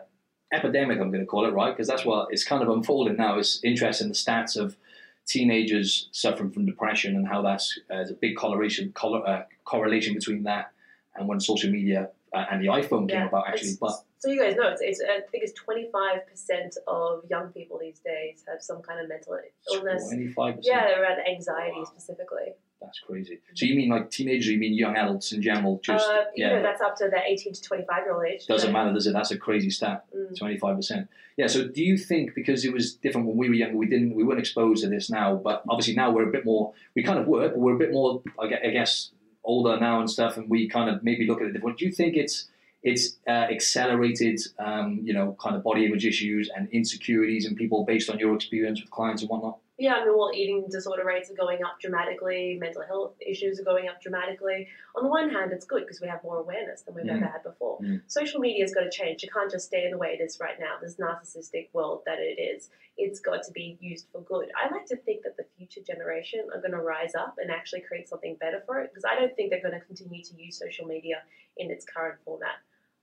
epidemic. 0.53 0.99
I'm 0.99 1.11
going 1.11 1.23
to 1.23 1.27
call 1.27 1.45
it 1.45 1.51
right 1.51 1.71
because 1.71 1.87
that's 1.87 2.05
what 2.05 2.27
it's 2.31 2.43
kind 2.43 2.61
of 2.61 2.69
unfolding 2.69 3.17
now. 3.17 3.37
It's 3.39 3.59
interesting 3.63 4.07
the 4.09 4.13
stats 4.13 4.55
of 4.55 4.77
teenagers 5.25 6.07
suffering 6.11 6.51
from 6.51 6.65
depression 6.65 7.15
and 7.15 7.27
how 7.27 7.41
that's 7.41 7.77
uh, 7.89 7.95
there's 7.95 8.11
a 8.11 8.13
big 8.13 8.37
correlation 8.37 8.93
uh, 9.03 9.41
correlation 9.65 10.13
between 10.13 10.43
that 10.43 10.71
and 11.15 11.27
when 11.27 11.39
social 11.39 11.69
media 11.69 12.09
uh, 12.33 12.45
and 12.49 12.61
the 12.61 12.67
iPhone 12.67 13.09
came 13.09 13.19
Yeah, 13.19 13.27
about 13.27 13.47
actually. 13.49 13.73
But 13.79 14.03
So 14.19 14.29
you 14.31 14.39
guys 14.41 14.55
know, 14.55 14.69
it's, 14.69 14.81
it's 14.81 15.01
I 15.01 15.19
think 15.31 15.43
it's 15.43 15.53
twenty 15.53 15.89
five 15.91 16.27
percent 16.27 16.75
of 16.87 17.23
young 17.29 17.49
people 17.49 17.77
these 17.79 17.99
days 17.99 18.43
have 18.47 18.61
some 18.61 18.81
kind 18.81 18.99
of 18.99 19.07
mental 19.09 19.37
illness. 19.73 20.07
twenty 20.09 20.27
five 20.27 20.55
percent. 20.57 20.75
Yeah, 20.75 20.99
around 20.99 21.19
anxiety 21.27 21.77
Wow. 21.77 21.83
specifically. 21.85 22.53
That's 22.81 22.99
crazy. 22.99 23.39
So 23.55 23.65
you 23.65 23.75
mean 23.75 23.89
like 23.89 24.11
teenagers? 24.11 24.47
You 24.47 24.59
mean 24.59 24.73
young 24.75 24.95
adults 24.95 25.31
in 25.31 25.41
general? 25.41 25.79
Just 25.83 26.07
uh, 26.07 26.25
you 26.35 26.45
yeah, 26.45 26.53
know, 26.57 26.61
that's 26.61 26.81
up 26.81 26.95
to 26.97 27.09
the 27.09 27.19
eighteen 27.27 27.53
to 27.53 27.61
twenty 27.61 27.85
five 27.85 28.03
year 28.05 28.13
old 28.15 28.25
age. 28.25 28.45
doesn't 28.45 28.71
matter, 28.71 28.93
does 28.93 29.07
it? 29.07 29.13
That's 29.13 29.31
a 29.31 29.37
crazy 29.37 29.69
stat. 29.71 30.05
mm, 30.15 30.37
Twenty 30.37 30.57
five 30.57 30.75
percent. 30.75 31.09
Yeah. 31.37 31.47
So 31.47 31.67
do 31.67 31.83
you 31.83 31.97
think 31.97 32.33
because 32.35 32.65
it 32.65 32.73
was 32.73 32.93
different 32.95 33.27
when 33.27 33.37
we 33.37 33.49
were 33.49 33.55
younger, 33.55 33.77
we 33.77 33.87
didn't, 33.87 34.13
we 34.15 34.23
weren't 34.23 34.39
exposed 34.39 34.83
to 34.83 34.89
this 34.89 35.09
now, 35.09 35.35
but 35.35 35.63
obviously 35.69 35.93
now 35.95 36.11
we're 36.11 36.27
a 36.29 36.31
bit 36.31 36.45
more. 36.45 36.73
We 36.95 37.03
kind 37.03 37.19
of 37.19 37.27
were, 37.27 37.49
but 37.49 37.57
we're 37.57 37.75
a 37.75 37.79
bit 37.79 37.91
more, 37.91 38.21
I 38.39 38.45
I 38.45 38.69
guess, 38.71 39.11
older 39.43 39.79
now 39.79 39.99
and 39.99 40.09
stuff, 40.09 40.37
and 40.37 40.49
we 40.49 40.67
kind 40.67 40.89
of 40.89 41.03
maybe 41.03 41.25
look 41.27 41.41
at 41.41 41.47
it 41.47 41.53
different. 41.53 41.77
Do 41.79 41.85
you 41.85 41.91
think 41.91 42.15
it's 42.15 42.47
it's 42.83 43.17
uh, 43.27 43.31
accelerated, 43.31 44.39
um, 44.59 44.99
you 45.03 45.13
know, 45.13 45.35
kind 45.41 45.55
of 45.55 45.63
body 45.63 45.85
image 45.85 46.05
issues 46.05 46.49
and 46.55 46.69
insecurities 46.71 47.45
in 47.45 47.55
people 47.55 47.83
based 47.85 48.09
on 48.09 48.19
your 48.19 48.35
experience 48.35 48.81
with 48.81 48.89
clients 48.91 49.21
and 49.21 49.29
whatnot? 49.29 49.57
Yeah, 49.79 49.93
I 49.93 50.05
mean, 50.05 50.17
well, 50.17 50.31
eating 50.33 50.65
disorder 50.71 51.05
rates 51.05 51.29
are 51.29 51.35
going 51.35 51.63
up 51.63 51.79
dramatically. 51.79 52.57
Mental 52.59 52.81
health 52.81 53.13
issues 53.21 53.59
are 53.59 53.63
going 53.63 53.87
up 53.87 54.01
dramatically. 54.01 54.67
On 54.95 55.03
the 55.03 55.09
one 55.09 55.29
hand, 55.29 55.51
it's 55.51 55.65
good 55.67 55.81
because 55.83 56.01
we 56.01 56.07
have 56.07 56.23
more 56.23 56.37
awareness 56.39 56.81
than 56.81 56.95
we've 56.95 57.05
Mm. 57.05 57.17
ever 57.17 57.25
had 57.25 57.43
before. 57.43 57.79
Mm. 57.79 58.01
Social 58.07 58.39
media's 58.39 58.73
got 58.73 58.81
to 58.81 58.89
change. 58.89 59.21
You 59.21 59.29
can't 59.29 59.51
just 59.51 59.67
stay 59.67 59.85
in 59.85 59.91
the 59.91 59.97
way 59.99 60.17
it 60.19 60.23
is 60.23 60.39
right 60.39 60.59
now. 60.59 60.77
This 60.81 60.95
narcissistic 60.95 61.67
world 61.73 62.01
that 62.07 62.17
it 62.17 62.39
is, 62.41 62.71
it's 62.97 63.19
got 63.19 63.43
to 63.43 63.51
be 63.51 63.77
used 63.79 64.07
for 64.11 64.21
good. 64.21 64.49
I 64.59 64.73
like 64.73 64.87
to 64.87 64.95
think 64.97 65.21
that 65.23 65.37
the 65.37 65.45
future 65.59 65.81
generation 65.81 66.47
are 66.55 66.59
going 66.59 66.71
to 66.71 66.81
rise 66.81 67.13
up 67.13 67.35
and 67.37 67.51
actually 67.51 67.81
create 67.81 68.09
something 68.09 68.35
better 68.39 68.63
for 68.65 68.79
it 68.81 68.89
because 68.89 69.05
I 69.05 69.13
don't 69.19 69.35
think 69.35 69.51
they're 69.51 69.61
going 69.61 69.79
to 69.79 69.85
continue 69.85 70.23
to 70.23 70.41
use 70.41 70.57
social 70.57 70.87
media 70.87 71.21
in 71.59 71.71
its 71.71 71.85
current 71.85 72.19
format. 72.25 72.57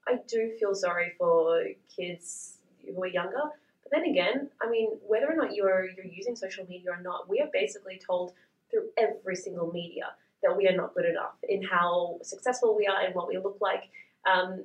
I 0.07 0.19
do 0.29 0.53
feel 0.59 0.75
sorry 0.75 1.13
for 1.19 1.65
kids 1.97 2.59
who 2.87 3.03
are 3.03 3.07
younger 3.07 3.51
but 3.85 3.93
then 3.93 4.11
again, 4.11 4.49
I 4.63 4.69
mean, 4.69 4.91
whether 5.07 5.31
or 5.31 5.37
not 5.37 5.55
you're 5.55 5.89
you're 5.91 6.07
using 6.07 6.35
social 6.35 6.67
media 6.67 6.91
or 6.91 7.03
not, 7.03 7.29
we 7.29 7.41
are 7.41 7.49
basically 7.53 8.01
told 8.05 8.33
through 8.71 8.89
every 8.97 9.37
single 9.37 9.71
media 9.71 10.07
that 10.43 10.57
we 10.57 10.67
are 10.67 10.77
not 10.77 10.95
good 10.95 11.05
enough 11.05 11.35
in 11.49 11.63
how 11.63 12.19
successful 12.23 12.77
we 12.77 12.87
are 12.87 13.01
and 13.05 13.15
what 13.15 13.29
we 13.29 13.37
look 13.37 13.59
like. 13.61 13.91
Um, 14.27 14.65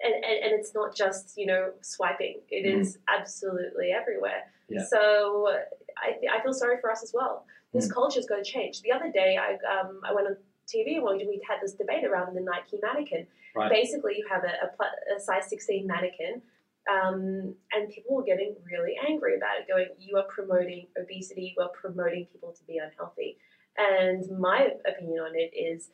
and, 0.00 0.14
and, 0.14 0.44
and 0.44 0.52
it's 0.52 0.74
not 0.74 0.94
just 0.94 1.32
you 1.36 1.46
know 1.46 1.72
swiping; 1.80 2.40
It 2.50 2.66
is 2.66 2.98
absolutely 3.08 3.90
everywhere. 3.90 4.52
Yeah. 4.68 4.84
So 4.84 5.48
I, 5.96 6.36
I 6.38 6.42
feel 6.42 6.52
sorry 6.52 6.76
for 6.80 6.92
us 6.92 7.02
as 7.02 7.12
well. 7.14 7.46
This 7.72 7.90
culture 7.90 8.18
is 8.18 8.26
going 8.26 8.42
to 8.42 8.50
change. 8.50 8.82
The 8.82 8.92
other 8.92 9.10
day, 9.10 9.38
I 9.38 9.54
um, 9.66 10.00
I 10.04 10.12
went 10.14 10.26
on 10.26 10.36
TV 10.68 10.96
and 10.98 11.28
we 11.28 11.40
had 11.48 11.58
this 11.62 11.72
debate 11.72 12.04
around 12.04 12.36
the 12.36 12.40
Nike 12.40 12.78
mannequin. 12.82 13.26
Right. 13.56 13.70
Basically, 13.70 14.14
you 14.16 14.26
have 14.30 14.44
a, 14.44 14.68
a, 14.68 15.16
a 15.16 15.20
size 15.20 15.48
16 15.48 15.86
mannequin 15.86 16.42
um, 16.88 17.54
and 17.72 17.90
people 17.90 18.16
were 18.16 18.22
getting 18.22 18.54
really 18.70 18.94
angry 19.06 19.36
about 19.36 19.60
it, 19.60 19.68
going, 19.68 19.88
You 19.98 20.16
are 20.16 20.24
promoting 20.28 20.86
obesity, 20.98 21.54
you 21.56 21.62
are 21.62 21.70
promoting 21.70 22.26
people 22.32 22.52
to 22.52 22.64
be 22.64 22.78
unhealthy. 22.78 23.36
And 23.76 24.24
my 24.38 24.68
opinion 24.86 25.20
on 25.20 25.32
it 25.34 25.52
is 25.54 25.90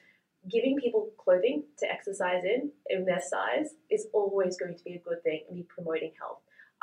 giving 0.50 0.76
people 0.76 1.10
clothing 1.18 1.64
to 1.78 1.90
exercise 1.90 2.44
in, 2.44 2.70
in 2.88 3.04
their 3.04 3.20
size, 3.20 3.74
is 3.90 4.06
always 4.12 4.56
going 4.56 4.76
to 4.76 4.84
be 4.84 4.94
a 4.94 4.98
good 4.98 5.22
thing 5.22 5.42
and 5.48 5.56
be 5.56 5.64
promoting 5.64 6.12
health. 6.18 6.38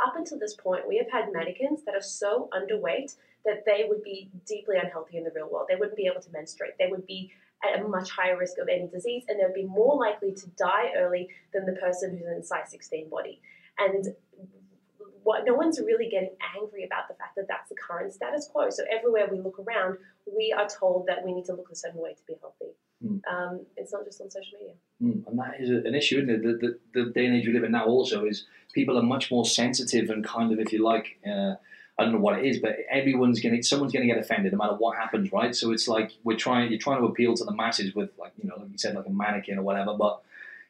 Up 0.06 0.16
until 0.16 0.40
this 0.40 0.56
point, 0.56 0.88
we 0.88 0.98
have 0.98 1.10
had 1.12 1.32
mannequins 1.32 1.84
that 1.86 1.96
are 1.96 2.02
so 2.02 2.50
underweight 2.54 3.16
that 3.46 3.64
they 3.66 3.86
would 3.88 4.04
be 4.04 4.30
deeply 4.46 4.76
unhealthy 4.82 5.18
in 5.18 5.24
the 5.24 5.32
real 5.34 5.50
world. 5.50 5.68
They 5.70 5.76
wouldn't 5.76 5.98
be 5.98 6.08
able 6.08 6.22
to 6.22 6.32
menstruate. 6.32 6.74
They 6.80 6.88
would 6.88 7.08
be 7.08 7.32
at 7.64 7.80
a 7.80 7.88
much 7.88 8.10
higher 8.10 8.38
risk 8.38 8.58
of 8.58 8.68
any 8.68 8.88
disease, 8.88 9.24
and 9.28 9.40
they 9.40 9.44
would 9.44 9.54
be 9.54 9.66
more 9.66 9.98
likely 9.98 10.34
to 10.34 10.48
die 10.58 10.92
early 10.98 11.30
than 11.54 11.66
the 11.66 11.74
person 11.74 12.18
who's 12.18 12.28
in 12.28 12.34
a 12.34 12.44
size 12.44 12.70
16 12.70 13.10
body. 13.10 13.42
And 13.78 14.16
what 15.24 15.46
no 15.46 15.54
one's 15.54 15.80
really 15.80 16.10
getting 16.10 16.32
angry 16.58 16.84
about 16.84 17.08
the 17.08 17.14
fact 17.14 17.36
that 17.36 17.48
that's 17.48 17.70
the 17.70 17.76
current 17.76 18.14
status 18.14 18.50
quo. 18.52 18.70
So 18.70 18.84
everywhere 18.92 19.28
we 19.32 19.40
look 19.40 19.60
around, 19.60 19.98
we 20.26 20.54
are 20.58 20.68
told 20.68 21.08
that 21.08 21.24
we 21.24 21.34
need 21.34 21.46
to 21.46 21.54
look 21.54 21.70
a 21.72 21.76
certain 21.76 22.02
way 22.02 22.14
to 22.14 22.24
be 22.28 22.36
healthy. 22.42 22.74
Mm. 23.06 23.22
Um, 23.32 23.66
it's 23.78 23.94
not 23.94 24.06
just 24.06 24.22
on 24.22 24.30
social 24.30 24.58
media. 24.60 24.76
Mm, 25.02 25.28
and 25.28 25.40
that 25.40 25.60
is 25.60 25.70
a- 25.70 25.88
an 25.88 25.96
issue, 25.96 26.18
isn't 26.18 26.30
it? 26.30 26.44
The, 26.44 26.68
the, 26.94 27.04
the 27.06 27.12
day 27.12 27.26
and 27.26 27.36
age 27.36 27.48
we 27.48 27.54
live 27.54 27.64
in 27.64 27.72
now 27.72 27.86
also 27.86 28.26
is 28.26 28.46
people 28.74 28.98
are 28.98 29.04
much 29.04 29.32
more 29.32 29.46
sensitive 29.46 30.10
and 30.10 30.24
kind 30.24 30.52
of, 30.52 30.60
if 30.60 30.72
you 30.72 30.84
like, 30.84 31.20
uh, 31.26 31.56
I 32.02 32.06
don't 32.06 32.14
know 32.14 32.20
what 32.20 32.40
it 32.40 32.46
is, 32.46 32.60
but 32.60 32.78
everyone's 32.90 33.40
gonna, 33.40 33.62
someone's 33.62 33.94
gonna 33.94 34.08
get 34.08 34.18
offended 34.18 34.52
no 34.52 34.58
matter 34.58 34.74
what 34.74 34.98
happens, 34.98 35.32
right? 35.32 35.56
So 35.56 35.72
it's 35.72 35.88
like 35.88 36.12
we're 36.24 36.38
trying, 36.38 36.72
you're 36.72 36.80
trying 36.80 37.00
to 37.00 37.06
appeal 37.06 37.36
to 37.36 37.44
the 37.44 37.54
masses 37.54 37.94
with, 37.94 38.10
like 38.18 38.34
you 38.42 38.50
know, 38.50 38.56
like 38.58 38.72
you 38.72 38.78
said, 38.78 38.96
like 38.96 39.06
a 39.06 39.12
mannequin 39.12 39.60
or 39.60 39.62
whatever, 39.62 39.94
but 39.94 40.22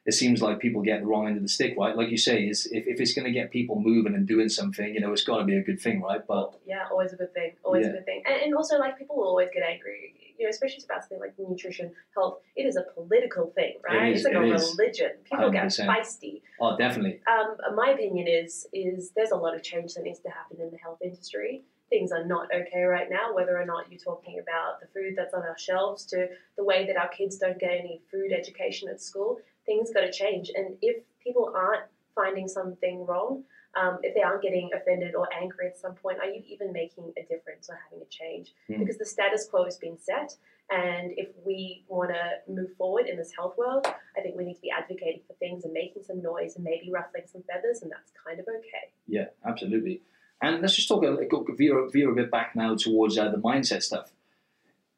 it 0.05 0.13
seems 0.13 0.41
like 0.41 0.59
people 0.59 0.81
get 0.81 1.01
the 1.01 1.05
wrong 1.05 1.27
end 1.27 1.37
of 1.37 1.43
the 1.43 1.49
stick, 1.49 1.75
right? 1.77 1.95
Like 1.95 2.09
you 2.09 2.17
say, 2.17 2.43
is 2.43 2.65
if, 2.71 2.87
if 2.87 2.99
it's 2.99 3.13
gonna 3.13 3.31
get 3.31 3.51
people 3.51 3.79
moving 3.79 4.15
and 4.15 4.27
doing 4.27 4.49
something, 4.49 4.93
you 4.93 4.99
know, 4.99 5.11
it's 5.13 5.23
got 5.23 5.37
to 5.37 5.43
be 5.43 5.57
a 5.57 5.61
good 5.61 5.79
thing, 5.79 6.01
right? 6.01 6.25
But 6.27 6.59
Yeah, 6.65 6.85
always 6.89 7.13
a 7.13 7.17
good 7.17 7.33
thing. 7.33 7.51
Always 7.63 7.85
Yeah. 7.85 7.91
a 7.91 7.95
good 7.97 8.05
thing. 8.05 8.23
And, 8.25 8.41
and 8.43 8.55
also, 8.55 8.77
like, 8.79 8.97
people 8.97 9.15
will 9.17 9.27
always 9.27 9.49
get 9.53 9.61
angry, 9.63 10.35
you 10.39 10.45
know, 10.45 10.49
especially 10.49 10.83
about 10.85 11.01
something 11.03 11.19
like 11.19 11.33
nutrition, 11.37 11.91
health. 12.15 12.39
It 12.55 12.63
is 12.65 12.77
a 12.77 12.83
political 12.95 13.51
thing, 13.53 13.75
right? 13.87 14.11
is, 14.11 14.25
it's 14.25 14.25
like 14.25 14.33
a 14.35 14.43
it 14.47 14.55
is. 14.55 14.75
religion. 14.77 15.11
People 15.23 15.51
get 15.51 15.65
100%. 15.65 15.87
feisty. 15.87 16.41
oh, 16.59 16.75
definitely, 16.77 17.19
Um, 17.27 17.57
my 17.75 17.91
opinion 17.91 18.27
is 18.27 18.67
is 18.73 19.11
there's 19.15 19.31
a 19.31 19.35
lot 19.35 19.53
of 19.55 19.61
change 19.61 19.93
that 19.93 20.03
needs 20.03 20.19
to 20.21 20.29
happen 20.29 20.57
in 20.59 20.71
the 20.71 20.77
health 20.77 20.99
industry. 21.03 21.63
things 21.91 22.11
are 22.13 22.23
not 22.25 22.47
okay 22.55 22.83
right 22.83 23.09
now, 23.09 23.35
whether 23.35 23.55
or 23.59 23.65
not 23.65 23.91
you're 23.91 23.99
talking 23.99 24.39
about 24.39 24.79
the 24.79 24.87
food 24.95 25.13
that's 25.17 25.33
on 25.33 25.41
our 25.43 25.57
shelves 25.57 26.05
to 26.05 26.25
the 26.55 26.63
way 26.63 26.87
that 26.87 26.95
our 26.95 27.09
kids 27.09 27.37
don't 27.37 27.59
get 27.59 27.71
any 27.71 28.01
food 28.09 28.31
education 28.31 28.87
at 28.87 29.01
school, 29.01 29.39
things 29.71 29.91
got 29.93 30.01
to 30.01 30.12
change. 30.12 30.51
And 30.53 30.75
if 30.81 30.97
people 31.23 31.51
aren't 31.55 31.84
finding 32.13 32.47
something 32.47 33.05
wrong, 33.05 33.43
um, 33.79 33.99
if 34.03 34.13
they 34.13 34.21
aren't 34.21 34.41
getting 34.41 34.69
offended 34.75 35.15
or 35.15 35.29
angry 35.34 35.67
at 35.67 35.77
some 35.77 35.93
point, 35.93 36.17
are 36.19 36.25
you 36.25 36.43
even 36.47 36.73
making 36.73 37.13
a 37.17 37.21
difference 37.21 37.69
or 37.69 37.79
having 37.86 38.05
a 38.05 38.10
change? 38.10 38.53
Mm. 38.69 38.79
Because 38.79 38.97
the 38.97 39.05
status 39.05 39.47
quo 39.49 39.63
has 39.63 39.77
been 39.77 39.97
set, 39.97 40.36
and 40.69 41.12
if 41.15 41.29
we 41.45 41.86
want 41.88 42.12
to 42.12 42.53
move 42.53 42.69
forward 42.77 43.05
in 43.07 43.15
this 43.17 43.31
health 43.38 43.55
world, 43.57 43.88
I 44.17 44.21
think 44.21 44.36
we 44.38 44.43
need 44.43 44.55
to 44.55 44.62
be 44.62 44.71
advocating 44.71 45.21
for 45.25 45.34
things 45.36 45.63
and 45.63 45.73
making 45.73 46.03
some 46.03 46.21
noise 46.21 46.55
and 46.55 46.65
maybe 46.65 46.91
ruffling 46.91 47.23
some 47.31 47.43
feathers, 47.43 47.81
and 47.81 47.89
that's 47.89 48.12
kind 48.25 48.39
of 48.41 48.45
okay. 48.60 48.91
Yeah, 49.07 49.27
absolutely. 49.45 50.01
And 50.41 50.62
let's 50.62 50.75
just 50.75 50.89
talk 50.89 51.05
a 51.05 51.25
go 51.25 51.45
veer, 51.57 51.88
veer 51.93 52.12
a 52.12 52.15
bit 52.15 52.29
back 52.29 52.55
now 52.55 52.75
towards 52.75 53.17
uh, 53.17 53.29
the 53.29 53.38
mindset 53.38 53.84
stuff. 53.84 54.12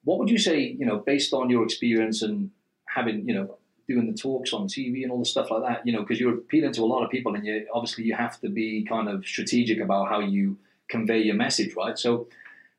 What 0.03 0.17
would 0.17 0.31
you 0.31 0.39
say, 0.39 0.59
you 0.59 0.85
know, 0.85 0.97
based 0.97 1.31
on 1.33 1.49
your 1.49 1.63
experience 1.63 2.23
and 2.23 2.51
having, 2.87 3.27
you 3.27 3.35
know, 3.35 3.57
doing 3.87 4.09
the 4.09 4.17
talks 4.17 4.53
on 4.53 4.67
TV 4.67 5.03
and 5.03 5.11
all 5.11 5.19
the 5.19 5.25
stuff 5.25 5.51
like 5.51 5.61
that, 5.63 5.85
you 5.85 5.93
know, 5.93 6.01
because 6.01 6.19
you're 6.19 6.35
appealing 6.35 6.73
to 6.73 6.81
a 6.81 6.85
lot 6.85 7.03
of 7.03 7.11
people 7.11 7.35
and 7.35 7.45
you 7.45 7.67
obviously 7.73 8.03
you 8.03 8.15
have 8.15 8.39
to 8.39 8.49
be 8.49 8.85
kind 8.85 9.09
of 9.09 9.25
strategic 9.25 9.79
about 9.79 10.07
how 10.07 10.19
you 10.19 10.57
convey 10.87 11.19
your 11.19 11.35
message, 11.35 11.75
right? 11.75 11.97
So 11.97 12.27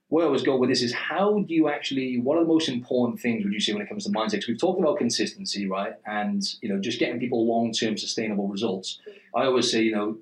where 0.09 0.25
I 0.25 0.27
always 0.27 0.43
go 0.43 0.57
with 0.57 0.71
this 0.71 0.83
is 0.83 0.93
how 0.93 1.40
do 1.40 1.55
you 1.55 1.69
actually, 1.69 2.21
what 2.21 2.37
are 2.38 2.45
the 2.45 2.49
most 2.49 2.69
important 2.69 3.21
things 3.21 3.45
would 3.45 3.53
you 3.53 3.61
say 3.61 3.73
when 3.73 3.83
it 3.83 3.88
comes 3.88 4.05
to 4.05 4.11
mindset? 4.11 4.33
Because 4.33 4.49
we've 4.49 4.61
talked 4.61 4.81
about 4.81 4.99
consistency, 4.99 5.67
right? 5.67 5.95
And, 6.07 6.43
you 6.62 6.69
know, 6.69 6.79
just 6.79 6.99
getting 6.99 7.19
people 7.19 7.47
long-term 7.47 7.99
sustainable 7.99 8.49
results. 8.49 9.01
I 9.35 9.45
always 9.45 9.71
say, 9.71 9.83
you 9.83 9.93
know, 9.93 10.19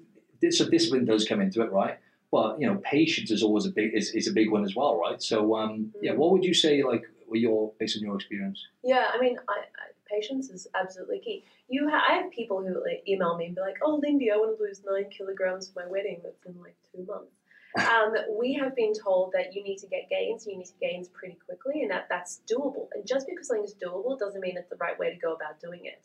so 0.51 0.69
discipline 0.69 1.05
does 1.05 1.27
come 1.27 1.41
into 1.41 1.63
it, 1.63 1.71
right? 1.71 1.99
But, 2.31 2.61
you 2.61 2.67
know, 2.67 2.77
patience 2.77 3.31
is 3.31 3.43
always 3.43 3.67
a 3.67 3.71
big, 3.71 3.93
is, 3.95 4.11
is 4.13 4.27
a 4.27 4.33
big 4.33 4.51
one 4.51 4.65
as 4.65 4.75
well, 4.75 4.99
right? 4.99 5.23
So, 5.23 5.55
um, 5.57 5.93
yeah, 6.01 6.13
what 6.13 6.33
would 6.33 6.45
you 6.45 6.55
say, 6.55 6.83
like, 6.83 7.05
were 7.29 7.37
your, 7.37 7.73
based 7.79 7.97
on 7.97 8.03
your 8.03 8.17
experience? 8.17 8.65
Yeah, 8.83 9.09
I 9.13 9.21
mean, 9.21 9.37
I, 9.49 9.65
patience 10.13 10.51
is 10.51 10.67
absolutely 10.75 11.21
key. 11.21 11.45
You, 11.69 11.89
ha- 11.89 12.05
I 12.09 12.15
have 12.19 12.31
people 12.31 12.61
who 12.61 12.75
like, 12.85 13.03
email 13.09 13.37
me 13.37 13.47
and 13.47 13.55
be 13.55 13.61
like, 13.61 13.79
"Oh, 13.83 14.01
Lyndi, 14.05 14.33
I 14.33 14.37
want 14.37 14.57
to 14.57 14.63
lose 14.63 14.83
nine 14.85 15.11
kilograms 15.11 15.71
for 15.71 15.85
my 15.85 15.91
wedding. 15.91 16.21
That's 16.23 16.45
in 16.47 16.61
like 16.61 16.77
two 16.95 17.05
months." 17.07 17.33
um, 17.91 18.13
we 18.39 18.53
have 18.55 18.77
been 18.77 18.93
told 18.93 19.33
that 19.33 19.55
you 19.55 19.63
need 19.63 19.79
to 19.79 19.87
get 19.87 20.11
gains. 20.11 20.47
You 20.47 20.59
need 20.59 20.67
to 20.67 20.75
gains 20.81 21.09
pretty 21.09 21.39
quickly, 21.47 21.83
and 21.83 21.91
that 21.91 22.07
that's 22.11 22.43
doable. 22.51 22.89
And 22.93 23.07
just 23.07 23.27
because 23.27 23.49
something's 23.49 23.75
doable 23.75 24.19
doesn't 24.19 24.41
mean 24.41 24.59
it's 24.59 24.69
the 24.69 24.77
right 24.77 24.99
way 24.99 25.11
to 25.11 25.17
go 25.19 25.33
about 25.33 25.59
doing 25.59 25.87
it. 25.87 26.05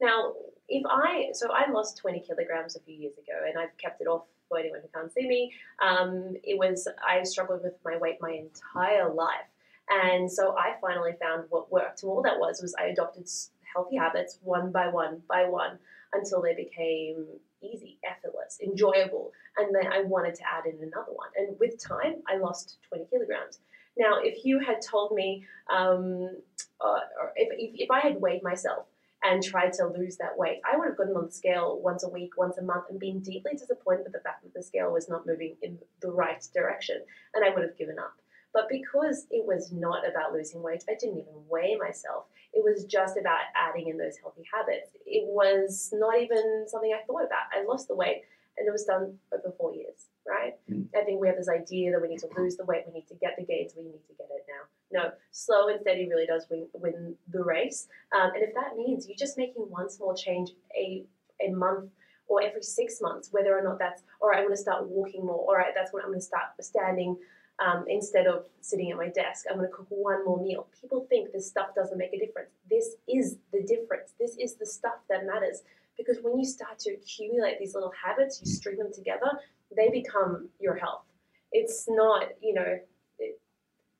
Now, 0.00 0.34
if 0.68 0.84
I 0.86 1.30
so 1.32 1.50
I 1.52 1.70
lost 1.70 1.98
twenty 1.98 2.20
kilograms 2.20 2.76
a 2.76 2.80
few 2.80 2.94
years 2.94 3.14
ago, 3.14 3.44
and 3.48 3.58
I've 3.58 3.76
kept 3.76 4.00
it 4.00 4.06
off 4.06 4.22
for 4.48 4.58
anyone 4.58 4.80
who 4.82 4.88
can't 4.94 5.12
see 5.12 5.26
me. 5.26 5.52
Um, 5.82 6.34
it 6.44 6.56
was 6.56 6.86
I 7.06 7.24
struggled 7.24 7.64
with 7.64 7.74
my 7.84 7.96
weight 7.96 8.18
my 8.20 8.30
entire 8.32 9.12
life. 9.12 9.50
And 9.90 10.30
so 10.30 10.56
I 10.56 10.74
finally 10.80 11.12
found 11.20 11.44
what 11.50 11.70
worked. 11.70 12.02
And 12.02 12.10
all 12.10 12.22
that 12.22 12.38
was 12.38 12.62
was 12.62 12.74
I 12.78 12.86
adopted 12.86 13.28
healthy 13.74 13.96
habits 13.96 14.38
one 14.42 14.70
by 14.70 14.88
one 14.88 15.22
by 15.28 15.48
one 15.48 15.78
until 16.12 16.42
they 16.42 16.54
became 16.54 17.26
easy, 17.62 17.98
effortless, 18.04 18.58
enjoyable. 18.62 19.32
And 19.56 19.74
then 19.74 19.92
I 19.92 20.02
wanted 20.02 20.34
to 20.36 20.42
add 20.42 20.66
in 20.66 20.82
another 20.82 21.12
one. 21.12 21.28
And 21.36 21.58
with 21.58 21.78
time, 21.78 22.22
I 22.28 22.36
lost 22.36 22.78
20 22.88 23.06
kilograms. 23.10 23.58
Now, 23.98 24.18
if 24.22 24.44
you 24.44 24.60
had 24.60 24.80
told 24.80 25.12
me, 25.12 25.44
um, 25.72 26.36
uh, 26.80 27.00
if, 27.36 27.48
if, 27.52 27.80
if 27.82 27.90
I 27.90 28.00
had 28.00 28.20
weighed 28.20 28.42
myself 28.42 28.86
and 29.22 29.42
tried 29.42 29.72
to 29.74 29.86
lose 29.86 30.16
that 30.16 30.38
weight, 30.38 30.60
I 30.64 30.76
would 30.76 30.88
have 30.88 30.96
gotten 30.96 31.16
on 31.16 31.26
the 31.26 31.32
scale 31.32 31.78
once 31.82 32.02
a 32.04 32.08
week, 32.08 32.32
once 32.38 32.56
a 32.56 32.62
month, 32.62 32.84
and 32.88 32.98
been 32.98 33.20
deeply 33.20 33.52
disappointed 33.52 34.04
with 34.04 34.12
the 34.12 34.20
fact 34.20 34.42
that 34.42 34.54
the 34.54 34.62
scale 34.62 34.92
was 34.92 35.08
not 35.08 35.26
moving 35.26 35.56
in 35.60 35.78
the 36.00 36.10
right 36.10 36.46
direction, 36.54 37.02
and 37.34 37.44
I 37.44 37.50
would 37.50 37.62
have 37.62 37.76
given 37.76 37.98
up. 37.98 38.14
But 38.52 38.68
because 38.68 39.26
it 39.30 39.46
was 39.46 39.70
not 39.72 40.08
about 40.08 40.32
losing 40.32 40.62
weight, 40.62 40.84
I 40.88 40.94
didn't 40.98 41.18
even 41.18 41.34
weigh 41.48 41.76
myself. 41.76 42.24
It 42.52 42.64
was 42.64 42.84
just 42.84 43.16
about 43.16 43.38
adding 43.54 43.88
in 43.88 43.96
those 43.96 44.16
healthy 44.20 44.42
habits. 44.52 44.90
It 45.06 45.24
was 45.26 45.90
not 45.92 46.20
even 46.20 46.64
something 46.66 46.92
I 46.92 47.06
thought 47.06 47.24
about. 47.24 47.46
I 47.54 47.64
lost 47.64 47.86
the 47.86 47.94
weight 47.94 48.22
and 48.58 48.68
it 48.68 48.70
was 48.70 48.84
done 48.84 49.18
over 49.32 49.54
four 49.56 49.74
years, 49.74 50.08
right? 50.28 50.54
Mm. 50.70 50.86
I 50.94 51.04
think 51.04 51.20
we 51.20 51.28
have 51.28 51.36
this 51.36 51.48
idea 51.48 51.92
that 51.92 52.02
we 52.02 52.08
need 52.08 52.20
to 52.20 52.28
lose 52.36 52.56
the 52.56 52.64
weight, 52.64 52.84
we 52.86 52.92
need 52.92 53.08
to 53.08 53.14
get 53.14 53.36
the 53.38 53.44
gains, 53.44 53.72
we 53.76 53.84
need 53.84 53.92
to 53.92 54.14
get 54.18 54.28
it 54.30 54.46
now. 54.48 55.00
No, 55.02 55.10
slow 55.30 55.68
and 55.68 55.80
steady 55.80 56.08
really 56.08 56.26
does 56.26 56.46
win, 56.50 56.66
win 56.74 57.14
the 57.32 57.42
race. 57.42 57.88
Um, 58.14 58.32
and 58.34 58.42
if 58.42 58.54
that 58.54 58.76
means 58.76 59.06
you're 59.08 59.16
just 59.16 59.38
making 59.38 59.62
one 59.62 59.88
small 59.88 60.14
change 60.14 60.50
a, 60.76 61.04
a 61.40 61.50
month 61.52 61.90
or 62.28 62.42
every 62.42 62.62
six 62.62 63.00
months, 63.00 63.28
whether 63.32 63.56
or 63.56 63.62
not 63.62 63.78
that's, 63.78 64.02
all 64.20 64.28
right, 64.28 64.38
I'm 64.38 64.44
going 64.44 64.56
to 64.56 64.60
start 64.60 64.86
walking 64.88 65.24
more, 65.24 65.38
all 65.38 65.54
right, 65.54 65.72
that's 65.74 65.92
when 65.92 66.02
I'm 66.02 66.10
going 66.10 66.20
to 66.20 66.26
start 66.26 66.50
standing 66.60 67.16
um, 67.60 67.84
instead 67.88 68.26
of 68.26 68.46
sitting 68.60 68.90
at 68.90 68.96
my 68.96 69.08
desk. 69.08 69.44
I'm 69.48 69.58
going 69.58 69.68
to 69.68 69.74
cook 69.74 69.86
one 69.90 70.24
more 70.24 70.42
meal. 70.42 70.66
People 70.80 71.06
think 71.08 71.32
this 71.32 71.46
stuff 71.46 71.74
doesn't 71.74 71.98
make 71.98 72.12
a 72.14 72.18
difference. 72.18 72.50
This 72.68 72.96
is 73.06 73.36
the 73.52 73.62
difference. 73.62 74.14
This 74.18 74.36
is 74.38 74.54
the 74.54 74.66
stuff 74.66 74.96
that 75.08 75.26
matters. 75.26 75.62
Because 75.96 76.18
when 76.22 76.38
you 76.38 76.44
start 76.44 76.78
to 76.80 76.92
accumulate 76.92 77.58
these 77.58 77.74
little 77.74 77.92
habits, 78.02 78.40
you 78.42 78.50
string 78.50 78.78
them 78.78 78.92
together, 78.92 79.38
they 79.76 79.90
become 79.90 80.48
your 80.58 80.74
health. 80.74 81.04
It's 81.52 81.86
not, 81.88 82.28
you 82.40 82.54
know, 82.54 82.78
it, 83.18 83.40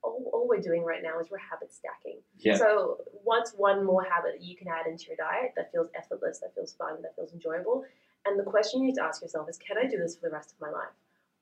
all, 0.02 0.30
all, 0.32 0.48
we're 0.48 0.62
doing 0.62 0.82
right 0.82 1.02
now 1.02 1.20
is 1.20 1.30
we're 1.30 1.38
habit 1.38 1.74
stacking. 1.74 2.20
Yeah. 2.38 2.56
So, 2.56 2.98
what's 3.24 3.52
one 3.52 3.84
more 3.84 4.02
habit 4.04 4.38
that 4.38 4.42
you 4.42 4.56
can 4.56 4.68
add 4.68 4.86
into 4.86 5.06
your 5.08 5.16
diet 5.16 5.52
that 5.56 5.70
feels 5.72 5.88
effortless, 5.94 6.38
that 6.38 6.54
feels 6.54 6.72
fun, 6.72 7.02
that 7.02 7.14
feels 7.16 7.34
enjoyable? 7.34 7.84
And 8.24 8.38
the 8.38 8.44
question 8.44 8.80
you 8.80 8.86
need 8.86 8.94
to 8.94 9.04
ask 9.04 9.20
yourself 9.20 9.48
is 9.50 9.58
can 9.58 9.76
I 9.76 9.86
do 9.86 9.98
this 9.98 10.16
for 10.16 10.28
the 10.28 10.32
rest 10.32 10.52
of 10.52 10.60
my 10.60 10.70
life? 10.70 10.94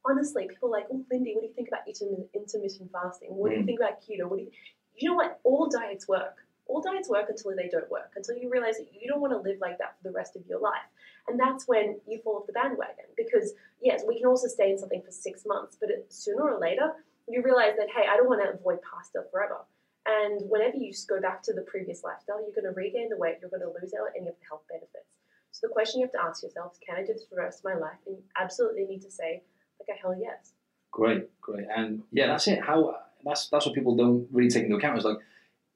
Honestly, 0.09 0.49
people 0.49 0.69
are 0.69 0.73
like, 0.73 0.87
oh, 0.91 1.05
Lyndi, 1.13 1.35
what 1.35 1.43
do 1.43 1.49
you 1.49 1.53
think 1.55 1.69
about 1.69 1.87
intermittent 1.87 2.91
fasting? 2.93 3.31
What 3.35 3.51
do 3.51 3.57
you 3.57 3.63
Mm. 3.63 3.67
think 3.67 3.81
about 3.81 4.01
keto? 4.01 4.29
What 4.29 4.39
do 4.39 4.45
you, 4.45 4.51
you 4.97 5.11
know 5.11 5.17
what? 5.17 5.41
All 5.45 5.69
diets 5.69 6.09
work. 6.09 6.37
All 6.67 6.81
diets 6.81 7.09
work 7.09 7.29
until 7.29 7.55
they 7.57 7.69
don't 7.69 7.91
work, 7.91 8.13
until 8.17 8.37
you 8.37 8.49
realize 8.51 8.77
that 8.79 8.89
you 8.93 9.09
don't 9.09 9.21
want 9.21 9.33
to 9.33 9.39
live 9.39 9.59
like 9.61 9.79
that 9.79 9.97
for 9.97 10.05
the 10.09 10.13
rest 10.13 10.37
of 10.37 10.47
your 10.47 10.61
life. 10.61 10.89
And 11.27 11.39
that's 11.39 11.67
when 11.67 12.01
you 12.07 12.21
fall 12.23 12.37
off 12.37 12.47
the 12.47 12.53
bandwagon. 12.53 13.07
Because, 13.17 13.55
yes, 13.83 14.03
we 14.07 14.19
can 14.19 14.27
all 14.27 14.37
sustain 14.37 14.79
something 14.79 15.03
for 15.03 15.11
six 15.11 15.45
months, 15.47 15.77
but 15.81 15.91
it, 15.91 16.07
sooner 16.13 16.43
or 16.43 16.59
later, 16.59 16.93
you 17.27 17.43
realize 17.43 17.75
that, 17.77 17.89
hey, 17.91 18.07
I 18.11 18.17
don't 18.17 18.29
want 18.29 18.43
to 18.43 18.51
avoid 18.53 18.81
pasta 18.83 19.25
forever. 19.31 19.59
And 20.07 20.41
whenever 20.49 20.77
you 20.77 20.93
go 21.07 21.21
back 21.21 21.43
to 21.43 21.53
the 21.53 21.63
previous 21.63 22.03
lifestyle, 22.03 22.41
you're 22.41 22.55
going 22.55 22.73
to 22.73 22.79
regain 22.79 23.09
the 23.11 23.17
weight, 23.19 23.37
you're 23.41 23.51
going 23.51 23.61
to 23.61 23.75
lose 23.81 23.93
out 23.93 24.09
any 24.17 24.29
of 24.29 24.35
the 24.41 24.47
health 24.49 24.63
benefits. 24.69 25.09
So 25.53 25.67
the 25.67 25.73
question 25.73 26.01
you 26.01 26.07
have 26.07 26.13
to 26.13 26.23
ask 26.23 26.43
yourself 26.43 26.73
is, 26.73 26.79
can 26.87 26.97
I 26.97 27.05
do 27.05 27.13
this 27.13 27.25
for 27.29 27.35
the 27.35 27.43
rest 27.43 27.61
of 27.61 27.65
my 27.65 27.77
life? 27.77 27.99
And 28.07 28.17
you 28.17 28.23
absolutely 28.37 28.85
need 28.85 29.03
to 29.03 29.11
say, 29.11 29.43
a 29.91 29.95
hell 30.01 30.17
yes. 30.21 30.53
Great, 30.91 31.29
great, 31.41 31.67
and 31.75 32.03
yeah, 32.13 32.27
that's 32.29 32.49
it. 32.49 32.61
How 32.63 32.97
that's 33.25 33.49
that's 33.49 33.67
what 33.67 33.75
people 33.75 33.95
don't 33.97 34.27
really 34.33 34.51
take 34.51 34.65
into 34.65 34.77
account. 34.77 34.99
Is 34.99 35.05
like, 35.05 35.19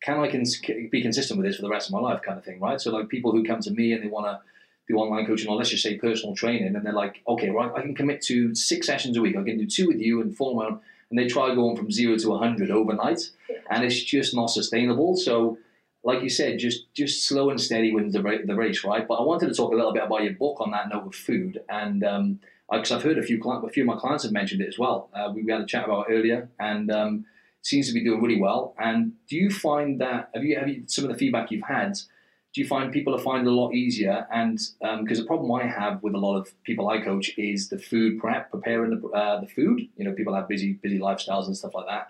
can 0.02 0.18
I 0.18 0.30
cons- 0.30 0.60
be 0.90 1.02
consistent 1.02 1.38
with 1.38 1.46
this 1.46 1.56
for 1.56 1.62
the 1.62 1.68
rest 1.68 1.88
of 1.88 1.92
my 1.92 2.00
life, 2.00 2.22
kind 2.22 2.38
of 2.38 2.44
thing, 2.44 2.60
right? 2.60 2.80
So 2.80 2.90
like 2.90 3.08
people 3.08 3.30
who 3.32 3.44
come 3.44 3.60
to 3.60 3.70
me 3.70 3.92
and 3.92 4.02
they 4.02 4.08
want 4.08 4.26
to 4.26 4.40
do 4.88 4.96
online 4.96 5.26
coaching 5.26 5.48
or 5.48 5.56
let's 5.56 5.70
just 5.70 5.82
say 5.82 5.96
personal 5.96 6.34
training, 6.34 6.74
and 6.74 6.84
they're 6.84 6.92
like, 6.92 7.22
okay, 7.28 7.50
right, 7.50 7.70
I 7.76 7.82
can 7.82 7.94
commit 7.94 8.20
to 8.22 8.54
six 8.54 8.86
sessions 8.86 9.16
a 9.16 9.20
week. 9.20 9.36
I 9.36 9.42
can 9.44 9.58
do 9.58 9.66
two 9.66 9.86
with 9.86 10.00
you 10.00 10.20
and 10.20 10.36
four 10.36 10.54
month, 10.54 10.80
and 11.10 11.18
they 11.18 11.26
try 11.28 11.54
going 11.54 11.76
from 11.76 11.90
zero 11.90 12.16
to 12.16 12.36
hundred 12.38 12.70
overnight, 12.70 13.20
Yeah. 13.48 13.58
and 13.70 13.84
it's 13.84 14.02
just 14.02 14.34
not 14.34 14.46
sustainable. 14.46 15.16
So. 15.16 15.58
Like 16.04 16.24
you 16.24 16.30
said, 16.30 16.58
just 16.58 16.92
just 16.94 17.28
slow 17.28 17.50
and 17.50 17.60
steady 17.60 17.92
wins 17.94 18.12
the, 18.12 18.22
the 18.44 18.56
race, 18.56 18.82
right? 18.82 19.06
But 19.06 19.20
I 19.20 19.22
wanted 19.22 19.46
to 19.50 19.54
talk 19.54 19.70
a 19.72 19.76
little 19.76 19.92
bit 19.92 20.02
about 20.02 20.24
your 20.24 20.32
book 20.32 20.60
on 20.60 20.72
that 20.72 20.88
note 20.88 21.06
of 21.06 21.14
food, 21.14 21.62
and 21.68 22.02
um, 22.02 22.40
because 22.72 22.92
I've 22.92 23.02
heard 23.02 23.18
a 23.18 23.22
few 23.22 23.40
a 23.42 23.68
few 23.68 23.82
of 23.82 23.86
my 23.86 23.96
clients 23.96 24.24
have 24.24 24.32
mentioned 24.32 24.62
it 24.62 24.68
as 24.68 24.78
well. 24.78 25.10
Uh, 25.14 25.30
we, 25.34 25.42
we 25.42 25.52
had 25.52 25.60
a 25.60 25.66
chat 25.66 25.84
about 25.84 26.06
earlier, 26.08 26.48
and 26.58 26.90
um, 26.90 27.26
seems 27.62 27.86
to 27.88 27.94
be 27.94 28.02
doing 28.04 28.20
really 28.20 28.40
well. 28.40 28.74
And 28.78 29.12
do 29.28 29.36
you 29.36 29.50
find 29.50 30.00
that 30.00 30.30
have 30.34 30.44
you 30.44 30.58
have 30.58 30.68
you 30.68 30.84
some 30.86 31.04
of 31.04 31.10
the 31.10 31.16
feedback 31.16 31.50
you've 31.50 31.64
had? 31.64 31.94
Do 32.54 32.60
you 32.60 32.66
find 32.66 32.92
people 32.92 33.14
are 33.14 33.18
finding 33.18 33.46
it 33.46 33.50
a 33.50 33.54
lot 33.54 33.72
easier? 33.72 34.26
And 34.30 34.60
because 35.00 35.18
the 35.18 35.24
problem 35.24 35.50
I 35.52 35.66
have 35.66 36.02
with 36.02 36.14
a 36.14 36.18
lot 36.18 36.36
of 36.36 36.52
people 36.64 36.88
I 36.88 37.00
coach 37.00 37.30
is 37.38 37.70
the 37.70 37.78
food 37.78 38.18
prep, 38.18 38.50
preparing 38.50 38.90
the 38.90 39.08
uh, 39.08 39.40
the 39.40 39.46
food. 39.46 39.88
You 39.96 40.04
know, 40.04 40.12
people 40.12 40.34
have 40.34 40.48
busy 40.48 40.74
busy 40.74 40.98
lifestyles 40.98 41.46
and 41.46 41.56
stuff 41.56 41.74
like 41.74 41.86
that. 41.88 42.08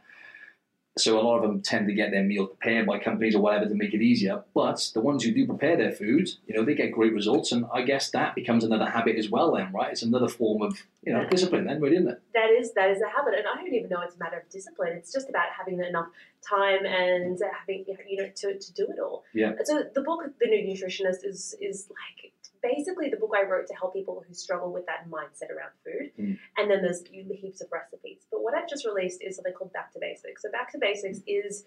So 0.98 1.18
a 1.18 1.22
lot 1.22 1.36
of 1.36 1.42
them 1.42 1.62
tend 1.62 1.86
to 1.88 1.94
get 1.94 2.10
their 2.10 2.22
meal 2.22 2.46
prepared 2.46 2.86
by 2.86 2.98
companies 2.98 3.34
or 3.34 3.40
whatever 3.40 3.66
to 3.66 3.74
make 3.74 3.94
it 3.94 4.02
easier. 4.02 4.42
But 4.54 4.90
the 4.92 5.00
ones 5.00 5.24
who 5.24 5.32
do 5.32 5.46
prepare 5.46 5.76
their 5.76 5.92
food, 5.92 6.28
you 6.46 6.54
know, 6.54 6.64
they 6.64 6.74
get 6.74 6.92
great 6.92 7.14
results, 7.14 7.50
and 7.50 7.64
I 7.72 7.82
guess 7.82 8.10
that 8.10 8.34
becomes 8.34 8.62
another 8.62 8.90
habit 8.90 9.16
as 9.16 9.30
well. 9.30 9.54
Then, 9.54 9.72
right? 9.72 9.90
It's 9.90 10.02
another 10.02 10.28
form 10.28 10.60
of 10.60 10.82
you 11.02 11.14
know 11.14 11.26
discipline, 11.28 11.64
then, 11.64 11.80
really, 11.80 11.96
isn't 11.96 12.08
it? 12.08 12.20
That 12.34 12.50
is 12.50 12.74
that 12.74 12.90
is 12.90 13.00
a 13.00 13.08
habit, 13.08 13.34
and 13.38 13.44
I 13.46 13.56
don't 13.56 13.72
even 13.72 13.88
know 13.88 14.02
it's 14.02 14.16
a 14.16 14.18
matter 14.18 14.38
of 14.38 14.48
discipline. 14.50 14.92
It's 14.92 15.12
just 15.12 15.30
about 15.30 15.46
having 15.56 15.82
enough 15.82 16.08
time 16.46 16.84
and 16.84 17.40
having 17.58 17.86
you 18.06 18.22
know 18.22 18.28
to, 18.34 18.58
to 18.58 18.72
do 18.74 18.86
it 18.90 19.00
all. 19.00 19.24
Yeah. 19.32 19.52
And 19.58 19.66
so 19.66 19.84
the 19.94 20.02
book, 20.02 20.20
The 20.40 20.46
Nude 20.46 20.66
Nutritionist, 20.66 21.24
is 21.24 21.54
is 21.60 21.88
like 21.88 22.32
basically 22.62 23.10
the 23.10 23.16
book 23.16 23.32
I 23.36 23.48
wrote 23.48 23.66
to 23.68 23.74
help 23.74 23.92
people 23.92 24.24
who 24.26 24.34
struggle 24.34 24.72
with 24.72 24.86
that 24.86 25.10
mindset 25.10 25.50
around 25.50 25.72
food. 25.84 26.12
Mm. 26.18 26.38
And 26.56 26.70
then 26.70 26.82
there's 26.82 27.02
heaps 27.06 27.60
of 27.60 27.68
recipes. 27.72 28.26
But 28.30 28.42
what 28.42 28.54
I've 28.54 28.68
just 28.68 28.86
released 28.86 29.22
is 29.22 29.36
something 29.36 29.52
called 29.52 29.72
Back 29.72 29.92
to 29.92 29.98
Basics. 30.00 30.42
So 30.42 30.50
Back 30.50 30.72
to 30.72 30.78
Basics 30.78 31.20
is 31.26 31.64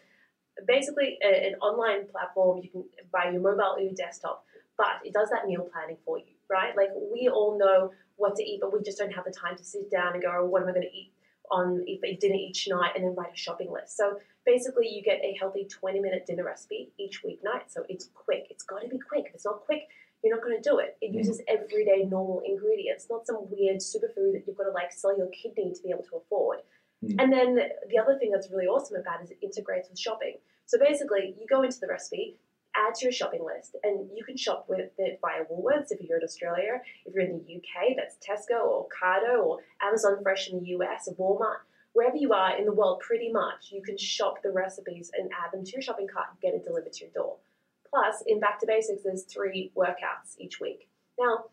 basically 0.67 1.17
a, 1.23 1.47
an 1.47 1.55
online 1.55 2.07
platform 2.07 2.61
you 2.63 2.69
can 2.69 2.85
buy 3.11 3.29
your 3.31 3.41
mobile 3.41 3.75
or 3.75 3.81
your 3.81 3.93
desktop, 3.93 4.45
but 4.77 5.03
it 5.03 5.13
does 5.13 5.29
that 5.29 5.45
meal 5.45 5.67
planning 5.71 5.97
for 6.05 6.17
you, 6.17 6.33
right? 6.49 6.75
Like 6.75 6.89
we 6.95 7.29
all 7.29 7.57
know 7.59 7.91
what 8.15 8.35
to 8.37 8.43
eat, 8.43 8.59
but 8.61 8.71
we 8.71 8.81
just 8.81 8.97
don't 8.97 9.11
have 9.11 9.25
the 9.25 9.31
time 9.31 9.57
to 9.57 9.63
sit 9.63 9.91
down 9.91 10.13
and 10.13 10.21
go, 10.21 10.31
oh, 10.33 10.45
what 10.45 10.61
am 10.61 10.69
I 10.69 10.71
going 10.71 10.87
to 10.87 10.97
eat? 10.97 11.11
on 11.51 11.85
dinner 12.19 12.35
each 12.35 12.67
night 12.67 12.91
and 12.95 13.03
then 13.03 13.15
write 13.15 13.33
a 13.33 13.37
shopping 13.37 13.71
list. 13.71 13.97
So 13.97 14.17
basically, 14.45 14.87
you 14.87 15.03
get 15.03 15.19
a 15.23 15.35
healthy 15.39 15.65
20 15.65 15.99
minute 15.99 16.25
dinner 16.25 16.43
recipe 16.43 16.91
each 16.97 17.23
weeknight. 17.23 17.63
So 17.67 17.83
it's 17.89 18.09
quick. 18.13 18.47
It's 18.49 18.63
got 18.63 18.81
to 18.81 18.87
be 18.87 18.97
quick. 18.97 19.25
If 19.27 19.35
it's 19.35 19.45
not 19.45 19.61
quick, 19.61 19.87
you're 20.23 20.35
not 20.35 20.43
going 20.43 20.61
to 20.61 20.69
do 20.69 20.79
it. 20.79 20.97
It 21.01 21.13
uses 21.13 21.41
everyday 21.47 22.03
normal 22.03 22.41
ingredients, 22.45 23.07
not 23.09 23.27
some 23.27 23.47
weird 23.49 23.77
superfood 23.77 24.33
that 24.33 24.43
you've 24.47 24.57
got 24.57 24.63
to 24.63 24.71
like 24.71 24.91
sell 24.91 25.15
your 25.17 25.27
kidney 25.27 25.73
to 25.73 25.81
be 25.83 25.89
able 25.91 26.03
to 26.03 26.17
afford. 26.17 26.59
Mm. 27.03 27.15
And 27.21 27.33
then 27.33 27.55
the 27.89 27.99
other 27.99 28.17
thing 28.17 28.31
that's 28.31 28.49
really 28.51 28.65
awesome 28.65 28.97
about 28.97 29.21
it 29.21 29.25
is 29.25 29.31
it 29.31 29.37
integrates 29.41 29.89
with 29.89 29.99
shopping. 29.99 30.37
So 30.65 30.79
basically, 30.79 31.35
you 31.39 31.45
go 31.47 31.61
into 31.61 31.79
the 31.79 31.87
recipe, 31.87 32.37
add 32.75 32.95
to 32.95 33.05
your 33.05 33.11
shopping 33.11 33.45
list, 33.45 33.75
and 33.83 34.09
you 34.15 34.23
can 34.23 34.35
shop 34.35 34.65
with 34.67 34.91
it 34.97 35.19
via 35.21 35.45
Woolworths 35.45 35.91
if 35.91 36.01
you're 36.01 36.17
in 36.17 36.23
Australia. 36.23 36.81
If 37.05 37.13
you're 37.13 37.23
in 37.23 37.43
the 37.45 37.55
UK, 37.55 37.95
that's 37.95 38.17
Tesco 38.17 38.65
or 38.65 38.87
Ocado 38.87 39.45
or 39.45 39.59
Amazon 39.81 40.17
Fresh 40.23 40.49
in 40.49 40.59
the 40.59 40.69
US 40.77 41.07
or 41.07 41.15
Walmart. 41.15 41.59
Wherever 41.93 42.17
you 42.17 42.33
are 42.33 42.57
in 42.57 42.65
the 42.65 42.73
world, 42.73 42.99
pretty 42.99 43.31
much, 43.31 43.71
you 43.71 43.81
can 43.81 43.97
shop 43.97 44.41
the 44.43 44.51
recipes 44.51 45.11
and 45.17 45.31
add 45.31 45.53
them 45.53 45.63
to 45.63 45.71
your 45.71 45.81
shopping 45.81 46.07
cart 46.11 46.27
and 46.31 46.41
get 46.41 46.53
it 46.53 46.65
delivered 46.65 46.91
to 46.91 47.05
your 47.05 47.13
door. 47.13 47.37
Plus, 47.95 48.21
in 48.27 48.41
Back 48.41 48.59
to 48.59 48.67
Basics, 48.67 49.03
there's 49.03 49.23
three 49.23 49.71
workouts 49.73 50.35
each 50.37 50.59
week. 50.59 50.89
Now, 51.17 51.45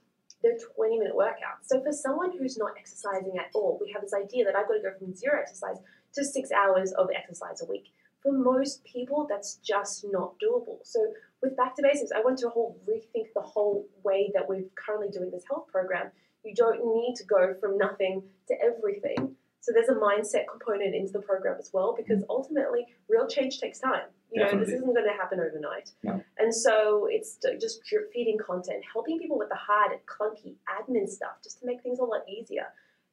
they're 0.42 0.58
20 0.74 0.98
minute 0.98 1.14
workouts. 1.14 1.66
So 1.66 1.80
for 1.80 1.92
someone 1.92 2.36
who's 2.36 2.58
not 2.58 2.72
exercising 2.76 3.38
at 3.38 3.46
all, 3.54 3.78
we 3.80 3.92
have 3.92 4.02
this 4.02 4.12
idea 4.12 4.44
that 4.46 4.56
I've 4.56 4.66
got 4.66 4.74
to 4.74 4.82
go 4.82 4.90
from 4.98 5.14
zero 5.14 5.38
exercise 5.40 5.76
to 6.14 6.24
six 6.24 6.50
hours 6.50 6.90
of 6.94 7.10
exercise 7.16 7.62
a 7.62 7.66
week. 7.66 7.92
For 8.24 8.32
most 8.32 8.82
people, 8.82 9.24
that's 9.30 9.60
just 9.64 10.04
not 10.10 10.34
doable. 10.42 10.78
So 10.82 10.98
with 11.40 11.56
Back 11.56 11.76
to 11.76 11.82
Basics, 11.82 12.10
I 12.10 12.22
want 12.22 12.40
to 12.40 12.48
whole 12.48 12.76
rethink 12.90 13.26
the 13.36 13.40
whole 13.40 13.86
way 14.02 14.32
that 14.34 14.48
we're 14.48 14.64
currently 14.74 15.10
doing 15.16 15.30
this 15.30 15.44
health 15.48 15.68
program. 15.70 16.10
You 16.44 16.56
don't 16.56 16.84
need 16.92 17.14
to 17.18 17.24
go 17.24 17.54
from 17.60 17.78
nothing 17.78 18.24
to 18.48 18.54
everything. 18.60 19.36
So 19.62 19.70
there's 19.72 19.88
a 19.88 19.94
mindset 19.94 20.46
component 20.50 20.92
into 20.92 21.12
the 21.12 21.20
program 21.20 21.56
as 21.56 21.70
well, 21.72 21.94
because 21.96 22.22
mm. 22.22 22.26
ultimately, 22.28 22.84
real 23.08 23.28
change 23.28 23.60
takes 23.60 23.78
time. 23.78 24.08
You 24.32 24.42
know, 24.42 24.58
this 24.58 24.70
isn't 24.70 24.92
going 24.92 25.06
to 25.06 25.12
happen 25.12 25.38
overnight. 25.38 25.92
No. 26.02 26.20
And 26.36 26.52
so 26.52 27.06
it's 27.08 27.38
just 27.60 27.84
drip 27.84 28.12
feeding 28.12 28.38
content, 28.44 28.82
helping 28.92 29.20
people 29.20 29.38
with 29.38 29.50
the 29.50 29.54
hard, 29.54 29.92
clunky 30.06 30.54
admin 30.66 31.08
stuff, 31.08 31.36
just 31.44 31.60
to 31.60 31.66
make 31.66 31.80
things 31.80 32.00
a 32.00 32.04
lot 32.04 32.22
easier. 32.28 32.66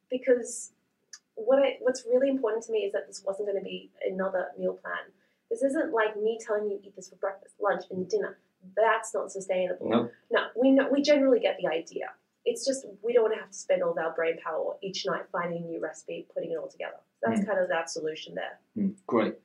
Because 0.09 0.71
what 1.35 1.59
I, 1.59 1.77
what's 1.81 2.03
really 2.09 2.29
important 2.29 2.63
to 2.65 2.71
me 2.71 2.79
is 2.79 2.93
that 2.93 3.05
this 3.05 3.21
wasn't 3.23 3.47
going 3.47 3.59
to 3.59 3.63
be 3.63 3.91
another 4.03 4.47
meal 4.57 4.73
plan. 4.73 5.13
This 5.51 5.61
isn't 5.61 5.93
like 5.93 6.17
me 6.17 6.39
telling 6.43 6.67
you 6.67 6.79
eat 6.83 6.95
this 6.95 7.09
for 7.09 7.15
breakfast, 7.17 7.55
lunch, 7.61 7.83
and 7.91 8.09
dinner. 8.09 8.39
That's 8.75 9.13
not 9.13 9.31
sustainable. 9.31 9.87
No. 9.87 10.09
No, 10.31 10.47
we 10.59 10.71
know 10.71 10.89
we 10.91 11.03
generally 11.03 11.39
get 11.39 11.57
the 11.61 11.67
idea. 11.67 12.09
It's 12.45 12.65
just 12.65 12.85
we 13.03 13.13
don't 13.13 13.23
want 13.23 13.35
to 13.35 13.39
have 13.39 13.51
to 13.51 13.57
spend 13.57 13.83
all 13.83 13.91
of 13.91 13.97
our 13.97 14.13
brain 14.13 14.37
power 14.43 14.75
each 14.81 15.05
night 15.05 15.23
finding 15.31 15.63
a 15.63 15.67
new 15.67 15.81
recipe, 15.81 16.27
putting 16.33 16.51
it 16.51 16.55
all 16.57 16.69
together. 16.69 16.97
That's 17.21 17.43
kind 17.45 17.59
of 17.59 17.67
that 17.69 17.89
solution 17.89 18.33
there. 18.35 18.59
Mm, 18.77 18.95
Great. 19.07 19.35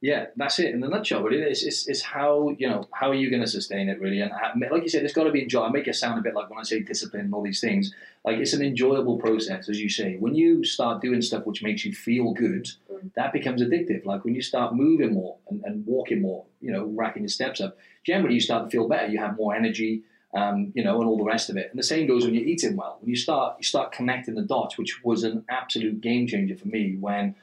Yeah, 0.00 0.26
that's 0.36 0.60
it 0.60 0.72
in 0.72 0.82
a 0.84 0.88
nutshell. 0.88 1.24
Really, 1.24 1.42
it's, 1.42 1.64
it's, 1.64 1.88
it's 1.88 2.00
how 2.02 2.54
you 2.56 2.68
know 2.70 2.84
how 2.92 3.10
are 3.10 3.14
you 3.16 3.30
going 3.30 3.42
to 3.42 3.48
sustain 3.48 3.88
it 3.88 4.00
really, 4.00 4.20
and 4.20 4.30
how- 4.30 4.52
like 4.70 4.82
you 4.84 4.88
said, 4.88 5.02
it's 5.04 5.12
got 5.12 5.24
to 5.24 5.32
be 5.32 5.42
enjoyable. 5.42 5.68
I 5.68 5.72
make 5.72 5.88
it 5.88 5.96
sound 5.96 6.20
a 6.20 6.22
bit 6.22 6.34
like 6.34 6.48
when 6.48 6.58
I 6.58 6.62
say 6.62 6.80
discipline 6.82 7.24
and 7.24 7.34
all 7.34 7.42
these 7.42 7.60
things. 7.60 7.92
Like 8.24 8.38
it's 8.38 8.52
an 8.52 8.62
enjoyable 8.62 9.18
process, 9.18 9.68
as 9.68 9.80
you 9.80 9.88
say. 9.88 10.16
When 10.16 10.36
you 10.36 10.62
start 10.64 11.02
doing 11.02 11.20
stuff 11.20 11.46
which 11.46 11.62
makes 11.64 11.84
you 11.84 11.92
feel 11.92 12.32
good, 12.32 12.68
Mm. 12.92 13.12
that 13.16 13.32
becomes 13.32 13.60
addictive. 13.60 14.04
Like 14.06 14.24
when 14.24 14.34
you 14.36 14.42
start 14.42 14.74
moving 14.74 15.14
more 15.14 15.36
and, 15.50 15.62
and 15.64 15.84
walking 15.86 16.22
more, 16.22 16.44
you 16.60 16.70
know, 16.72 16.86
racking 16.86 17.22
your 17.22 17.28
steps 17.28 17.60
up. 17.60 17.76
Generally, 18.04 18.34
you 18.34 18.40
start 18.40 18.64
to 18.64 18.70
feel 18.70 18.88
better. 18.88 19.08
You 19.08 19.18
have 19.18 19.36
more 19.36 19.54
energy, 19.54 20.02
um, 20.34 20.72
you 20.74 20.84
know, 20.84 21.00
and 21.00 21.08
all 21.08 21.18
the 21.18 21.24
rest 21.24 21.50
of 21.50 21.56
it. 21.56 21.68
And 21.70 21.78
the 21.78 21.84
same 21.84 22.06
goes 22.06 22.24
when 22.24 22.34
you're 22.34 22.44
eating 22.44 22.76
well. 22.76 22.98
When 23.00 23.10
you 23.10 23.16
start, 23.16 23.56
you 23.58 23.64
start 23.64 23.92
connecting 23.92 24.34
the 24.34 24.42
dots, 24.42 24.76
which 24.76 25.02
was 25.02 25.24
an 25.24 25.44
absolute 25.48 26.00
game 26.00 26.26
changer 26.26 26.56
for 26.56 26.68
me 26.68 26.96
when 26.98 27.34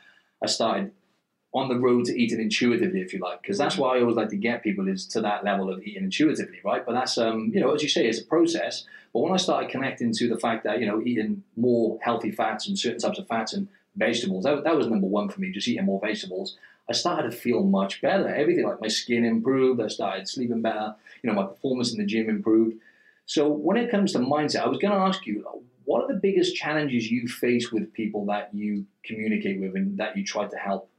I 0.41 0.47
started 0.47 0.91
on 1.53 1.69
the 1.69 1.79
road 1.79 2.03
to 2.05 2.21
eating 2.21 2.41
intuitively, 2.41 2.99
if 2.99 3.13
you 3.13 3.19
like, 3.19 3.41
because 3.41 3.57
that's 3.57 3.77
why 3.77 3.95
I 3.95 4.01
always 4.01 4.17
like 4.17 4.27
to 4.29 4.36
get 4.36 4.61
people 4.61 4.89
is 4.89 5.07
to 5.07 5.21
that 5.21 5.45
level 5.45 5.71
of 5.71 5.81
eating 5.83 6.03
intuitively, 6.03 6.59
right? 6.65 6.86
But 6.86 6.93
that's, 6.93 7.17
um, 7.17 7.49
you 7.53 7.61
know, 7.61 7.73
as 7.73 7.81
you 7.81 7.88
say, 7.88 8.05
it's 8.05 8.19
a 8.19 8.25
process. 8.25 8.83
But 9.13 9.21
when 9.21 9.31
I 9.31 9.38
started 9.38 9.69
connecting 9.69 10.11
to 10.11 10.27
the 10.27 10.38
fact 10.38 10.65
that 10.65 10.81
you 10.81 10.86
know 10.86 11.01
eating 11.01 11.43
more 11.55 11.97
healthy 12.01 12.31
fats 12.31 12.67
and 12.67 12.77
certain 12.77 12.99
types 12.99 13.17
of 13.17 13.27
fats 13.27 13.53
and 13.53 13.69
vegetables, 13.95 14.43
that, 14.43 14.65
that 14.65 14.75
was 14.75 14.88
number 14.88 15.07
one 15.07 15.29
for 15.29 15.39
me, 15.39 15.53
just 15.53 15.69
eating 15.69 15.86
more 15.86 16.01
vegetables. 16.01 16.57
I 16.89 16.93
started 16.93 17.31
to 17.31 17.38
feel 17.38 17.63
much 17.63 18.01
better. 18.01 18.27
Everything 18.27 18.65
like 18.65 18.81
my 18.81 18.88
skin 18.88 19.25
improved. 19.25 19.81
I 19.81 19.88
started 19.88 20.27
sleeping 20.27 20.61
better. 20.61 20.95
You 21.23 21.29
know, 21.29 21.36
my 21.36 21.47
performance 21.47 21.91
in 21.91 21.97
the 21.97 22.05
gym 22.05 22.29
improved. 22.29 22.77
So 23.25 23.49
when 23.49 23.77
it 23.77 23.89
comes 23.89 24.13
to 24.13 24.19
mindset, 24.19 24.61
I 24.61 24.67
was 24.67 24.77
going 24.77 24.93
to 24.93 24.99
ask 24.99 25.25
you, 25.25 25.45
uh, 25.47 25.57
what 25.86 26.03
are 26.03 26.07
the 26.07 26.19
biggest 26.19 26.55
challenges 26.55 27.09
you 27.09 27.27
face 27.27 27.71
with 27.71 27.91
people 27.93 28.25
that 28.27 28.53
you 28.53 28.86
communicate 29.03 29.59
with 29.59 29.75
and 29.75 29.97
that 29.97 30.15
you 30.15 30.23
try 30.23 30.47
to 30.47 30.57
help? 30.57 30.89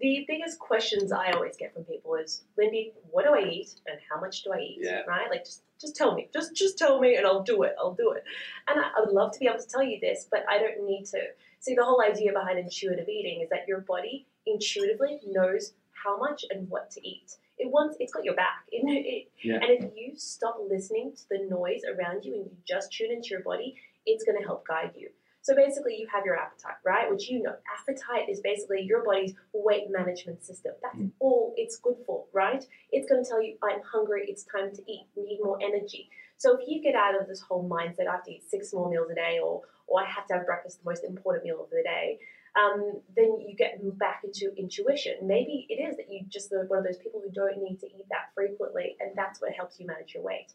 The 0.00 0.24
biggest 0.28 0.58
questions 0.58 1.10
I 1.10 1.32
always 1.32 1.56
get 1.56 1.72
from 1.74 1.84
people 1.84 2.14
is, 2.16 2.44
Lyndi, 2.58 2.92
what 3.10 3.24
do 3.24 3.34
I 3.34 3.48
eat 3.48 3.80
and 3.86 3.98
how 4.08 4.20
much 4.20 4.42
do 4.42 4.52
I 4.52 4.58
eat? 4.58 4.78
Yeah. 4.82 5.00
Right? 5.08 5.28
Like 5.30 5.44
just 5.44 5.62
just 5.80 5.96
tell 5.96 6.14
me. 6.14 6.28
Just 6.32 6.54
just 6.54 6.78
tell 6.78 7.00
me 7.00 7.16
and 7.16 7.26
I'll 7.26 7.42
do 7.42 7.62
it. 7.62 7.74
I'll 7.78 7.94
do 7.94 8.12
it. 8.12 8.24
And 8.68 8.80
I, 8.80 8.88
I 8.96 9.00
would 9.00 9.14
love 9.14 9.32
to 9.32 9.38
be 9.38 9.46
able 9.46 9.58
to 9.58 9.66
tell 9.66 9.82
you 9.82 9.98
this, 10.00 10.26
but 10.30 10.44
I 10.48 10.58
don't 10.58 10.86
need 10.86 11.06
to. 11.06 11.18
See, 11.60 11.74
the 11.74 11.84
whole 11.84 12.02
idea 12.02 12.32
behind 12.32 12.58
intuitive 12.58 13.08
eating 13.08 13.40
is 13.42 13.48
that 13.50 13.66
your 13.66 13.80
body 13.80 14.26
intuitively 14.46 15.20
knows 15.26 15.72
how 15.92 16.16
much 16.16 16.44
and 16.50 16.68
what 16.68 16.90
to 16.92 17.06
eat. 17.06 17.36
It 17.58 17.70
wants 17.70 17.96
it's 17.98 18.12
got 18.12 18.24
your 18.24 18.34
back. 18.34 18.64
It, 18.72 18.84
it, 18.86 19.30
Yeah. 19.42 19.54
And 19.56 19.84
if 19.84 19.90
you 19.96 20.12
stop 20.16 20.58
listening 20.68 21.14
to 21.16 21.28
the 21.30 21.46
noise 21.50 21.82
around 21.84 22.24
you 22.24 22.34
and 22.34 22.44
you 22.44 22.52
just 22.68 22.92
tune 22.92 23.10
into 23.10 23.30
your 23.30 23.42
body, 23.42 23.74
it's 24.04 24.24
going 24.24 24.38
to 24.38 24.44
help 24.44 24.66
guide 24.66 24.92
you. 24.96 25.08
So 25.46 25.54
basically, 25.54 25.94
you 25.94 26.08
have 26.12 26.24
your 26.24 26.34
appetite, 26.34 26.74
right? 26.84 27.08
Which 27.08 27.30
you 27.30 27.40
know, 27.40 27.54
appetite 27.78 28.28
is 28.28 28.40
basically 28.40 28.82
your 28.82 29.04
body's 29.04 29.32
weight 29.52 29.88
management 29.88 30.42
system. 30.42 30.74
That's 30.82 30.96
Mm. 30.98 31.12
all 31.20 31.54
it's 31.56 31.76
good 31.76 31.98
for, 32.04 32.24
right? 32.32 32.66
It's 32.90 33.08
going 33.08 33.22
to 33.22 33.30
tell 33.30 33.40
you, 33.40 33.56
I'm 33.62 33.80
hungry, 33.82 34.26
it's 34.28 34.42
time 34.42 34.74
to 34.74 34.82
eat, 34.90 35.06
we 35.14 35.22
need 35.22 35.40
more 35.40 35.56
energy. 35.62 36.10
So 36.36 36.58
if 36.58 36.66
you 36.66 36.82
get 36.82 36.96
out 36.96 37.14
of 37.14 37.28
this 37.28 37.40
whole 37.40 37.62
mindset, 37.62 38.08
I 38.08 38.16
have 38.16 38.24
to 38.24 38.32
eat 38.32 38.50
six 38.50 38.72
more 38.72 38.90
meals 38.90 39.08
a 39.08 39.14
day, 39.14 39.38
or, 39.38 39.62
or 39.86 40.02
I 40.02 40.06
have 40.06 40.26
to 40.26 40.34
have 40.34 40.46
breakfast, 40.46 40.82
the 40.82 40.90
most 40.90 41.04
important 41.04 41.44
meal 41.44 41.62
of 41.62 41.70
the 41.70 41.84
day, 41.84 42.18
um, 42.56 43.00
then 43.14 43.38
you 43.38 43.54
get 43.54 43.78
back 43.98 44.24
into 44.24 44.52
intuition. 44.56 45.14
Maybe 45.22 45.68
it 45.68 45.80
is 45.80 45.96
that 45.96 46.10
you 46.10 46.24
just 46.28 46.52
one 46.52 46.78
of 46.80 46.84
those 46.84 46.98
people 46.98 47.20
who 47.22 47.30
don't 47.30 47.62
need 47.62 47.78
to 47.84 47.86
eat 47.86 48.08
that 48.10 48.32
frequently, 48.34 48.96
and 48.98 49.12
that's 49.14 49.40
what 49.40 49.52
helps 49.52 49.78
you 49.78 49.86
manage 49.86 50.12
your 50.14 50.24
weight 50.24 50.54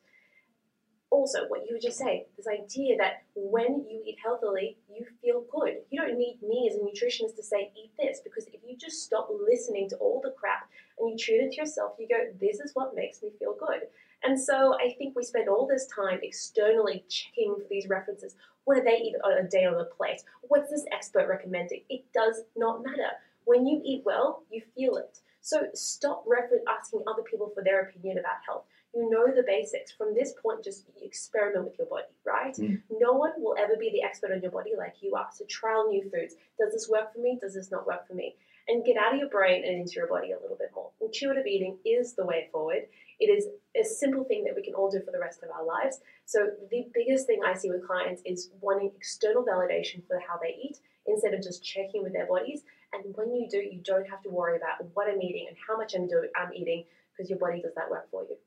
also 1.11 1.45
what 1.49 1.67
you 1.67 1.75
were 1.75 1.79
just 1.79 1.97
saying 1.97 2.23
this 2.37 2.47
idea 2.47 2.95
that 2.97 3.21
when 3.35 3.85
you 3.87 4.01
eat 4.05 4.17
healthily 4.23 4.77
you 4.89 5.05
feel 5.21 5.43
good. 5.51 5.75
You 5.89 5.99
don't 6.01 6.17
need 6.17 6.39
me 6.41 6.69
as 6.71 6.77
a 6.77 6.79
nutritionist 6.79 7.35
to 7.35 7.43
say 7.43 7.71
eat 7.75 7.91
this 7.99 8.21
because 8.23 8.47
if 8.47 8.61
you 8.65 8.75
just 8.77 9.03
stop 9.03 9.29
listening 9.29 9.89
to 9.89 9.97
all 9.97 10.21
the 10.23 10.31
crap 10.31 10.69
and 10.97 11.11
you 11.11 11.17
tune 11.17 11.41
into 11.41 11.57
yourself 11.57 11.93
you 11.99 12.07
go 12.07 12.31
this 12.39 12.59
is 12.59 12.71
what 12.73 12.95
makes 12.95 13.21
me 13.21 13.29
feel 13.37 13.55
good. 13.59 13.81
And 14.23 14.39
so 14.39 14.75
i 14.79 14.95
think 14.97 15.15
we 15.15 15.23
spend 15.23 15.49
all 15.49 15.67
this 15.67 15.87
time 15.87 16.19
externally 16.23 17.03
checking 17.09 17.55
for 17.55 17.67
these 17.69 17.87
references. 17.89 18.35
What 18.63 18.75
do 18.75 18.83
they 18.83 18.97
eat 18.97 19.15
on 19.23 19.37
a 19.37 19.47
day 19.47 19.65
on 19.65 19.77
the 19.77 19.85
plate? 19.85 20.21
What's 20.43 20.71
this 20.71 20.85
expert 20.91 21.27
recommending? 21.27 21.81
It 21.89 22.05
does 22.13 22.41
not 22.55 22.83
matter. 22.83 23.11
When 23.45 23.67
you 23.67 23.81
eat 23.83 24.03
well 24.05 24.43
you 24.49 24.61
feel 24.75 24.95
it. 24.95 25.19
So 25.41 25.67
stop 25.73 26.23
refer- 26.25 26.61
asking 26.69 27.03
other 27.07 27.23
people 27.23 27.51
for 27.53 27.63
their 27.63 27.81
opinion 27.81 28.19
about 28.19 28.45
health 28.45 28.65
you 28.93 29.09
know 29.09 29.33
the 29.33 29.43
basics. 29.45 29.91
From 29.91 30.13
this 30.13 30.33
point, 30.41 30.63
just 30.63 30.85
experiment 31.01 31.65
with 31.65 31.77
your 31.77 31.87
body, 31.87 32.11
right? 32.25 32.53
Mm. 32.55 32.81
No 32.99 33.13
one 33.13 33.31
will 33.37 33.55
ever 33.57 33.75
be 33.79 33.89
the 33.91 34.03
expert 34.03 34.31
on 34.31 34.41
your 34.41 34.51
body 34.51 34.71
like 34.77 34.95
you 35.01 35.15
are. 35.15 35.27
So 35.33 35.45
trial 35.45 35.87
new 35.87 36.03
foods. 36.03 36.35
Does 36.59 36.73
this 36.73 36.89
work 36.89 37.13
for 37.13 37.19
me? 37.19 37.37
Does 37.39 37.53
this 37.53 37.71
not 37.71 37.87
work 37.87 38.07
for 38.07 38.13
me? 38.13 38.35
And 38.67 38.85
get 38.85 38.97
out 38.97 39.13
of 39.13 39.19
your 39.19 39.29
brain 39.29 39.63
and 39.65 39.81
into 39.81 39.93
your 39.93 40.07
body 40.07 40.31
a 40.31 40.41
little 40.41 40.57
bit 40.57 40.71
more. 40.75 40.91
Intuitive 41.01 41.47
eating 41.47 41.77
is 41.85 42.13
the 42.13 42.25
way 42.25 42.49
forward. 42.51 42.83
It 43.19 43.25
is 43.25 43.47
a 43.79 43.83
simple 43.83 44.23
thing 44.23 44.43
that 44.45 44.55
we 44.55 44.63
can 44.63 44.73
all 44.73 44.89
do 44.89 44.99
for 44.99 45.11
the 45.11 45.19
rest 45.19 45.41
of 45.43 45.49
our 45.49 45.65
lives. 45.65 45.99
So 46.25 46.47
the 46.69 46.87
biggest 46.93 47.27
thing 47.27 47.41
I 47.45 47.53
see 47.53 47.69
with 47.69 47.85
clients 47.85 48.21
is 48.25 48.51
wanting 48.61 48.91
external 48.95 49.43
validation 49.43 50.05
for 50.07 50.19
how 50.19 50.37
they 50.41 50.55
eat 50.61 50.79
instead 51.07 51.33
of 51.33 51.41
just 51.41 51.63
checking 51.63 52.03
with 52.03 52.13
their 52.13 52.27
bodies. 52.27 52.63
And 52.93 53.15
when 53.15 53.33
you 53.33 53.47
do, 53.49 53.57
you 53.57 53.79
don't 53.83 54.09
have 54.09 54.21
to 54.23 54.29
worry 54.29 54.57
about 54.57 54.85
what 54.93 55.07
I'm 55.07 55.21
eating 55.21 55.45
and 55.47 55.57
how 55.67 55.77
much 55.77 55.95
I'm 55.95 56.07
doing 56.07 56.29
I'm 56.35 56.53
eating 56.53 56.85
because 57.11 57.29
your 57.29 57.39
body 57.39 57.61
does 57.61 57.73
that 57.75 57.89
work 57.89 58.09
for 58.11 58.23
you. 58.23 58.37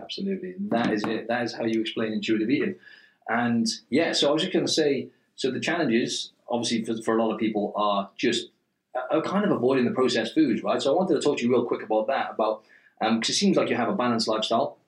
Absolutely. 0.00 0.54
That 0.68 0.92
is 0.92 1.04
it. 1.04 1.28
That 1.28 1.42
is 1.44 1.52
how 1.54 1.64
you 1.64 1.80
explain 1.80 2.12
intuitive 2.12 2.50
eating. 2.50 2.76
And 3.28 3.66
yeah, 3.90 4.12
so 4.12 4.28
I 4.28 4.32
was 4.32 4.42
just 4.42 4.52
going 4.52 4.66
to 4.66 4.72
say 4.72 5.08
so 5.36 5.50
the 5.50 5.60
challenges, 5.60 6.32
obviously, 6.48 6.84
for, 6.84 7.00
for 7.02 7.16
a 7.16 7.22
lot 7.22 7.32
of 7.32 7.38
people, 7.38 7.72
are 7.76 8.10
just 8.16 8.48
are 9.10 9.22
kind 9.22 9.44
of 9.44 9.52
avoiding 9.52 9.84
the 9.84 9.92
processed 9.92 10.34
foods, 10.34 10.62
right? 10.62 10.80
So 10.82 10.92
I 10.92 10.96
wanted 10.96 11.14
to 11.14 11.20
talk 11.20 11.38
to 11.38 11.44
you 11.44 11.50
real 11.50 11.64
quick 11.64 11.82
about 11.82 12.06
that, 12.08 12.30
about 12.32 12.62
because 13.00 13.28
it 13.28 13.34
seems 13.34 13.56
like 13.56 13.68
you 13.70 13.76
have 13.76 13.88
a 13.88 13.94
balanced 13.94 14.26
lifestyle 14.26 14.78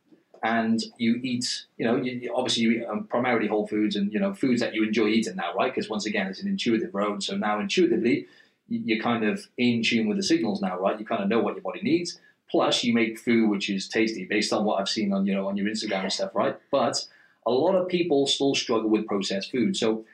and 0.43 0.83
you 0.99 1.21
eat, 1.23 1.67
you 1.77 1.85
know, 1.85 1.97
you- 1.97 2.33
obviously 2.35 2.63
you 2.65 2.71
eat 2.73 2.85
um, 2.87 3.05
primarily 3.05 3.47
whole 3.47 3.69
foods 3.69 3.95
and, 3.95 4.13
you 4.13 4.19
know, 4.19 4.33
foods 4.35 4.61
that 4.63 4.75
you 4.75 4.83
enjoy 4.83 5.07
eating 5.07 5.37
now, 5.37 5.53
right? 5.55 5.73
Because 5.73 5.89
once 5.89 6.07
again, 6.07 6.27
it's 6.27 6.41
an 6.43 6.49
intuitive 6.49 6.93
road. 6.95 7.23
So 7.23 7.37
now 7.37 7.61
intuitively, 7.61 8.27
you're 8.69 9.03
kind 9.03 9.23
of 9.25 9.47
in 9.59 9.83
tune 9.83 10.09
with 10.09 10.17
the 10.17 10.23
signals 10.25 10.61
now, 10.61 10.79
right? 10.79 10.99
You 10.99 11.05
kind 11.05 11.23
of 11.23 11.29
know 11.29 11.41
what 11.41 11.55
your 11.55 11.63
body 11.63 11.83
needs. 11.83 12.19
Plus, 12.51 12.83
you 12.83 12.93
make 12.93 13.19
food 13.19 13.49
which 13.49 13.71
is 13.71 13.89
tasty 13.89 14.25
based 14.25 14.53
on 14.53 14.65
what 14.65 14.81
I've 14.81 14.89
seen 14.89 15.13
on 15.13 15.27
you 15.27 15.35
know 15.35 15.47
on 15.47 15.57
your 15.57 15.69
Instagram 15.69 16.03
and 16.03 16.13
stuff, 16.13 16.35
right? 16.35 16.57
But 16.71 17.07
a 17.47 17.51
lot 17.51 17.77
of 17.77 17.89
people 17.89 18.27
still 18.27 18.55
struggle 18.55 18.91
with 18.91 19.07
processed 19.07 19.51
food. 19.51 19.77
So, 19.77 20.05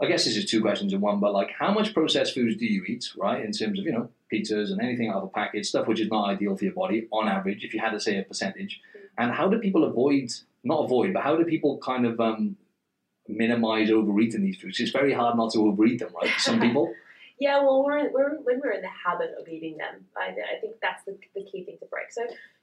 I 0.00 0.06
guess 0.06 0.24
this 0.24 0.36
is 0.36 0.44
two 0.44 0.60
questions 0.60 0.92
in 0.92 1.00
one, 1.00 1.20
but 1.20 1.32
like, 1.32 1.50
how 1.50 1.72
much 1.72 1.94
processed 1.94 2.34
foods 2.34 2.56
do 2.56 2.66
you 2.66 2.84
eat, 2.84 3.10
right? 3.16 3.44
In 3.44 3.52
terms 3.52 3.78
of 3.78 3.84
you 3.84 3.92
know 3.92 4.10
pizzas 4.32 4.70
and 4.70 4.80
anything 4.80 5.08
out 5.08 5.16
of 5.16 5.24
a 5.24 5.28
package, 5.28 5.68
stuff 5.68 5.86
which 5.86 6.00
is 6.00 6.08
not 6.08 6.28
ideal 6.28 6.56
for 6.56 6.64
your 6.64 6.74
body 6.74 7.08
on 7.12 7.28
average, 7.28 7.64
if 7.64 7.72
you 7.72 7.80
had 7.80 7.92
to 7.92 8.00
say 8.00 8.18
a 8.18 8.22
percentage. 8.22 8.80
And 9.16 9.32
how 9.32 9.48
do 9.48 9.58
people 9.58 9.84
avoid, 9.84 10.30
not 10.62 10.84
avoid, 10.84 11.12
but 11.12 11.24
how 11.24 11.36
do 11.36 11.44
people 11.44 11.78
kind 11.78 12.06
of 12.06 12.20
um, 12.20 12.56
minimize 13.26 13.90
overeating 13.90 14.42
these 14.42 14.56
foods? 14.56 14.78
It's 14.78 14.92
very 14.92 15.12
hard 15.12 15.36
not 15.36 15.52
to 15.54 15.66
overeat 15.66 15.98
them, 15.98 16.10
right? 16.20 16.30
For 16.30 16.40
some 16.40 16.60
people. 16.60 16.94
Yeah, 17.40 17.60
well, 17.60 17.84
we're, 17.84 18.10
we're 18.10 18.36
when 18.42 18.60
we're 18.60 18.72
in 18.72 18.82
the 18.82 18.88
habit 18.88 19.30
of 19.40 19.48
eating 19.48 19.76
them, 19.76 20.04
I, 20.16 20.30
I 20.56 20.60
think 20.60 20.76
that's 20.82 21.04
the, 21.04 21.16
the 21.34 21.44
key 21.44 21.64
thing 21.64 21.76
to 21.80 21.86
break. 21.86 22.10
So, 22.10 22.22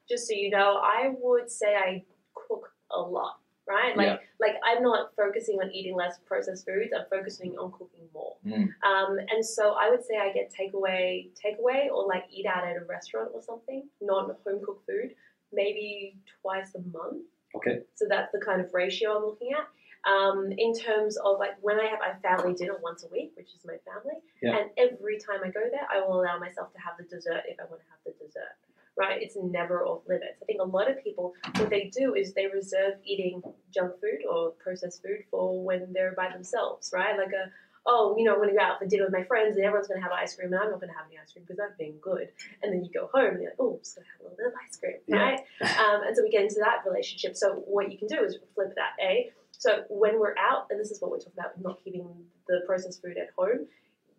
just 0.09 0.27
so 0.27 0.33
you 0.33 0.49
know, 0.49 0.81
I 0.83 1.13
would 1.19 1.49
say 1.49 1.75
I 1.75 2.03
cook 2.33 2.71
a 2.91 2.99
lot, 2.99 3.39
right? 3.67 3.95
Like, 3.95 4.07
Yeah. 4.07 4.17
like 4.39 4.55
I'm 4.65 4.83
not 4.83 5.11
focusing 5.15 5.59
on 5.61 5.71
eating 5.71 5.95
less 5.95 6.19
processed 6.25 6.65
foods. 6.65 6.91
I'm 6.97 7.05
focusing 7.09 7.55
on 7.57 7.71
cooking 7.71 8.07
more. 8.13 8.35
Mm. 8.45 8.69
Um, 8.83 9.17
and 9.17 9.45
so 9.45 9.75
I 9.79 9.89
would 9.89 10.03
say 10.03 10.17
I 10.17 10.31
get 10.33 10.51
takeaway, 10.53 11.29
takeaway, 11.33 11.87
or 11.89 12.05
like 12.07 12.25
eat 12.29 12.45
out 12.45 12.67
at 12.67 12.75
a 12.75 12.85
restaurant 12.85 13.29
or 13.33 13.41
something, 13.41 13.87
non 14.01 14.35
home 14.45 14.61
cooked 14.65 14.85
food, 14.85 15.15
maybe 15.53 16.17
twice 16.41 16.75
a 16.75 16.79
month. 16.95 17.23
Okay. 17.55 17.79
So 17.95 18.05
that's 18.09 18.31
the 18.33 18.39
kind 18.39 18.59
of 18.59 18.73
ratio 18.73 19.17
I'm 19.17 19.25
looking 19.25 19.51
at. 19.53 19.67
Um, 20.05 20.51
in 20.57 20.73
terms 20.77 21.17
of 21.17 21.39
like 21.39 21.55
when 21.61 21.79
I 21.79 21.87
have 21.87 21.99
a 21.99 22.19
family 22.21 22.53
dinner 22.53 22.77
once 22.81 23.03
a 23.03 23.07
week, 23.07 23.31
which 23.35 23.47
is 23.55 23.65
my 23.65 23.77
family, 23.85 24.19
Yeah. 24.41 24.57
and 24.57 24.69
every 24.77 25.17
time 25.17 25.39
I 25.43 25.49
go 25.49 25.61
there, 25.71 25.87
I 25.91 25.99
will 26.01 26.21
allow 26.21 26.37
myself 26.37 26.71
to 26.73 26.79
have 26.79 26.93
the 26.97 27.03
dessert 27.03 27.43
if 27.47 27.59
I 27.59 27.63
want 27.63 27.81
to 27.81 27.87
have 27.89 27.99
the 28.05 28.25
dessert. 28.25 28.55
Right? 28.97 29.21
It's 29.21 29.35
never 29.35 29.83
off 29.85 30.03
limits. 30.07 30.37
I 30.41 30.45
think 30.45 30.61
a 30.61 30.63
lot 30.65 30.89
of 30.89 31.03
people, 31.03 31.33
what 31.57 31.69
they 31.69 31.91
do 31.93 32.13
is 32.15 32.33
they 32.33 32.47
reserve 32.47 32.93
eating 33.03 33.41
junk 33.73 33.93
food 33.99 34.25
or 34.29 34.51
processed 34.51 35.01
food 35.01 35.25
for 35.29 35.61
when 35.61 35.91
they're 35.91 36.13
by 36.13 36.31
themselves. 36.31 36.91
Right? 36.93 37.17
Like 37.17 37.33
a 37.33 37.51
oh, 37.87 38.15
you 38.17 38.23
know, 38.23 38.31
I'm 38.33 38.37
going 38.37 38.49
to 38.49 38.55
go 38.55 38.61
out 38.63 38.79
for 38.79 38.87
dinner 38.87 39.03
with 39.03 39.13
my 39.13 39.23
friends 39.25 39.57
and 39.57 39.63
everyone's 39.65 39.87
going 39.87 39.99
to 39.99 40.03
have 40.03 40.11
ice 40.11 40.35
cream 40.35 40.51
and 40.51 40.59
I'm 40.59 40.71
not 40.71 40.79
going 40.79 40.89
to 40.91 40.97
have 40.97 41.05
any 41.05 41.19
ice 41.21 41.31
cream 41.31 41.45
because 41.45 41.59
I've 41.59 41.77
been 41.77 41.93
good. 42.01 42.29
And 42.63 42.73
then 42.73 42.83
you 42.83 42.89
go 42.91 43.07
home 43.13 43.33
and 43.35 43.41
you're 43.43 43.51
like, 43.51 43.59
oh, 43.59 43.73
I'm 43.73 43.79
just 43.79 43.95
going 43.95 44.05
to 44.05 44.11
have 44.11 44.21
a 44.21 44.23
little 44.23 44.37
bit 44.37 44.47
of 44.47 44.53
ice 44.57 44.75
cream, 44.77 44.97
Yeah. 45.05 45.17
right? 45.21 45.39
Um, 45.61 46.01
and 46.07 46.17
so 46.17 46.23
we 46.23 46.31
get 46.31 46.41
into 46.41 46.59
that 46.65 46.81
relationship. 46.83 47.35
So 47.37 47.61
what 47.67 47.91
you 47.91 47.99
can 47.99 48.07
do 48.07 48.23
is 48.23 48.37
flip 48.55 48.73
that, 48.75 48.97
A. 48.99 49.29
So 49.65 49.83
when 49.89 50.19
we're 50.19 50.35
out, 50.37 50.67
and 50.69 50.79
this 50.79 50.91
is 50.91 51.01
what 51.01 51.09
we're 51.09 51.17
talking 51.17 51.33
about, 51.39 51.59
not 51.59 51.83
keeping 51.83 52.07
the 52.47 52.61
processed 52.67 53.01
food 53.01 53.17
at 53.17 53.29
home, 53.35 53.65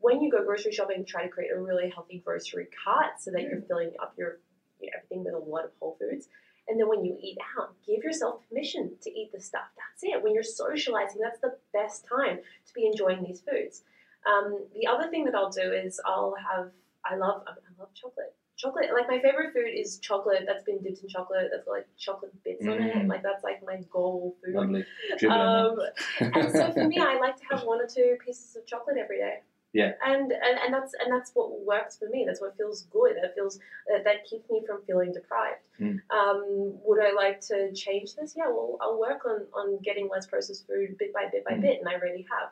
when 0.01 0.21
you 0.21 0.29
go 0.29 0.45
grocery 0.45 0.73
shopping, 0.73 1.05
try 1.07 1.23
to 1.23 1.29
create 1.29 1.53
a 1.55 1.61
really 1.61 1.89
healthy 1.89 2.21
grocery 2.25 2.67
cart 2.85 3.21
so 3.21 3.31
that 3.31 3.43
you're 3.43 3.61
filling 3.63 3.93
up 4.03 4.15
your 4.19 4.41
you 4.81 4.89
know, 4.89 4.93
everything 4.97 5.25
with 5.25 5.35
a 5.35 5.39
lot 5.39 5.65
of 5.65 5.71
whole 5.79 5.97
foods. 6.01 6.27
And 6.67 6.81
then 6.81 6.89
when 6.89 7.05
you 7.05 7.17
eat 7.23 7.39
out, 7.57 7.75
give 7.87 8.03
yourself 8.03 8.41
permission 8.49 8.91
to 9.03 9.11
eat 9.11 9.31
the 9.33 9.41
stuff. 9.41 9.69
That's 9.77 10.03
it. 10.03 10.21
When 10.21 10.35
you're 10.35 10.43
socializing, 10.43 11.21
that's 11.23 11.39
the 11.39 11.57
best 11.73 12.05
time 12.09 12.39
to 12.39 12.75
be 12.75 12.85
enjoying 12.85 13.23
these 13.23 13.41
foods. 13.41 13.83
Um, 14.27 14.67
the 14.75 14.89
other 14.89 15.09
thing 15.09 15.27
that 15.27 15.37
I'll 15.37 15.51
do 15.51 15.73
is 15.73 16.01
I'll 16.05 16.35
have 16.51 16.71
I 17.05 17.15
love 17.15 17.45
I 17.47 17.53
love 17.79 17.95
chocolate. 17.95 18.35
Chocolate 18.57 18.87
like 18.95 19.07
my 19.09 19.21
favorite 19.21 19.53
food 19.53 19.69
is 19.75 19.99
chocolate 19.99 20.45
that's 20.47 20.65
been 20.65 20.83
dipped 20.83 21.03
in 21.03 21.09
chocolate 21.09 21.49
that's 21.53 21.65
got 21.67 21.73
like 21.73 21.87
chocolate 21.99 22.33
bits 22.43 22.67
on 22.67 22.81
it. 22.81 22.95
Mm. 22.95 23.09
Like 23.09 23.23
that's 23.23 23.45
like 23.45 23.63
my 23.67 23.81
goal 23.91 24.35
food. 24.43 24.55
Lovely. 24.55 24.85
Um, 25.29 25.79
and 26.21 26.51
so 26.51 26.73
for 26.73 26.87
me, 26.89 26.99
I 26.99 27.19
like 27.19 27.37
to 27.37 27.45
have 27.51 27.65
one 27.65 27.81
or 27.81 27.87
two 27.87 28.17
pieces 28.25 28.57
of 28.57 28.67
chocolate 28.67 28.97
every 28.97 29.19
day. 29.19 29.41
Yeah. 29.75 29.93
And, 30.03 30.33
and 30.33 30.59
and 30.65 30.73
that's 30.73 30.95
and 30.99 31.13
that's 31.13 31.33
what 31.35 31.61
works 31.67 31.99
for 31.99 32.09
me. 32.09 32.25
That's 32.27 32.41
what 32.41 32.57
feels 32.57 32.83
good. 32.91 33.17
That 33.21 33.35
feels 33.35 33.59
that, 33.89 34.05
that 34.05 34.25
keeps 34.25 34.49
me 34.49 34.63
from 34.67 34.81
feeling 34.87 35.13
deprived. 35.13 35.69
Mm. 35.79 36.01
Um, 36.11 36.79
would 36.83 37.05
I 37.05 37.13
like 37.13 37.43
to 37.49 37.73
change 37.75 38.15
this? 38.15 38.35
Yeah. 38.39 38.49
Well, 38.49 38.79
I'll 38.81 38.99
work 38.99 39.27
on 39.27 39.47
on 39.53 39.79
getting 39.85 40.09
less 40.09 40.27
processed 40.27 40.67
food 40.67 40.97
bit 40.99 41.13
by 41.13 41.27
bit 41.31 41.45
by 41.45 41.53
Mm. 41.53 41.61
bit, 41.61 41.81
and 41.81 41.89
I 41.91 41.95
really 41.95 42.27
have. 42.31 42.51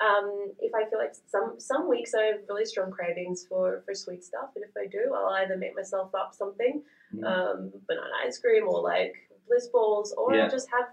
Um, 0.00 0.52
if 0.60 0.72
I 0.74 0.88
feel 0.90 0.98
like 0.98 1.14
some 1.26 1.54
some 1.58 1.88
weeks 1.88 2.14
I 2.14 2.22
have 2.24 2.40
really 2.48 2.64
strong 2.64 2.90
cravings 2.90 3.46
for 3.48 3.82
for 3.86 3.94
sweet 3.94 4.24
stuff, 4.24 4.50
and 4.56 4.64
if 4.64 4.70
I 4.76 4.86
do, 4.86 5.14
I'll 5.14 5.32
either 5.34 5.56
make 5.56 5.74
myself 5.76 6.14
up 6.14 6.34
something, 6.34 6.82
Mm. 7.14 7.24
um, 7.24 7.72
banana 7.86 8.10
ice 8.26 8.38
cream 8.38 8.66
or 8.68 8.82
like 8.82 9.14
bliss 9.46 9.68
balls, 9.68 10.12
or 10.18 10.34
Yeah. 10.34 10.44
I'll 10.44 10.50
just 10.50 10.68
have 10.70 10.86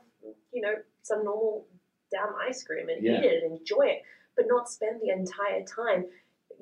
you 0.51 0.61
know 0.61 0.75
some 1.01 1.23
normal 1.23 1.67
damn 2.11 2.35
ice 2.47 2.63
cream 2.63 2.89
and 2.89 3.01
Yeah. 3.03 3.17
eat 3.19 3.25
it 3.25 3.43
and 3.43 3.57
enjoy 3.57 3.87
it, 3.87 4.03
but 4.35 4.45
not 4.47 4.69
spend 4.69 5.01
the 5.01 5.09
entire 5.09 5.63
time 5.63 6.05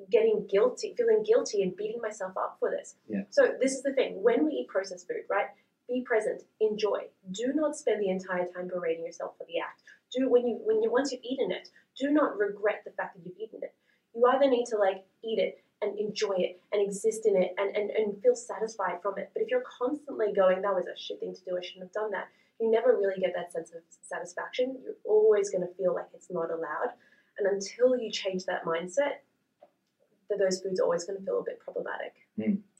getting 0.08 0.46
guilty, 0.46 0.94
feeling 0.96 1.22
guilty 1.24 1.62
and 1.62 1.76
beating 1.76 2.00
myself 2.00 2.34
up 2.38 2.56
for 2.58 2.70
this. 2.70 2.96
Yeah. 3.06 3.24
So 3.28 3.54
this 3.60 3.74
is 3.74 3.82
the 3.82 3.92
thing: 3.92 4.22
when 4.22 4.46
we 4.46 4.52
eat 4.52 4.68
processed 4.68 5.06
food, 5.08 5.24
right? 5.28 5.48
Be 5.88 6.02
present, 6.02 6.44
enjoy. 6.60 7.10
Do 7.32 7.52
not 7.52 7.76
spend 7.76 8.00
the 8.00 8.08
entire 8.08 8.46
time 8.46 8.68
berating 8.68 9.04
yourself 9.04 9.36
for 9.36 9.44
the 9.44 9.58
act. 9.58 9.82
Do 10.12 10.30
when 10.30 10.46
you 10.46 10.56
when 10.64 10.80
you 10.82 10.90
once 10.90 11.12
you've 11.12 11.22
eaten 11.24 11.50
it, 11.52 11.68
do 12.00 12.10
not 12.10 12.38
regret 12.38 12.82
the 12.84 12.92
fact 12.92 13.16
that 13.16 13.22
you've 13.24 13.38
eaten 13.38 13.60
it. 13.62 13.74
You 14.14 14.24
either 14.26 14.48
need 14.48 14.66
to 14.66 14.76
like 14.76 15.04
eat 15.22 15.38
it 15.38 15.62
and 15.82 15.98
enjoy 15.98 16.34
it 16.38 16.60
and 16.72 16.82
exist 16.82 17.26
in 17.26 17.36
it 17.36 17.54
and, 17.58 17.76
and, 17.76 17.90
and 17.90 18.22
feel 18.22 18.34
satisfied 18.34 19.00
from 19.02 19.18
it. 19.18 19.30
But 19.32 19.42
if 19.42 19.48
you're 19.48 19.64
constantly 19.78 20.32
going, 20.34 20.62
that 20.62 20.74
was 20.74 20.84
a 20.86 20.98
shit 20.98 21.20
thing 21.20 21.34
to 21.34 21.44
do, 21.44 21.56
I 21.56 21.62
shouldn't 21.62 21.84
have 21.84 21.92
done 21.92 22.10
that, 22.12 22.28
you 22.60 22.70
never 22.70 22.96
really 22.96 23.20
get 23.20 23.32
that 23.34 23.52
sense 23.52 23.70
of 23.70 23.82
satisfaction. 24.02 24.78
You're 24.84 24.94
always 25.04 25.50
going 25.50 25.66
to 25.66 25.74
feel 25.74 25.94
like 25.94 26.08
it's 26.12 26.30
not 26.30 26.50
allowed. 26.50 26.92
And 27.38 27.46
until 27.46 27.96
you 27.96 28.10
change 28.10 28.44
that 28.46 28.64
mindset, 28.64 29.24
that 30.28 30.38
those 30.38 30.60
foods 30.60 30.80
are 30.80 30.84
always 30.84 31.04
going 31.04 31.18
to 31.18 31.24
feel 31.24 31.40
a 31.40 31.42
bit 31.44 31.58
problematic. 31.60 32.12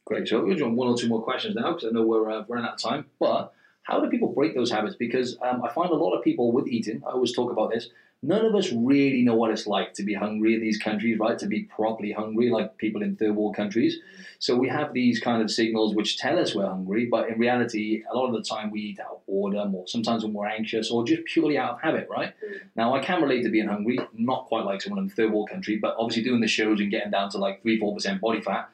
Great. 0.04 0.28
So 0.28 0.44
we're 0.44 0.56
doing 0.56 0.76
one 0.76 0.88
or 0.88 0.96
two 0.96 1.08
more 1.08 1.22
questions 1.22 1.54
now 1.54 1.72
because 1.72 1.88
I 1.88 1.92
know 1.92 2.02
we're 2.02 2.30
uh, 2.30 2.44
running 2.48 2.66
out 2.66 2.74
of 2.74 2.80
time. 2.80 3.06
But 3.18 3.52
how 3.82 4.00
do 4.00 4.10
people 4.10 4.28
break 4.28 4.54
those 4.54 4.70
habits? 4.70 4.96
Because 4.96 5.38
um, 5.42 5.62
I 5.64 5.72
find 5.72 5.90
a 5.90 5.94
lot 5.94 6.16
of 6.16 6.22
people 6.22 6.52
with 6.52 6.68
eating, 6.68 7.02
I 7.06 7.12
always 7.12 7.32
talk 7.32 7.50
about 7.50 7.70
this, 7.70 7.88
none 8.22 8.44
of 8.44 8.54
us 8.54 8.70
really 8.70 9.22
know 9.22 9.34
what 9.34 9.50
it's 9.50 9.66
like 9.66 9.94
to 9.94 10.02
be 10.02 10.12
hungry 10.12 10.54
in 10.54 10.60
these 10.60 10.76
countries, 10.76 11.18
right? 11.18 11.38
To 11.38 11.46
be 11.46 11.62
properly 11.62 12.12
hungry, 12.12 12.50
like 12.50 12.76
people 12.76 13.02
in 13.02 13.16
third 13.16 13.34
world 13.34 13.56
countries. 13.56 13.98
So 14.38 14.56
we 14.56 14.68
have 14.68 14.92
these 14.92 15.18
kind 15.20 15.42
of 15.42 15.50
signals 15.50 15.94
which 15.94 16.18
tell 16.18 16.38
us 16.38 16.54
we're 16.54 16.68
hungry, 16.68 17.06
but 17.06 17.30
in 17.30 17.38
reality, 17.38 18.02
a 18.10 18.14
lot 18.14 18.28
of 18.28 18.34
the 18.34 18.42
time 18.42 18.70
we 18.70 18.80
eat 18.80 19.00
out 19.00 19.12
of 19.12 19.26
boredom 19.26 19.74
or 19.74 19.88
sometimes 19.88 20.22
when 20.22 20.34
we're 20.34 20.46
anxious 20.46 20.90
or 20.90 21.04
just 21.04 21.24
purely 21.24 21.56
out 21.56 21.72
of 21.72 21.80
habit, 21.80 22.08
right? 22.10 22.34
Now, 22.76 22.94
I 22.94 23.00
can 23.00 23.22
relate 23.22 23.42
to 23.44 23.48
being 23.48 23.68
hungry, 23.68 23.98
not 24.12 24.46
quite 24.46 24.66
like 24.66 24.82
someone 24.82 24.98
in 24.98 25.08
the 25.08 25.14
third 25.14 25.32
world 25.32 25.48
country, 25.48 25.76
but 25.76 25.96
obviously 25.98 26.22
doing 26.22 26.40
the 26.40 26.48
shows 26.48 26.80
and 26.80 26.90
getting 26.90 27.10
down 27.10 27.30
to 27.30 27.38
like 27.38 27.62
3 27.62 27.80
4% 27.80 28.20
body 28.20 28.42
fat, 28.42 28.68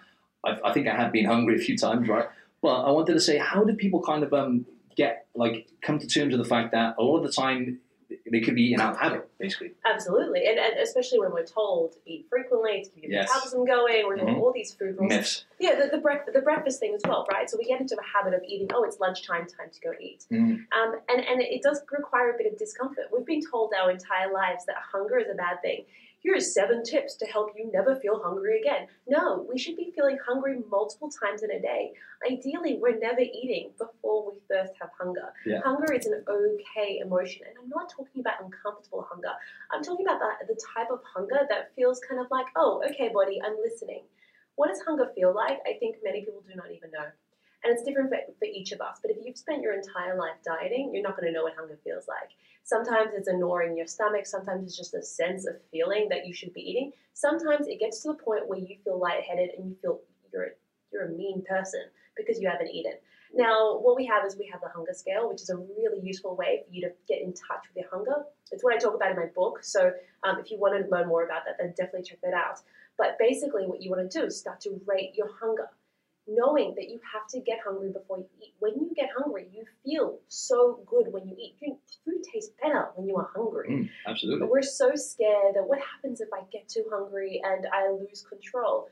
I, 0.44 0.58
I 0.64 0.72
think 0.72 0.88
I 0.88 0.96
have 0.96 1.12
been 1.12 1.24
hungry 1.24 1.54
a 1.54 1.58
few 1.58 1.78
times, 1.78 2.08
right? 2.08 2.26
But 2.62 2.82
I 2.82 2.90
wanted 2.90 3.12
to 3.12 3.20
say, 3.20 3.38
how 3.38 3.62
do 3.62 3.74
people 3.74 4.02
kind 4.02 4.24
of 4.24 4.32
um, 4.34 4.66
get, 4.96 5.26
like, 5.36 5.68
come 5.82 6.00
to 6.00 6.06
terms 6.08 6.32
with 6.32 6.42
the 6.42 6.48
fact 6.48 6.72
that 6.72 6.96
a 6.98 7.02
lot 7.02 7.18
of 7.18 7.22
the 7.22 7.32
time 7.32 7.78
they 8.30 8.40
could 8.40 8.54
be 8.54 8.62
eating 8.62 8.80
out 8.80 8.94
of 8.94 9.00
habit, 9.00 9.28
basically? 9.38 9.72
Absolutely. 9.84 10.46
And, 10.46 10.58
and 10.58 10.78
especially 10.78 11.20
when 11.20 11.32
we're 11.32 11.44
told 11.46 11.92
to 11.92 11.98
eat 12.06 12.26
frequently, 12.28 12.82
to 12.84 12.90
keep 12.90 13.04
your 13.04 13.12
Yes. 13.12 13.28
metabolism 13.28 13.64
going, 13.64 14.06
we're 14.06 14.16
doing 14.16 14.34
Mhm. 14.34 14.40
all 14.40 14.52
these 14.52 14.74
food 14.74 14.96
rules. 14.98 15.08
Myths. 15.08 15.44
Yeah, 15.60 15.74
the, 15.76 15.96
the, 15.96 16.02
brec- 16.02 16.32
the 16.32 16.40
breakfast 16.40 16.80
thing 16.80 16.94
as 16.94 17.02
well, 17.06 17.26
right? 17.32 17.48
So 17.48 17.56
we 17.56 17.64
get 17.64 17.80
into 17.80 17.96
a 17.96 18.02
habit 18.04 18.34
of 18.34 18.42
eating, 18.46 18.68
oh, 18.74 18.84
it's 18.84 18.98
lunchtime, 18.98 19.46
time 19.46 19.70
to 19.72 19.80
go 19.80 19.92
eat. 20.00 20.24
Mm. 20.32 20.38
Um, 20.76 20.94
and, 21.08 21.24
and 21.24 21.40
it 21.42 21.62
does 21.62 21.80
require 21.90 22.30
a 22.34 22.36
bit 22.36 22.50
of 22.52 22.58
discomfort. 22.58 23.04
We've 23.12 23.24
been 23.26 23.42
told 23.48 23.72
our 23.80 23.90
entire 23.90 24.32
lives 24.32 24.66
that 24.66 24.76
hunger 24.92 25.18
is 25.18 25.28
a 25.30 25.34
bad 25.34 25.62
thing. 25.62 25.84
Here 26.20 26.34
are 26.34 26.40
seven 26.40 26.82
tips 26.82 27.14
to 27.16 27.26
help 27.26 27.52
you 27.56 27.70
never 27.72 27.94
feel 27.96 28.20
hungry 28.22 28.60
again. 28.60 28.88
No, 29.06 29.46
we 29.48 29.58
should 29.58 29.76
be 29.76 29.92
feeling 29.94 30.18
hungry 30.26 30.58
multiple 30.68 31.10
times 31.10 31.42
in 31.42 31.50
a 31.50 31.60
day. 31.60 31.92
Ideally, 32.28 32.78
we're 32.80 32.98
never 32.98 33.20
eating 33.20 33.70
before 33.78 34.32
we 34.32 34.38
first 34.48 34.72
have 34.80 34.90
hunger. 34.98 35.32
Yeah. 35.44 35.60
Hunger 35.62 35.92
is 35.92 36.06
an 36.06 36.24
okay 36.28 36.98
emotion, 36.98 37.46
and 37.46 37.56
I'm 37.62 37.68
not 37.68 37.90
talking 37.90 38.20
about 38.20 38.42
uncomfortable 38.42 39.06
hunger. 39.08 39.32
I'm 39.70 39.82
talking 39.82 40.06
about 40.06 40.18
the, 40.18 40.54
the 40.54 40.60
type 40.74 40.90
of 40.90 41.00
hunger 41.14 41.46
that 41.48 41.72
feels 41.76 42.00
kind 42.00 42.20
of 42.20 42.26
like, 42.30 42.46
oh, 42.56 42.82
okay, 42.90 43.10
body, 43.12 43.40
I'm 43.44 43.56
listening. 43.62 44.02
What 44.56 44.68
does 44.68 44.80
hunger 44.80 45.10
feel 45.14 45.34
like? 45.34 45.58
I 45.66 45.78
think 45.78 45.96
many 46.02 46.24
people 46.24 46.42
do 46.48 46.56
not 46.56 46.72
even 46.72 46.90
know. 46.90 47.06
And 47.66 47.74
it's 47.74 47.82
different 47.82 48.10
for, 48.10 48.18
for 48.38 48.44
each 48.44 48.70
of 48.70 48.80
us. 48.80 49.00
But 49.02 49.10
if 49.10 49.16
you've 49.24 49.36
spent 49.36 49.60
your 49.60 49.74
entire 49.74 50.16
life 50.16 50.36
dieting, 50.44 50.92
you're 50.94 51.02
not 51.02 51.16
going 51.16 51.26
to 51.26 51.32
know 51.32 51.42
what 51.42 51.56
hunger 51.56 51.76
feels 51.82 52.06
like. 52.06 52.30
Sometimes 52.62 53.10
it's 53.12 53.26
a 53.26 53.36
gnawing 53.36 53.70
in 53.70 53.76
your 53.76 53.88
stomach. 53.88 54.24
Sometimes 54.24 54.62
it's 54.62 54.76
just 54.76 54.94
a 54.94 55.02
sense 55.02 55.48
of 55.48 55.56
feeling 55.72 56.06
that 56.10 56.28
you 56.28 56.32
should 56.32 56.54
be 56.54 56.60
eating. 56.60 56.92
Sometimes 57.14 57.66
it 57.66 57.80
gets 57.80 58.02
to 58.02 58.08
the 58.08 58.14
point 58.14 58.48
where 58.48 58.60
you 58.60 58.76
feel 58.84 59.00
lightheaded 59.00 59.50
and 59.58 59.68
you 59.68 59.76
feel 59.82 59.98
you're 60.32 60.44
a, 60.44 60.50
you're 60.92 61.06
a 61.06 61.10
mean 61.10 61.42
person 61.48 61.82
because 62.16 62.40
you 62.40 62.48
haven't 62.48 62.68
eaten. 62.68 62.92
Now, 63.34 63.78
what 63.80 63.96
we 63.96 64.06
have 64.06 64.24
is 64.24 64.36
we 64.36 64.48
have 64.52 64.60
the 64.60 64.68
hunger 64.68 64.92
scale, 64.94 65.28
which 65.28 65.42
is 65.42 65.50
a 65.50 65.56
really 65.56 65.98
useful 66.00 66.36
way 66.36 66.62
for 66.64 66.72
you 66.72 66.82
to 66.82 66.92
get 67.08 67.20
in 67.20 67.32
touch 67.32 67.66
with 67.66 67.82
your 67.82 67.90
hunger. 67.90 68.24
It's 68.52 68.62
what 68.62 68.74
I 68.74 68.78
talk 68.78 68.94
about 68.94 69.10
in 69.10 69.16
my 69.16 69.26
book. 69.34 69.64
So 69.64 69.90
um, 70.22 70.38
if 70.38 70.52
you 70.52 70.60
want 70.60 70.80
to 70.80 70.88
learn 70.88 71.08
more 71.08 71.24
about 71.24 71.42
that, 71.46 71.56
then 71.58 71.74
definitely 71.76 72.08
check 72.08 72.20
that 72.22 72.32
out. 72.32 72.60
But 72.96 73.18
basically, 73.18 73.66
what 73.66 73.82
you 73.82 73.90
want 73.90 74.08
to 74.08 74.20
do 74.20 74.24
is 74.24 74.38
start 74.38 74.60
to 74.60 74.80
rate 74.86 75.14
your 75.16 75.30
hunger 75.40 75.68
knowing 76.28 76.74
that 76.76 76.88
you 76.88 77.00
have 77.12 77.26
to 77.28 77.40
get 77.40 77.58
hungry 77.64 77.90
before 77.90 78.18
you 78.18 78.26
eat. 78.42 78.54
When 78.58 78.74
you 78.74 78.92
get 78.94 79.10
hungry, 79.16 79.48
you 79.52 79.64
feel 79.84 80.18
so 80.28 80.80
good 80.86 81.12
when 81.12 81.26
you 81.28 81.36
eat. 81.38 81.56
You, 81.60 81.78
food 82.04 82.22
tastes 82.32 82.52
better 82.60 82.88
when 82.94 83.08
you 83.08 83.16
are 83.16 83.30
hungry. 83.34 83.68
Mm, 83.70 83.90
absolutely. 84.06 84.40
But 84.40 84.50
we're 84.50 84.62
so 84.62 84.92
scared 84.94 85.54
that 85.54 85.66
what 85.66 85.78
happens 85.78 86.20
if 86.20 86.28
I 86.32 86.40
get 86.50 86.68
too 86.68 86.84
hungry 86.90 87.40
and 87.44 87.66
I 87.72 87.90
lose 87.90 88.24
control? 88.28 88.88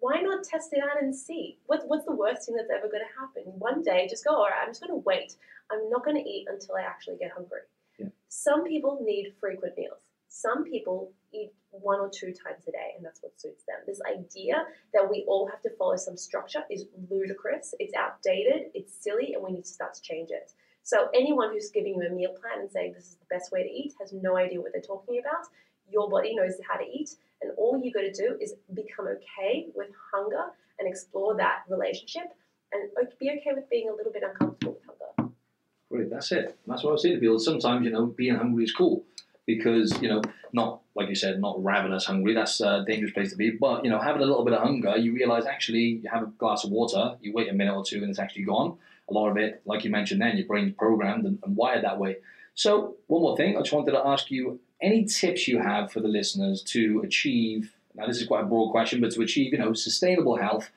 Why 0.00 0.20
not 0.20 0.44
test 0.44 0.72
it 0.72 0.82
out 0.82 1.02
and 1.02 1.14
see? 1.14 1.58
What's, 1.66 1.84
what's 1.84 2.04
the 2.04 2.14
worst 2.14 2.46
thing 2.46 2.54
that's 2.54 2.70
ever 2.70 2.88
going 2.88 3.02
to 3.02 3.20
happen? 3.20 3.52
One 3.58 3.82
day, 3.82 4.06
just 4.08 4.24
go, 4.24 4.36
all 4.36 4.44
right, 4.44 4.62
I'm 4.62 4.70
just 4.70 4.80
going 4.80 4.92
to 4.92 5.02
wait. 5.04 5.34
I'm 5.72 5.90
not 5.90 6.04
going 6.04 6.16
to 6.16 6.28
eat 6.28 6.46
until 6.48 6.76
I 6.76 6.82
actually 6.82 7.16
get 7.16 7.32
hungry. 7.32 7.62
Yeah. 7.98 8.06
Some 8.28 8.64
people 8.64 9.00
need 9.02 9.34
frequent 9.40 9.76
meals. 9.76 9.98
Some 10.28 10.62
people 10.62 11.12
eat 11.32 11.52
one 11.70 12.00
or 12.00 12.08
two 12.08 12.32
times 12.32 12.66
a 12.66 12.72
day, 12.72 12.92
and 12.96 13.04
that's 13.04 13.22
what 13.22 13.38
suits 13.40 13.64
them. 13.64 13.76
This 13.86 14.00
idea 14.08 14.64
that 14.94 15.08
we 15.08 15.24
all 15.28 15.46
have 15.48 15.60
to 15.62 15.70
follow 15.78 15.96
some 15.96 16.16
structure 16.16 16.64
is 16.70 16.86
ludicrous. 17.10 17.74
It's 17.78 17.94
outdated. 17.94 18.70
It's 18.74 18.92
silly, 19.02 19.34
and 19.34 19.42
we 19.42 19.52
need 19.52 19.64
to 19.64 19.72
start 19.72 19.94
to 19.94 20.02
change 20.02 20.30
it. 20.30 20.52
So 20.82 21.08
anyone 21.14 21.52
who's 21.52 21.70
giving 21.70 21.96
you 21.96 22.06
a 22.06 22.10
meal 22.10 22.30
plan 22.30 22.60
and 22.60 22.70
saying 22.70 22.94
this 22.94 23.04
is 23.04 23.16
the 23.16 23.26
best 23.34 23.52
way 23.52 23.62
to 23.62 23.68
eat 23.68 23.92
has 24.00 24.12
no 24.12 24.36
idea 24.36 24.60
what 24.60 24.72
they're 24.72 24.80
talking 24.80 25.20
about. 25.20 25.44
Your 25.90 26.08
body 26.08 26.34
knows 26.34 26.54
how 26.68 26.78
to 26.78 26.84
eat, 26.84 27.10
and 27.42 27.52
all 27.58 27.78
you 27.82 27.92
got 27.92 28.00
to 28.00 28.12
do 28.12 28.36
is 28.40 28.54
become 28.72 29.06
okay 29.06 29.66
with 29.74 29.88
hunger 30.12 30.46
and 30.78 30.88
explore 30.88 31.36
that 31.36 31.64
relationship, 31.68 32.24
and 32.72 32.90
be 33.18 33.30
okay 33.30 33.50
with 33.54 33.68
being 33.68 33.88
a 33.88 33.94
little 33.94 34.12
bit 34.12 34.22
uncomfortable 34.22 34.74
with 34.74 34.96
hunger. 35.18 35.32
Great, 35.90 36.10
that's 36.10 36.32
it. 36.32 36.58
That's 36.66 36.84
what 36.84 36.92
I 36.92 36.96
saying 36.96 37.16
to 37.16 37.20
people. 37.20 37.38
Sometimes 37.38 37.84
you 37.84 37.90
know 37.90 38.06
being 38.06 38.36
hungry 38.36 38.64
is 38.64 38.72
cool 38.72 39.04
because 39.46 40.00
you 40.02 40.08
know 40.08 40.22
not 40.52 40.82
like 40.98 41.08
you 41.08 41.14
said 41.14 41.40
not 41.40 41.62
ravenous 41.62 42.04
hungry. 42.04 42.34
That's 42.34 42.60
a 42.60 42.84
dangerous 42.86 43.12
place 43.12 43.30
to 43.30 43.36
be. 43.36 43.50
But 43.50 43.84
you 43.84 43.90
know 43.90 43.98
having 43.98 44.22
a 44.22 44.26
little 44.26 44.44
bit 44.44 44.54
of 44.54 44.62
hunger, 44.62 44.96
you 44.96 45.12
realize 45.14 45.46
actually 45.46 46.00
you 46.02 46.10
have 46.10 46.22
a 46.22 46.26
glass 46.26 46.64
of 46.64 46.70
water, 46.70 47.16
you 47.20 47.32
wait 47.32 47.48
a 47.48 47.52
minute 47.52 47.74
or 47.74 47.84
two, 47.84 47.98
and 47.98 48.10
it's 48.10 48.18
actually 48.18 48.44
gone. 48.44 48.76
A 49.08 49.14
lot 49.14 49.30
of 49.30 49.36
it, 49.38 49.62
like 49.64 49.84
you 49.84 49.90
mentioned, 49.90 50.20
then 50.20 50.36
your 50.36 50.46
brain's 50.46 50.74
programmed 50.76 51.24
and, 51.24 51.38
and 51.42 51.56
wired 51.56 51.84
that 51.84 51.98
way. 51.98 52.16
So 52.54 52.96
one 53.06 53.22
more 53.22 53.36
thing, 53.36 53.56
I 53.56 53.60
just 53.60 53.72
wanted 53.72 53.92
to 53.92 54.06
ask 54.06 54.30
you 54.30 54.60
any 54.82 55.04
tips 55.06 55.48
you 55.48 55.62
have 55.62 55.90
for 55.90 56.00
the 56.00 56.08
listeners 56.08 56.62
to 56.64 57.00
achieve. 57.04 57.72
Now 57.94 58.06
this 58.06 58.20
is 58.20 58.26
quite 58.26 58.42
a 58.42 58.46
broad 58.46 58.70
question, 58.70 59.00
but 59.00 59.12
to 59.12 59.22
achieve 59.22 59.52
you 59.52 59.58
know 59.58 59.72
sustainable 59.72 60.36
health 60.36 60.70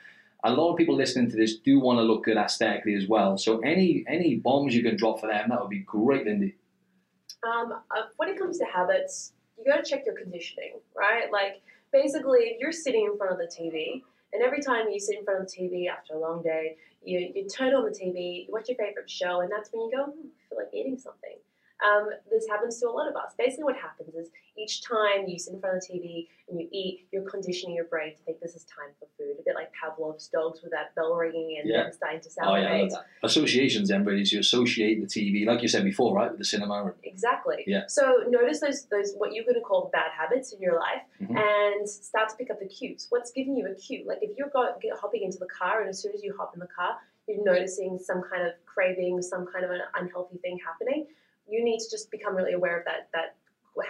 a 0.43 0.51
lot 0.51 0.71
of 0.71 0.77
people 0.77 0.95
listening 0.95 1.29
to 1.29 1.37
this 1.37 1.57
do 1.57 1.79
want 1.79 1.99
to 1.99 2.03
look 2.03 2.25
good 2.25 2.37
aesthetically 2.37 2.95
as 2.95 3.07
well. 3.07 3.37
So 3.37 3.59
any 3.59 4.03
any 4.07 4.35
bombs 4.35 4.75
you 4.75 4.83
can 4.83 4.97
drop 4.97 5.19
for 5.19 5.27
them, 5.27 5.49
that 5.49 5.61
would 5.61 5.69
be 5.69 5.79
great, 5.79 6.25
Lyndi. 6.25 6.55
Um, 7.43 7.73
uh, 7.73 8.03
when 8.17 8.29
it 8.29 8.37
comes 8.37 8.57
to 8.59 8.65
habits, 8.65 9.33
you 9.65 9.71
got 9.71 9.83
to 9.83 9.89
check 9.89 10.05
your 10.05 10.15
conditioning, 10.15 10.73
right? 10.95 11.31
Like 11.31 11.61
basically, 11.91 12.39
if 12.41 12.59
you're 12.59 12.71
sitting 12.71 13.05
in 13.05 13.17
front 13.17 13.33
of 13.33 13.37
the 13.37 13.45
TV, 13.45 14.01
and 14.33 14.41
every 14.41 14.61
time 14.61 14.89
you 14.89 14.99
sit 14.99 15.17
in 15.17 15.25
front 15.25 15.41
of 15.41 15.47
the 15.47 15.57
TV 15.57 15.89
after 15.89 16.13
a 16.13 16.19
long 16.19 16.41
day, 16.41 16.77
you, 17.03 17.31
you 17.35 17.47
turn 17.47 17.73
on 17.73 17.83
the 17.83 17.91
TV, 17.91 18.45
you 18.45 18.53
watch 18.53 18.69
your 18.69 18.77
favorite 18.77 19.09
show, 19.09 19.41
and 19.41 19.51
that's 19.51 19.69
when 19.71 19.85
you 19.85 19.91
go, 19.91 20.05
hmm, 20.05 20.27
I 20.27 20.49
feel 20.49 20.57
like 20.57 20.73
eating 20.73 20.97
something. 20.97 21.35
Um, 21.81 22.09
this 22.29 22.47
happens 22.47 22.79
to 22.79 22.87
a 22.87 22.91
lot 22.91 23.09
of 23.09 23.15
us. 23.15 23.33
Basically, 23.37 23.63
what 23.63 23.75
happens 23.75 24.13
is 24.13 24.29
each 24.57 24.83
time 24.83 25.27
you 25.27 25.39
sit 25.39 25.53
in 25.53 25.59
front 25.59 25.77
of 25.77 25.81
the 25.81 25.93
TV 25.93 26.27
and 26.47 26.59
you 26.59 26.67
eat, 26.71 27.07
you're 27.11 27.23
conditioning 27.23 27.75
your 27.75 27.85
brain 27.85 28.15
to 28.15 28.21
think 28.23 28.39
this 28.39 28.55
is 28.55 28.65
time 28.65 28.93
for 28.99 29.07
food. 29.17 29.37
A 29.39 29.43
bit 29.43 29.55
like 29.55 29.71
Pavlov's 29.73 30.27
dogs 30.27 30.61
with 30.61 30.71
that 30.71 30.93
bell 30.95 31.15
ringing 31.15 31.57
and 31.59 31.67
yeah. 31.67 31.89
starting 31.89 32.21
to 32.21 32.29
salivate. 32.29 32.91
Oh, 32.91 32.95
yeah, 32.95 33.01
Associations, 33.23 33.89
then, 33.89 34.05
really, 34.05 34.21
is 34.21 34.31
you 34.31 34.39
associate 34.39 35.01
the 35.01 35.07
TV, 35.07 35.45
like 35.45 35.61
you 35.61 35.67
said 35.67 35.83
before, 35.83 36.15
right, 36.15 36.29
with 36.29 36.39
the 36.39 36.45
cinema. 36.45 36.93
Exactly. 37.03 37.63
Yeah. 37.65 37.87
So 37.87 38.23
notice 38.27 38.59
those, 38.59 38.85
those 38.85 39.13
what 39.17 39.33
you're 39.33 39.45
going 39.45 39.55
to 39.55 39.61
call 39.61 39.89
bad 39.91 40.11
habits 40.15 40.53
in 40.53 40.61
your 40.61 40.77
life 40.77 41.01
mm-hmm. 41.21 41.35
and 41.35 41.89
start 41.89 42.29
to 42.29 42.35
pick 42.35 42.51
up 42.51 42.59
the 42.59 42.67
cues. 42.67 43.07
What's 43.09 43.31
giving 43.31 43.55
you 43.55 43.67
a 43.67 43.75
cue? 43.75 44.03
Like 44.07 44.19
if 44.21 44.37
you're 44.37 44.49
go, 44.49 44.71
get, 44.81 44.97
hopping 44.99 45.23
into 45.23 45.39
the 45.39 45.47
car 45.47 45.81
and 45.81 45.89
as 45.89 46.01
soon 46.01 46.13
as 46.13 46.21
you 46.21 46.35
hop 46.37 46.51
in 46.53 46.59
the 46.59 46.67
car, 46.67 46.97
you're 47.27 47.43
noticing 47.43 47.97
some 47.97 48.21
kind 48.29 48.45
of 48.45 48.53
craving, 48.65 49.21
some 49.21 49.47
kind 49.47 49.63
of 49.63 49.71
an 49.71 49.81
unhealthy 49.95 50.37
thing 50.37 50.59
happening 50.65 51.07
you 51.51 51.63
need 51.63 51.79
to 51.79 51.89
just 51.91 52.09
become 52.09 52.35
really 52.35 52.53
aware 52.53 52.79
of 52.79 52.85
that 52.85 53.09
that 53.13 53.35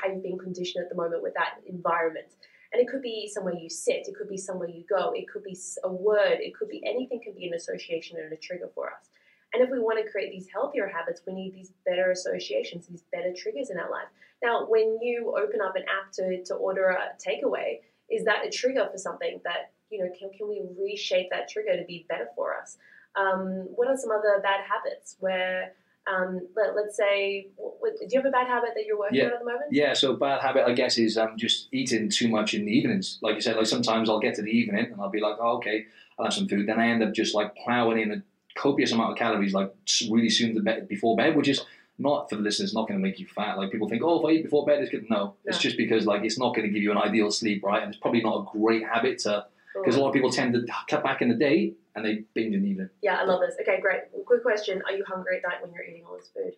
how 0.02 0.10
you've 0.10 0.24
been 0.24 0.38
conditioned 0.38 0.84
at 0.84 0.90
the 0.90 0.96
moment 0.96 1.24
with 1.24 1.34
that 1.34 1.62
environment. 1.68 2.28
And 2.72 2.82
it 2.82 2.88
could 2.88 3.02
be 3.02 3.30
somewhere 3.34 3.54
you 3.54 3.70
sit, 3.70 4.08
it 4.08 4.16
could 4.18 4.30
be 4.30 4.38
somewhere 4.38 4.70
you 4.70 4.84
go, 4.90 5.12
it 5.14 5.28
could 5.28 5.44
be 5.44 5.58
a 5.84 5.92
word, 5.92 6.38
it 6.40 6.56
could 6.56 6.70
be 6.70 6.82
anything 6.86 7.20
can 7.22 7.34
be 7.34 7.48
an 7.48 7.54
association 7.54 8.18
and 8.18 8.32
a 8.32 8.38
trigger 8.38 8.70
for 8.74 8.88
us. 8.88 9.10
And 9.54 9.62
if 9.62 9.70
we 9.70 9.80
want 9.80 10.04
to 10.04 10.10
create 10.10 10.32
these 10.32 10.48
healthier 10.48 10.88
habits, 10.88 11.22
we 11.28 11.34
need 11.34 11.54
these 11.54 11.74
better 11.86 12.12
associations, 12.12 12.88
these 12.88 13.04
better 13.12 13.34
triggers 13.36 13.70
in 13.70 13.78
our 13.78 13.92
life. 13.92 14.08
Now, 14.42 14.66
when 14.66 15.00
you 15.02 15.36
open 15.38 15.60
up 15.62 15.76
an 15.76 15.84
app 15.84 16.14
to, 16.14 16.42
to 16.46 16.56
order 16.56 16.88
a 16.88 17.10
takeaway, 17.22 17.80
is 18.10 18.24
that 18.24 18.46
a 18.46 18.50
trigger 18.50 18.88
for 18.90 18.98
something 18.98 19.42
that, 19.44 19.72
you 19.90 20.00
know, 20.00 20.10
can, 20.18 20.30
can 20.38 20.48
we 20.48 20.62
reshape 20.80 21.30
that 21.32 21.50
trigger 21.50 21.76
to 21.76 21.84
be 21.84 22.06
better 22.08 22.30
for 22.36 22.56
us? 22.56 22.78
Um, 23.18 23.68
what 23.76 23.90
are 23.90 23.98
some 23.98 24.12
other 24.12 24.40
bad 24.42 24.62
habits 24.64 25.18
where 25.20 25.74
um, 26.08 26.40
let, 26.56 26.70
us 26.70 26.98
say, 26.98 27.50
do 27.58 28.08
you 28.10 28.20
have 28.20 28.26
a 28.26 28.32
bad 28.32 28.48
habit 28.48 28.72
that 28.76 28.86
you're 28.86 28.98
working 28.98 29.20
yeah. 29.20 29.26
on 29.26 29.34
at 29.34 29.40
the 29.40 29.46
moment? 29.46 29.66
Yeah, 29.72 29.94
so 29.94 30.14
bad 30.16 30.42
habit, 30.42 30.66
I 30.66 30.74
guess, 30.74 30.98
is 30.98 31.18
um, 31.18 31.38
just 31.38 31.68
eating 31.72 32.10
too 32.10 32.28
much 32.28 32.54
in 32.54 32.66
the 32.66 32.72
evenings. 32.72 33.20
Like 33.22 33.36
you 33.36 33.42
said, 33.42 33.56
like 33.56 33.68
sometimes 33.68 34.10
I'll 34.10 34.20
get 34.20 34.36
to 34.36 34.42
the 34.42 34.50
evening 34.50 34.88
and 34.92 35.02
I'll 35.02 35.10
be 35.10 35.22
like, 35.22 35.38
oh, 35.40 35.58
okay, 35.58 35.86
I'll 36.18 36.26
have 36.26 36.34
some 36.34 36.48
food. 36.48 36.68
Then 36.68 36.80
I 36.80 36.88
end 36.88 37.04
up 37.04 37.14
just 37.14 37.36
like 37.36 37.56
plowing 37.56 38.00
in 38.00 38.12
a 38.12 38.24
copious 38.60 38.92
amount 38.92 39.12
of 39.12 39.18
calories, 39.18 39.54
like 39.54 39.74
really 40.10 40.30
soon 40.30 40.56
to 40.56 40.62
bed, 40.62 40.88
before 40.88 41.16
bed, 41.16 41.36
which 41.36 41.48
is 41.48 41.64
not 42.00 42.30
for 42.30 42.36
the 42.36 42.42
listeners, 42.42 42.74
not 42.74 42.88
going 42.88 43.00
to 43.00 43.04
make 43.04 43.20
you 43.20 43.28
fat. 43.28 43.58
Like 43.58 43.72
people 43.72 43.88
think, 43.88 44.02
oh, 44.04 44.20
if 44.20 44.26
I 44.26 44.32
eat 44.32 44.44
before 44.44 44.66
bed, 44.66 44.82
it's 44.82 44.90
good. 44.90 45.06
No, 45.10 45.18
no. 45.18 45.36
it's 45.46 45.60
just 45.60 45.78
because 45.78 46.06
like 46.06 46.24
it's 46.24 46.40
not 46.40 46.56
going 46.56 46.68
to 46.68 46.74
give 46.74 46.82
you 46.82 46.92
an 46.92 46.98
ideal 46.98 47.30
sleep, 47.32 47.64
right? 47.64 47.84
And 47.84 47.94
it's 47.94 48.02
probably 48.02 48.22
not 48.22 48.40
a 48.40 48.58
great 48.58 48.86
habit 48.86 49.20
to 49.20 49.46
because 49.76 49.96
a 49.96 50.02
lot 50.02 50.10
of 50.10 50.14
people 50.14 50.32
tend 50.32 50.54
to 50.54 50.66
cut 50.90 51.04
back 51.04 51.22
in 51.22 51.30
the 51.30 51.36
day 51.36 51.74
and 51.96 52.06
they 52.06 52.24
binge 52.34 52.56
in 52.56 52.64
the 52.64 52.70
evening. 52.70 52.90
Yeah, 53.02 53.18
I 53.18 53.24
love 53.24 53.42
this. 53.42 53.56
Okay, 53.62 53.80
great. 53.82 54.02
Quick 54.26 54.44
question: 54.44 54.82
Are 54.86 54.94
you 54.94 55.04
hungry 55.08 55.38
at 55.38 55.50
night 55.50 55.62
when 55.62 55.74
you're 55.74 55.84
eating 55.84 56.04
all 56.06 56.18
this 56.18 56.30
food? 56.34 56.54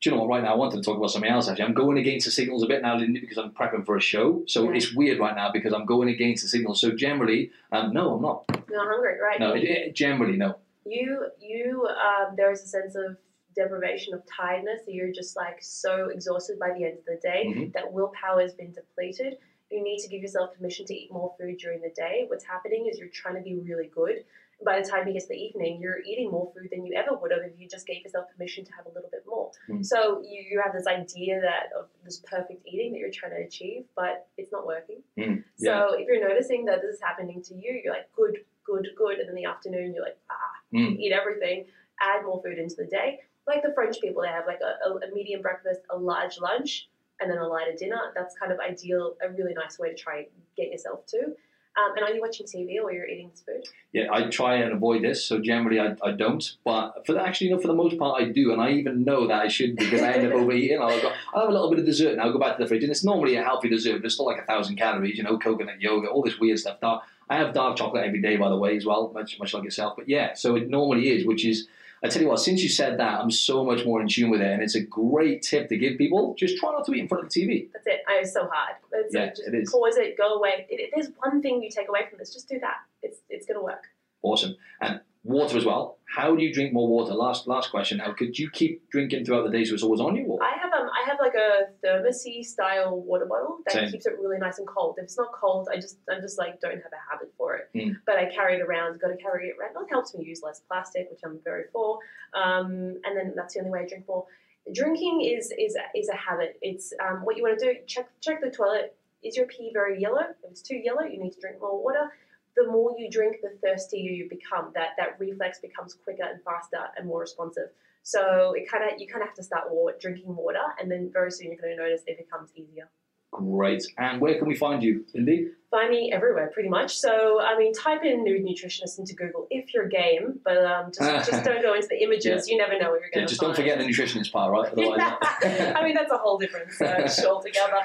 Do 0.00 0.10
you 0.10 0.16
know 0.16 0.22
what? 0.22 0.30
Right 0.30 0.42
now, 0.42 0.54
I 0.54 0.56
wanted 0.56 0.78
to 0.78 0.82
talk 0.82 0.96
about 0.96 1.12
something 1.12 1.30
else. 1.30 1.48
Actually, 1.48 1.64
I'm 1.64 1.74
going 1.74 1.96
against 1.96 2.26
the 2.26 2.32
signals 2.32 2.64
a 2.64 2.66
bit 2.66 2.82
now, 2.82 2.96
Lyndi, 2.96 3.20
because 3.20 3.38
I'm 3.38 3.52
prepping 3.52 3.86
for 3.86 3.96
a 3.96 4.00
show. 4.00 4.42
So 4.48 4.64
yeah. 4.64 4.76
it's 4.76 4.92
weird 4.92 5.20
right 5.20 5.36
now 5.36 5.52
because 5.52 5.72
I'm 5.72 5.86
going 5.86 6.08
against 6.08 6.42
the 6.42 6.48
signals. 6.48 6.80
So 6.80 6.90
generally, 6.90 7.52
um, 7.70 7.92
no, 7.92 8.14
I'm 8.14 8.22
not. 8.22 8.44
You're 8.68 8.78
not 8.78 8.88
hungry, 8.88 9.20
right? 9.20 9.38
No, 9.38 9.54
it, 9.54 9.62
it, 9.62 9.94
generally 9.94 10.36
no. 10.36 10.56
You, 10.84 11.26
you, 11.40 11.86
um, 11.86 12.34
there 12.36 12.50
is 12.50 12.62
a 12.62 12.66
sense 12.66 12.96
of 12.96 13.16
deprivation 13.54 14.12
of 14.12 14.22
tiredness. 14.26 14.80
That 14.86 14.92
you're 14.94 15.12
just 15.12 15.36
like 15.36 15.58
so 15.60 16.08
exhausted 16.08 16.58
by 16.58 16.70
the 16.76 16.84
end 16.84 16.98
of 16.98 17.04
the 17.04 17.20
day 17.22 17.44
mm-hmm. 17.46 17.70
that 17.74 17.92
willpower 17.92 18.40
has 18.40 18.54
been 18.54 18.72
depleted 18.72 19.36
you 19.72 19.82
need 19.82 19.98
to 20.00 20.08
give 20.08 20.20
yourself 20.20 20.54
permission 20.56 20.86
to 20.86 20.94
eat 20.94 21.12
more 21.12 21.34
food 21.38 21.58
during 21.58 21.80
the 21.80 21.90
day. 21.96 22.24
What's 22.28 22.44
happening 22.44 22.88
is 22.90 22.98
you're 22.98 23.08
trying 23.08 23.36
to 23.36 23.42
be 23.42 23.56
really 23.56 23.90
good. 23.92 24.24
By 24.64 24.80
the 24.80 24.88
time 24.88 25.08
you 25.08 25.14
get 25.14 25.22
to 25.22 25.28
the 25.30 25.34
evening, 25.34 25.80
you're 25.80 26.00
eating 26.02 26.30
more 26.30 26.52
food 26.54 26.68
than 26.70 26.86
you 26.86 26.94
ever 26.94 27.16
would 27.16 27.32
have 27.32 27.40
if 27.42 27.58
you 27.58 27.68
just 27.68 27.84
gave 27.84 28.02
yourself 28.04 28.26
permission 28.36 28.64
to 28.64 28.72
have 28.76 28.86
a 28.86 28.90
little 28.90 29.10
bit 29.10 29.24
more. 29.26 29.50
Mm. 29.68 29.84
So 29.84 30.22
you, 30.22 30.44
you 30.50 30.62
have 30.62 30.72
this 30.72 30.86
idea 30.86 31.40
that 31.40 31.76
of 31.76 31.86
this 32.04 32.22
perfect 32.24 32.64
eating 32.64 32.92
that 32.92 32.98
you're 32.98 33.10
trying 33.10 33.32
to 33.32 33.42
achieve, 33.44 33.86
but 33.96 34.28
it's 34.36 34.52
not 34.52 34.64
working. 34.64 35.02
Mm. 35.18 35.42
Yeah. 35.58 35.88
So 35.88 35.94
if 35.98 36.06
you're 36.06 36.28
noticing 36.28 36.66
that 36.66 36.80
this 36.80 36.94
is 36.94 37.00
happening 37.02 37.42
to 37.42 37.54
you, 37.54 37.80
you're 37.82 37.92
like, 37.92 38.12
good, 38.14 38.38
good, 38.64 38.86
good. 38.96 39.18
And 39.18 39.28
in 39.28 39.34
the 39.34 39.46
afternoon, 39.46 39.94
you're 39.94 40.04
like, 40.04 40.18
ah, 40.30 40.76
mm. 40.76 40.96
eat 40.96 41.12
everything, 41.12 41.64
add 42.00 42.24
more 42.24 42.40
food 42.44 42.58
into 42.58 42.76
the 42.76 42.86
day. 42.86 43.18
Like 43.48 43.62
the 43.62 43.72
French 43.74 44.00
people, 44.00 44.22
they 44.22 44.28
have 44.28 44.46
like 44.46 44.60
a, 44.60 44.88
a 44.88 45.12
medium 45.12 45.42
breakfast, 45.42 45.80
a 45.90 45.98
large 45.98 46.38
lunch, 46.38 46.88
and 47.22 47.30
then 47.30 47.38
a 47.38 47.46
lighter 47.46 47.74
dinner. 47.78 48.12
That's 48.14 48.36
kind 48.36 48.52
of 48.52 48.58
ideal, 48.58 49.14
a 49.22 49.30
really 49.30 49.54
nice 49.54 49.78
way 49.78 49.90
to 49.90 49.94
try 49.94 50.18
and 50.18 50.26
get 50.56 50.68
yourself 50.68 51.06
to. 51.06 51.34
Um, 51.74 51.96
and 51.96 52.04
are 52.04 52.12
you 52.12 52.20
watching 52.20 52.44
TV 52.44 52.82
or 52.82 52.92
you're 52.92 53.06
eating 53.06 53.30
this 53.30 53.40
food? 53.40 53.66
Yeah, 53.92 54.08
I 54.12 54.28
try 54.28 54.56
and 54.56 54.72
avoid 54.74 55.02
this. 55.02 55.24
So 55.24 55.40
generally, 55.40 55.80
I, 55.80 55.96
I 56.02 56.12
don't. 56.12 56.44
But 56.64 57.06
for 57.06 57.14
the, 57.14 57.22
actually, 57.22 57.48
you 57.48 57.54
know, 57.54 57.62
for 57.62 57.68
the 57.68 57.74
most 57.74 57.98
part, 57.98 58.20
I 58.20 58.26
do, 58.26 58.52
and 58.52 58.60
I 58.60 58.72
even 58.72 59.04
know 59.04 59.26
that 59.26 59.40
I 59.40 59.48
should 59.48 59.76
because 59.76 60.02
I 60.02 60.12
end 60.12 60.26
up 60.26 60.32
overeating. 60.38 60.82
I'll, 60.82 61.00
go, 61.00 61.12
I'll 61.32 61.40
have 61.40 61.48
a 61.48 61.52
little 61.52 61.70
bit 61.70 61.78
of 61.78 61.86
dessert, 61.86 62.12
and 62.12 62.20
I'll 62.20 62.32
go 62.32 62.38
back 62.38 62.58
to 62.58 62.62
the 62.62 62.68
fridge, 62.68 62.82
and 62.82 62.90
it's 62.90 63.04
normally 63.04 63.36
a 63.36 63.42
healthy 63.42 63.70
dessert, 63.70 64.02
but 64.02 64.04
it's 64.04 64.14
still 64.14 64.26
like 64.26 64.42
a 64.42 64.44
thousand 64.44 64.76
calories. 64.76 65.16
You 65.16 65.24
know, 65.24 65.38
coconut 65.38 65.80
yogurt, 65.80 66.10
all 66.10 66.22
this 66.22 66.38
weird 66.38 66.58
stuff. 66.58 66.78
I 66.82 67.36
have 67.38 67.54
dark 67.54 67.78
chocolate 67.78 68.04
every 68.04 68.20
day, 68.20 68.36
by 68.36 68.50
the 68.50 68.56
way, 68.56 68.76
as 68.76 68.84
well, 68.84 69.10
much 69.14 69.38
much 69.38 69.54
like 69.54 69.64
yourself. 69.64 69.94
But 69.96 70.08
yeah, 70.10 70.34
so 70.34 70.56
it 70.56 70.68
normally 70.68 71.08
is, 71.08 71.24
which 71.24 71.46
is 71.46 71.68
I 72.04 72.08
tell 72.08 72.20
you 72.20 72.28
what, 72.28 72.40
since 72.40 72.62
you 72.62 72.68
said 72.68 72.98
that, 72.98 73.20
I'm 73.20 73.30
so 73.30 73.64
much 73.64 73.84
more 73.84 74.00
in 74.00 74.08
tune 74.08 74.30
with 74.30 74.40
it, 74.40 74.50
and 74.50 74.60
it's 74.60 74.74
a 74.74 74.80
great 74.80 75.42
tip 75.42 75.68
to 75.68 75.76
give 75.76 75.98
people. 75.98 76.34
Just 76.36 76.58
try 76.58 76.72
not 76.72 76.84
to 76.86 76.94
eat 76.94 77.00
in 77.00 77.08
front 77.08 77.24
of 77.24 77.32
the 77.32 77.40
TV. 77.40 77.68
That's 77.72 77.86
it. 77.86 78.00
I 78.08 78.20
was 78.20 78.32
so 78.32 78.48
hard. 78.52 78.76
It's 78.92 79.14
yeah, 79.14 79.20
like 79.20 79.36
just 79.36 79.48
it 79.48 79.54
is. 79.54 79.70
Pause 79.70 79.96
it, 79.98 80.18
go 80.18 80.34
away. 80.34 80.66
If 80.68 80.90
there's 80.94 81.10
one 81.18 81.40
thing 81.40 81.62
you 81.62 81.70
take 81.70 81.88
away 81.88 82.00
from 82.08 82.18
this, 82.18 82.32
just 82.32 82.48
do 82.48 82.58
that. 82.58 82.78
It's 83.02 83.18
it's 83.30 83.46
going 83.46 83.58
to 83.58 83.64
work. 83.64 83.84
Awesome. 84.22 84.56
And 84.80 85.00
water 85.22 85.56
as 85.56 85.64
well. 85.64 85.98
How 86.12 86.34
do 86.34 86.42
you 86.42 86.52
drink 86.52 86.72
more 86.72 86.88
water? 86.88 87.14
Last 87.14 87.46
last 87.46 87.70
question. 87.70 88.00
How 88.00 88.12
could 88.12 88.36
you 88.36 88.50
keep 88.50 88.90
drinking 88.90 89.24
throughout 89.24 89.44
the 89.44 89.56
day 89.56 89.64
so 89.64 89.74
it's 89.74 89.82
always 89.84 90.00
on 90.00 90.16
you? 90.16 90.38
I 90.42 90.58
have 90.60 90.71
I 91.02 91.08
have 91.08 91.18
like 91.20 91.34
a 91.34 91.68
thermosy 91.84 92.44
style 92.44 93.00
water 93.00 93.26
bottle 93.26 93.58
that 93.64 93.72
Same. 93.72 93.90
keeps 93.90 94.06
it 94.06 94.14
really 94.20 94.38
nice 94.38 94.58
and 94.58 94.66
cold. 94.66 94.96
If 94.98 95.04
it's 95.04 95.18
not 95.18 95.32
cold, 95.32 95.68
I 95.72 95.76
just 95.76 95.98
I'm 96.10 96.20
just 96.20 96.38
like 96.38 96.60
don't 96.60 96.82
have 96.82 96.92
a 96.92 97.10
habit 97.10 97.32
for 97.36 97.56
it. 97.56 97.70
Mm. 97.74 97.96
But 98.06 98.16
I 98.16 98.26
carry 98.26 98.56
it 98.56 98.62
around. 98.62 99.00
Got 99.00 99.08
to 99.08 99.16
carry 99.16 99.48
it 99.48 99.56
around. 99.58 99.70
It 99.82 99.88
helps 99.90 100.14
me 100.14 100.24
use 100.24 100.42
less 100.42 100.60
plastic, 100.60 101.08
which 101.10 101.20
I'm 101.24 101.40
very 101.44 101.64
for. 101.72 101.98
Um, 102.34 103.00
and 103.04 103.16
then 103.16 103.32
that's 103.34 103.54
the 103.54 103.60
only 103.60 103.72
way 103.72 103.80
I 103.80 103.86
drink 103.86 104.06
more. 104.06 104.26
Drinking 104.72 105.22
is 105.22 105.52
is 105.58 105.76
is 105.94 106.08
a 106.08 106.16
habit. 106.16 106.58
It's 106.62 106.92
um, 107.02 107.24
what 107.24 107.36
you 107.36 107.42
want 107.42 107.58
to 107.58 107.74
do. 107.74 107.78
Check 107.86 108.08
check 108.20 108.40
the 108.40 108.50
toilet. 108.50 108.94
Is 109.22 109.36
your 109.36 109.46
pee 109.46 109.70
very 109.72 110.00
yellow? 110.00 110.20
If 110.20 110.50
it's 110.50 110.62
too 110.62 110.76
yellow, 110.76 111.02
you 111.02 111.18
need 111.18 111.32
to 111.32 111.40
drink 111.40 111.60
more 111.60 111.82
water 111.82 112.10
the 112.56 112.66
more 112.70 112.94
you 112.98 113.10
drink, 113.10 113.36
the 113.42 113.56
thirstier 113.62 114.10
you 114.10 114.28
become. 114.28 114.72
That 114.74 114.90
that 114.98 115.18
reflex 115.18 115.58
becomes 115.58 115.94
quicker 115.94 116.24
and 116.24 116.42
faster 116.42 116.84
and 116.96 117.06
more 117.06 117.20
responsive. 117.20 117.70
So 118.02 118.52
it 118.54 118.68
kind 118.70 118.84
of 118.84 119.00
you 119.00 119.06
kind 119.06 119.22
of 119.22 119.28
have 119.28 119.36
to 119.36 119.42
start 119.42 119.64
drinking 120.00 120.34
water, 120.34 120.64
and 120.80 120.90
then 120.90 121.10
very 121.12 121.30
soon 121.30 121.52
you're 121.52 121.60
going 121.60 121.76
to 121.76 121.82
notice 121.82 122.02
it 122.06 122.18
becomes 122.18 122.50
easier. 122.56 122.90
Great. 123.32 123.82
And 123.98 124.20
where 124.20 124.36
can 124.38 124.46
we 124.46 124.54
find 124.54 124.82
you, 124.82 125.04
Lyndi? 125.16 125.48
Find 125.70 125.88
me 125.88 126.12
everywhere, 126.12 126.50
pretty 126.52 126.68
much. 126.68 126.98
So, 126.98 127.40
I 127.40 127.56
mean, 127.56 127.72
type 127.72 128.04
in 128.04 128.24
nude 128.24 128.44
nutritionist 128.44 128.98
into 128.98 129.14
Google 129.14 129.46
if 129.48 129.72
you're 129.72 129.88
game, 129.88 130.38
but 130.44 130.58
um, 130.66 130.92
just, 130.94 131.30
just 131.30 131.42
don't 131.42 131.62
go 131.62 131.72
into 131.74 131.88
the 131.88 132.02
images. 132.02 132.46
You 132.46 132.58
never 132.58 132.78
know 132.78 132.90
what 132.90 133.00
you're 133.00 133.08
going 133.08 133.12
Yeah, 133.14 133.20
to 133.22 133.26
just 133.26 133.40
find. 133.40 133.54
don't 133.54 133.56
forget 133.56 133.78
the 133.78 133.84
nutritionist 133.86 134.30
part, 134.32 134.52
right? 134.52 134.70
Otherwise, 134.72 135.72
I 135.74 135.82
mean, 135.82 135.94
that's 135.94 136.12
a 136.12 136.18
whole 136.18 136.36
different 136.36 136.72
search 136.74 137.24
altogether. 137.24 137.78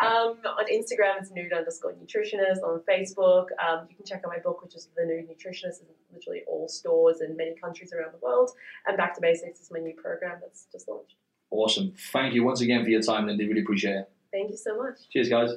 Um, 0.00 0.38
on 0.46 0.64
Instagram, 0.72 1.20
it's 1.20 1.30
nude 1.32 1.52
underscore 1.52 1.92
nutritionist. 1.92 2.62
On 2.64 2.80
Facebook, 2.88 3.48
um, 3.62 3.88
you 3.90 3.96
can 3.96 4.06
check 4.06 4.22
out 4.24 4.30
my 4.34 4.38
book, 4.38 4.62
which 4.62 4.74
is 4.74 4.88
The 4.96 5.04
Nude 5.04 5.28
Nutritionist, 5.28 5.82
in 5.82 5.86
literally 6.14 6.44
all 6.48 6.66
stores 6.66 7.20
in 7.20 7.36
many 7.36 7.54
countries 7.62 7.92
around 7.92 8.12
the 8.14 8.24
world. 8.24 8.52
And 8.86 8.96
Back 8.96 9.14
to 9.16 9.20
Basics 9.20 9.60
is 9.60 9.70
my 9.70 9.80
new 9.80 9.92
program 10.02 10.38
that's 10.40 10.66
just 10.72 10.88
launched. 10.88 11.16
awesome. 11.50 11.92
Thank 12.10 12.32
you 12.32 12.42
once 12.42 12.62
again 12.62 12.84
for 12.84 12.88
your 12.88 13.02
time, 13.02 13.26
Lyndi. 13.26 13.46
Really 13.46 13.60
appreciate 13.60 13.96
it. 13.96 14.10
Thank 14.34 14.50
you 14.50 14.56
so 14.56 14.76
much. 14.76 14.96
Cheers, 15.12 15.28
guys. 15.28 15.50